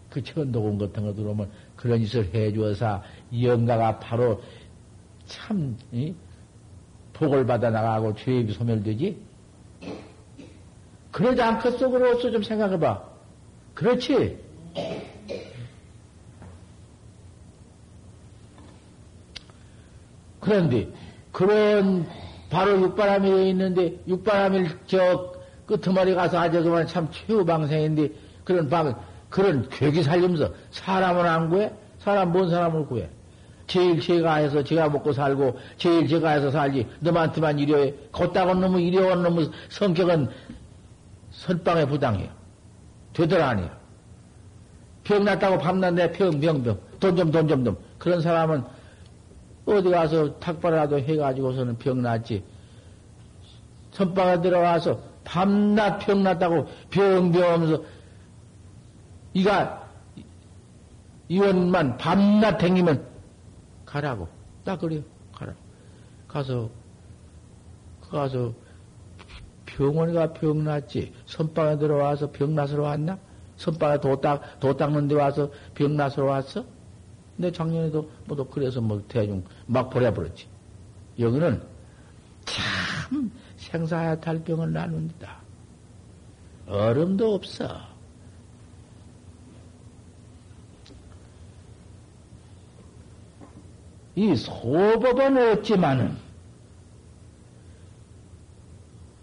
그 0.09 0.23
천도공 0.23 0.77
같은 0.77 1.03
거 1.03 1.13
들어오면 1.13 1.51
그런 1.75 1.99
짓을 1.99 2.33
해주어서 2.33 3.03
영가가 3.41 3.99
바로 3.99 4.41
참 5.25 5.77
이? 5.91 6.15
복을 7.11 7.45
받아 7.45 7.69
나가고 7.69 8.15
죄입이 8.15 8.53
소멸되지? 8.53 9.21
그러지 11.11 11.41
않겠소그로서 11.41 12.31
좀 12.31 12.41
생각해봐. 12.41 13.03
그렇지? 13.73 14.42
그런데 20.39 20.87
그런 21.31 22.05
바로 22.49 22.79
육바람이 22.81 23.49
있는데 23.49 23.99
육바람일 24.07 24.79
저 24.85 25.33
끄트머리 25.65 26.13
가서 26.13 26.37
아주 26.39 26.61
그만 26.61 26.85
참 26.85 27.07
최후방생인데 27.11 28.09
그런 28.43 28.69
방 28.69 28.95
그런 29.29 29.67
괴기 29.69 30.03
살림서 30.03 30.53
사람을 30.71 31.25
안 31.25 31.49
구해? 31.49 31.71
사람 31.99 32.31
뭔 32.31 32.49
사람을 32.49 32.85
구해? 32.85 33.09
제일 33.65 33.99
제가 33.99 34.35
해서 34.35 34.63
제가 34.63 34.89
먹고 34.89 35.13
살고 35.13 35.57
제일 35.77 36.07
제가 36.07 36.31
해서 36.31 36.51
살지 36.51 36.87
너한테만 36.99 37.57
이려해 37.57 37.93
걷다고 38.11 38.53
놈의 38.55 38.85
이려온 38.85 39.23
놈의 39.23 39.49
성격은 39.69 40.29
선방에 41.31 41.85
부당해요. 41.85 42.29
되더라 43.13 43.49
아니야. 43.49 43.82
병 45.03 45.23
났다고 45.25 45.57
밤낮내 45.57 46.11
병, 46.11 46.39
병, 46.39 46.63
병. 46.63 46.79
돈 46.99 47.15
좀, 47.15 47.31
돈 47.31 47.47
좀, 47.47 47.63
돈. 47.63 47.77
그런 47.97 48.21
사람은 48.21 48.63
어디 49.65 49.89
가서 49.89 50.39
탁발이라도 50.39 50.99
해가지고서는 50.99 51.77
병 51.77 52.01
났지. 52.01 52.43
선방에 53.91 54.41
들어와서 54.41 54.99
밤낮 55.23 55.99
병 55.99 56.23
났다고 56.23 56.67
병, 56.89 57.31
병 57.31 57.53
하면서 57.53 57.83
이가 59.33 59.87
이원만 61.29 61.97
밤낮 61.97 62.57
댕기면 62.57 63.05
가라고. 63.85 64.27
딱 64.63 64.79
그래요. 64.79 65.01
가라. 65.33 65.53
가서, 66.27 66.69
가서 68.09 68.53
병원에 69.65 70.13
가 70.13 70.33
병 70.33 70.63
났지. 70.63 71.13
선방에 71.25 71.77
들어와서 71.77 72.31
병 72.31 72.55
나서러 72.55 72.83
왔나? 72.83 73.17
선방에 73.63 73.97
도 74.01 74.19
닦, 74.19 74.59
도 74.59 74.75
닦는 74.75 75.07
데 75.07 75.15
와서 75.15 75.49
병 75.73 75.95
나서러 75.95 76.27
왔어? 76.31 76.65
근데 77.37 77.49
작년에도 77.49 78.09
뭐또 78.25 78.45
그래서 78.45 78.81
뭐 78.81 79.01
대중 79.07 79.41
막 79.65 79.89
보내버렸지. 79.89 80.47
여기는 81.17 81.63
참 82.45 83.31
생사야 83.55 84.19
탈병을 84.19 84.73
나눈다. 84.73 85.37
얼음도 86.67 87.35
없어. 87.35 87.93
이 94.15 94.35
소법은 94.35 95.53
없지만은 95.53 96.17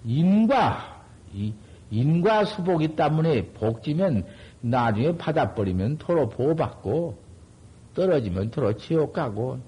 인과 0.04 1.04
이 1.34 1.52
인과 1.90 2.44
수복이 2.44 2.96
때문에 2.96 3.48
복지면 3.52 4.24
나중에 4.60 5.16
받아버리면 5.16 5.98
토로 5.98 6.28
보호받고 6.28 7.18
떨어지면 7.94 8.50
토로 8.50 8.76
지옥 8.76 9.12
가고 9.12 9.58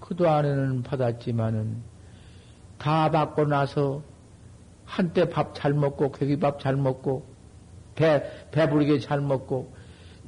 그동안에는 0.00 0.82
받았지만은 0.82 1.82
다 2.78 3.10
받고 3.10 3.46
나서 3.46 4.02
한때 4.84 5.28
밥 5.28 5.54
잘 5.54 5.74
먹고 5.74 6.12
괴기밥 6.12 6.60
잘 6.60 6.76
먹고 6.76 7.26
배 7.94 8.22
배부르게 8.50 9.00
잘 9.00 9.20
먹고 9.20 9.72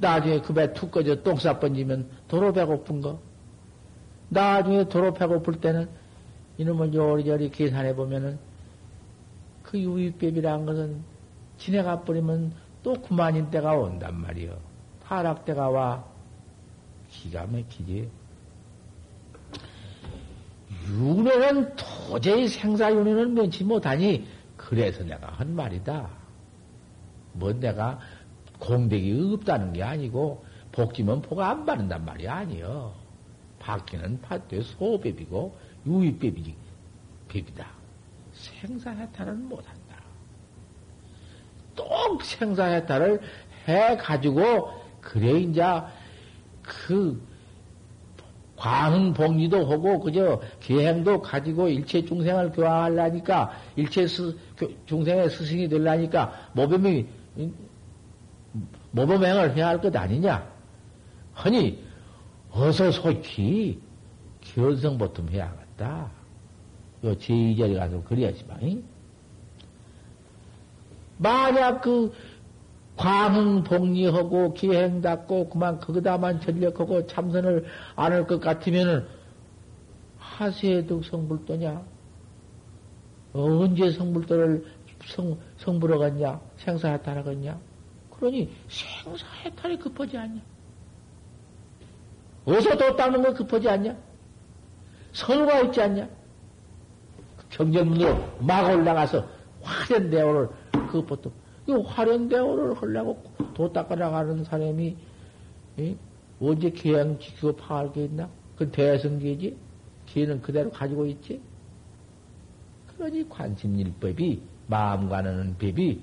나중에 0.00 0.40
그 0.40 0.52
배 0.54 0.72
툭 0.72 0.90
꺼져 0.90 1.22
똥싸 1.22 1.58
번지면 1.58 2.08
도로 2.26 2.52
배고픈 2.52 3.00
거. 3.00 3.20
나중에 4.30 4.88
도로 4.88 5.12
배고플 5.12 5.60
때는 5.60 5.88
이놈은 6.58 6.94
요리저리 6.94 7.50
계산해 7.50 7.94
보면은 7.94 8.38
그 9.70 9.78
유입법이라는 9.78 10.66
것은 10.66 11.04
지내가 11.58 12.00
버리면 12.00 12.52
또 12.82 12.94
그만인 12.94 13.50
때가 13.50 13.74
온단 13.74 14.20
말이요. 14.20 14.58
타락 15.04 15.44
때가 15.44 15.68
와. 15.68 16.04
기가 17.08 17.46
막히지. 17.46 18.10
윤회는 20.88 21.76
도저히 21.76 22.48
생사윤회는 22.48 23.34
면치 23.34 23.62
못하니 23.62 24.26
그래서 24.56 25.04
내가 25.04 25.28
한 25.28 25.54
말이다. 25.54 26.08
뭐 27.34 27.52
내가 27.52 28.00
공백이 28.58 29.34
없다는 29.34 29.72
게 29.72 29.84
아니고 29.84 30.44
복지면 30.72 31.22
포가 31.22 31.50
안 31.50 31.64
받는단 31.64 32.04
말이 32.04 32.26
아니요. 32.26 32.92
받기는 33.60 34.20
받되 34.20 34.62
소배비고 34.62 35.56
유의배비 35.86 36.54
배비다. 37.28 37.79
생사해탈은 38.40 39.48
못한다. 39.48 39.96
똥 41.74 42.18
생사해탈을 42.22 43.20
해 43.68 43.96
가지고 43.96 44.70
그래 45.00 45.40
이제 45.40 45.62
그 46.62 47.20
광흥복리도 48.56 49.70
하고 49.70 50.00
그저 50.00 50.40
계행도 50.60 51.22
가지고 51.22 51.68
일체 51.68 52.04
중생을 52.04 52.52
교화하려니까 52.52 53.52
일체 53.76 54.06
스, 54.06 54.36
중생의 54.86 55.30
스승이 55.30 55.68
되려니까 55.68 56.50
모범이 56.52 57.06
모범행을 58.90 59.56
해야 59.56 59.68
할 59.68 59.80
것 59.80 59.94
아니냐? 59.96 60.46
아니 61.34 61.82
어서 62.50 62.90
솔히 62.90 63.80
견성 64.42 64.98
보통 64.98 65.28
해야겠다. 65.28 66.10
요 67.04 67.14
제2자리 67.16 67.76
가서 67.78 68.02
그래야지만. 68.04 68.82
만약 71.18 71.80
그 71.82 72.12
광흥 72.96 73.64
복리하고 73.64 74.52
기행 74.54 75.00
닦고 75.00 75.48
그만 75.50 75.80
거기다만 75.80 76.40
전력하고 76.40 77.06
참선을 77.06 77.64
안 77.96 78.12
할 78.12 78.26
것 78.26 78.40
같으면은 78.40 79.06
하세득 80.18 81.04
성불도냐? 81.04 81.82
언제 83.32 83.90
성불도를 83.92 84.64
성, 85.06 85.38
성불어 85.58 85.98
갔냐? 85.98 86.40
생사해탈하겠냐? 86.58 87.58
그러니 88.10 88.50
생사해탈이 88.68 89.78
급하지 89.78 90.18
않냐? 90.18 90.40
어서 92.44 92.76
도 92.76 92.96
닦는 92.96 93.22
거 93.22 93.32
급하지 93.34 93.68
않냐? 93.68 93.96
선우가 95.12 95.60
있지 95.62 95.80
않냐? 95.80 96.08
경전문으로 97.50 98.38
막 98.40 98.70
올라가서 98.70 99.26
화된 99.62 100.10
대오를 100.10 100.48
그것부터 100.72 101.30
이 101.66 101.72
화련 101.72 102.28
대오를 102.28 102.74
하려고 102.74 103.22
도 103.54 103.72
닦아 103.72 103.94
나가는 103.94 104.42
사람이 104.42 104.96
에? 105.78 105.96
언제 106.40 106.70
계양 106.70 107.18
지키고 107.18 107.56
파할 107.56 107.92
게 107.92 108.04
있나? 108.04 108.28
그 108.56 108.70
대성계지? 108.70 109.56
기는 110.06 110.40
그대로 110.40 110.70
가지고 110.70 111.06
있지? 111.06 111.40
그러니 112.96 113.28
관심일법이 113.28 114.42
마음 114.66 115.08
가는 115.08 115.54
법이 115.58 116.00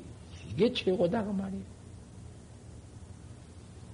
이게 0.52 0.72
최고다 0.72 1.24
그 1.24 1.32
말이야. 1.32 1.62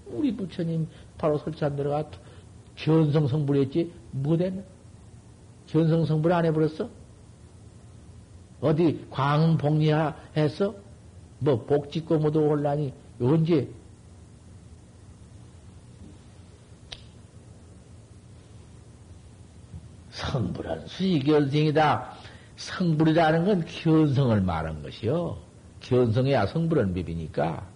우리 0.08 0.36
부처님 0.36 0.88
바로 1.18 1.38
설치한 1.38 1.76
데가 1.76 2.10
견성 2.76 3.28
성불했지 3.28 3.92
뭐됐나? 4.12 4.62
견성 5.68 6.06
성불 6.06 6.34
안 6.34 6.46
해버렸어? 6.46 6.90
어디 8.64 9.06
광복리하 9.12 10.16
했어? 10.38 10.74
뭐 11.40 11.66
뭐도 12.18 12.48
올라니 12.48 12.94
언제? 13.22 13.68
성불은 20.12 20.88
수지견성이다. 20.88 22.14
성불이라는 22.56 23.46
건 23.46 23.66
견성을 23.66 24.40
말한 24.40 24.82
것이요. 24.82 25.38
견성해야 25.82 26.46
성불은 26.46 26.94
비비니까. 26.94 27.68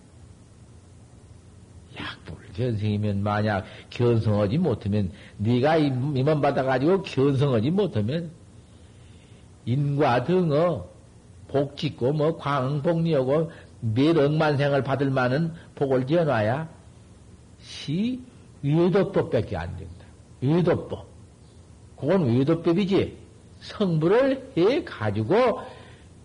약불 1.99 2.37
견성이면 2.53 3.23
만약 3.23 3.65
견성하지 3.89 4.57
못하면 4.59 5.11
네가 5.37 5.77
임만 5.77 6.39
받아가지고 6.39 7.01
견성하지 7.01 7.71
못하면 7.71 8.31
인과 9.67 10.23
등어 10.23 10.87
복 11.49 11.77
짓고 11.77 12.13
뭐 12.13 12.37
광복리하고 12.37 13.51
몇 13.81 14.17
억만생을 14.17 14.81
받을 14.83 15.11
만한 15.11 15.53
복을 15.75 16.07
지어놔야 16.07 16.69
시 17.59 18.21
외도법밖에 18.63 19.55
안 19.57 19.77
된다. 19.77 20.05
외도법. 20.41 21.05
그건 21.97 22.25
외도법이지. 22.25 23.17
성불을 23.59 24.53
해 24.57 24.83
가지고 24.83 25.61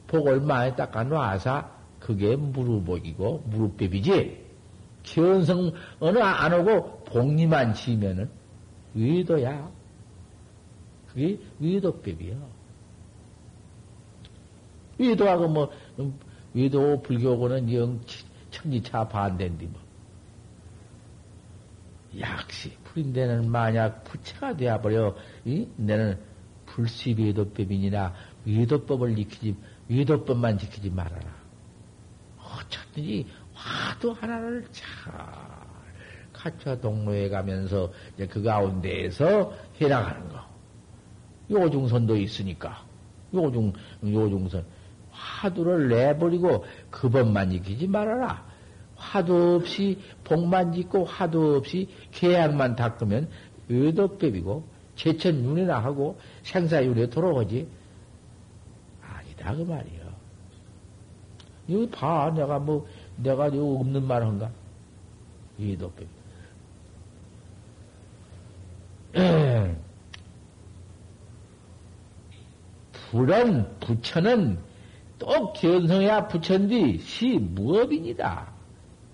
복을 0.06 0.40
많이 0.40 0.76
닦아 0.76 1.04
놔서 1.04 1.68
그게 1.98 2.36
무릎복이고 2.36 3.44
무릎법이지. 3.46 4.40
견성 5.02 5.72
어느 5.98 6.18
안 6.18 6.52
오고 6.52 7.04
복리만 7.04 7.74
지면은 7.74 8.30
외도야. 8.94 9.68
그게 11.08 11.38
외도법이야. 11.58 12.61
외도하고 15.02 15.48
뭐 15.48 15.72
외도 16.54 17.00
불교고는 17.02 17.72
영 17.72 18.00
천지차 18.50 19.08
반대인데 19.08 19.66
뭐. 19.66 19.80
약시 22.20 22.76
불인데는 22.84 23.50
만약 23.50 24.04
부채가 24.04 24.56
되어버려 24.56 25.16
이? 25.44 25.66
내는 25.76 26.18
불시 26.66 27.14
외도법이니라 27.18 28.14
외도법을 28.44 29.16
지키지 29.16 29.56
외도법만 29.88 30.58
지키지 30.58 30.90
말아라. 30.90 31.42
어쨌든지 32.38 33.26
화두 33.54 34.10
하나를 34.10 34.66
잘 34.72 35.14
갖춰 36.32 36.78
동로에 36.78 37.28
가면서 37.28 37.92
이제 38.14 38.26
그 38.26 38.42
가운데에서 38.42 39.52
해나가는 39.80 40.28
거. 40.28 40.52
요중선도 41.50 42.16
있으니까 42.16 42.84
요중 43.34 43.72
요중선 44.04 44.64
화두를 45.22 45.88
내버리고 45.88 46.64
그 46.90 47.08
법만 47.08 47.50
지키지 47.50 47.86
말아라. 47.86 48.44
화두 48.96 49.56
없이 49.56 50.00
복만 50.24 50.72
짓고 50.72 51.04
화두 51.04 51.56
없이 51.56 51.88
계약만 52.12 52.76
닦으면 52.76 53.28
의도법이고 53.68 54.64
제천윤회나 54.96 55.78
하고 55.78 56.18
생사윤회 56.42 57.10
돌아오지 57.10 57.68
아니다 59.02 59.54
그 59.54 59.62
말이요. 59.62 60.02
여기 61.70 61.88
봐 61.90 62.30
내가 62.34 62.58
뭐 62.58 62.86
내가 63.16 63.54
요 63.54 63.76
없는 63.76 64.04
말 64.04 64.22
한가? 64.22 64.50
의도법. 65.58 66.06
불은 73.10 73.78
부처는 73.80 74.71
또 75.22 75.52
견성해야 75.52 76.26
부처인데 76.26 76.98
시 76.98 77.38
무업입니다. 77.38 78.52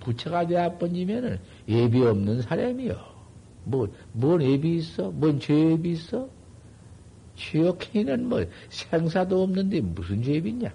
부처가 0.01 0.47
되어 0.47 0.78
번지면은 0.78 1.39
예비 1.68 2.02
없는 2.02 2.40
사람이요. 2.40 2.97
뭐, 3.64 3.89
뭔 4.12 4.40
예비 4.40 4.76
있어? 4.76 5.10
뭔 5.10 5.39
죄비 5.39 5.90
있어? 5.90 6.26
죄업행위는 7.36 8.26
뭐 8.26 8.43
생사도 8.70 9.43
없는데 9.43 9.82
무슨 9.82 10.22
죄비 10.22 10.48
있냐? 10.48 10.72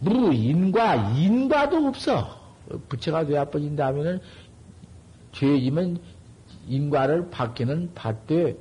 무 0.00 0.34
인과 0.34 1.12
인과도 1.16 1.76
없어. 1.86 2.40
부처가 2.88 3.26
되어 3.26 3.48
번진다면은 3.48 4.20
죄지면 5.32 6.00
인과를 6.66 7.30
받기는 7.30 7.92
받되 7.94 8.56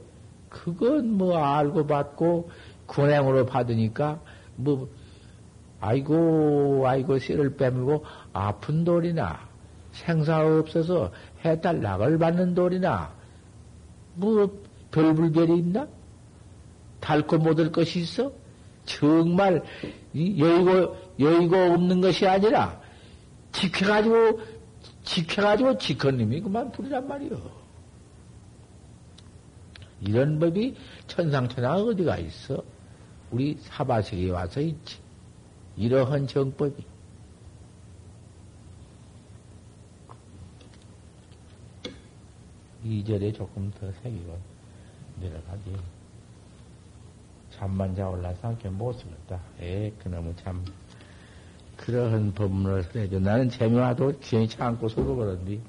그건 0.50 1.14
뭐 1.14 1.38
알고 1.38 1.88
받고 1.88 2.50
군행으로 2.88 3.46
받으니까 3.46 4.20
뭐 4.56 4.90
아이고 5.80 6.84
아이고 6.86 7.20
씨를 7.20 7.56
빼물고 7.56 8.04
아픈 8.34 8.84
돌이나 8.84 9.48
생사 9.92 10.46
없어서 10.46 11.12
해달 11.46 11.82
낙을 11.82 12.18
받는 12.18 12.56
돌이나 12.56 13.14
뭐 14.16 14.62
별불별이 14.92 15.60
있나? 15.60 15.88
달고 17.00 17.38
못할 17.38 17.72
것이 17.72 18.00
있어? 18.02 18.32
정말 18.86 19.64
여의고 20.16 20.98
여의고 21.20 21.56
없는 21.56 22.02
것이 22.02 22.28
아니라 22.28 22.82
지켜가지고 23.52 24.42
지켜가지고 25.04 25.78
지켜님이 25.78 26.42
그만 26.42 26.72
부리란 26.72 27.08
말이요. 27.08 27.59
이런 30.02 30.40
법이 30.40 30.76
천상천하 31.08 31.76
어디가 31.76 32.18
있어? 32.18 32.64
우리 33.32 33.58
사바세계에 33.60 34.32
와서 34.32 34.62
있지. 34.62 35.00
이러한 35.78 36.28
정법이. 36.28 36.84
이절에 42.84 43.32
조금 43.34 43.72
더 43.72 43.92
새기고 44.02 44.38
내려가지. 45.20 45.76
잠만 47.52 47.94
자올라서 47.94 48.48
함께 48.48 48.70
못 48.70 48.94
쓰겠다. 48.94 49.40
에, 49.62 49.92
그놈은 50.02 50.36
참, 50.38 50.64
그러한 51.76 52.34
법문을 52.34 52.96
해줘. 52.96 53.20
나는 53.20 53.50
재미와도 53.50 54.20
기연히 54.20 54.48
참고 54.48 54.88
서고 54.88 55.16
그런디, 55.18 55.62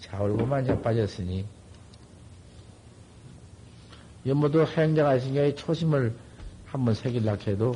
자올고만 0.00 0.66
자빠졌으니, 0.66 1.40
연 1.40 1.57
모두 4.24 4.64
행정하신경의 4.64 5.56
초심을 5.56 6.14
한번 6.66 6.94
새길라 6.94 7.36
해도 7.46 7.74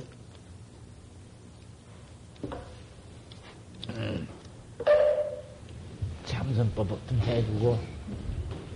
참선법을 6.24 6.98
좀 7.08 7.18
해주고 7.20 7.78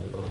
아이고. 0.00 0.24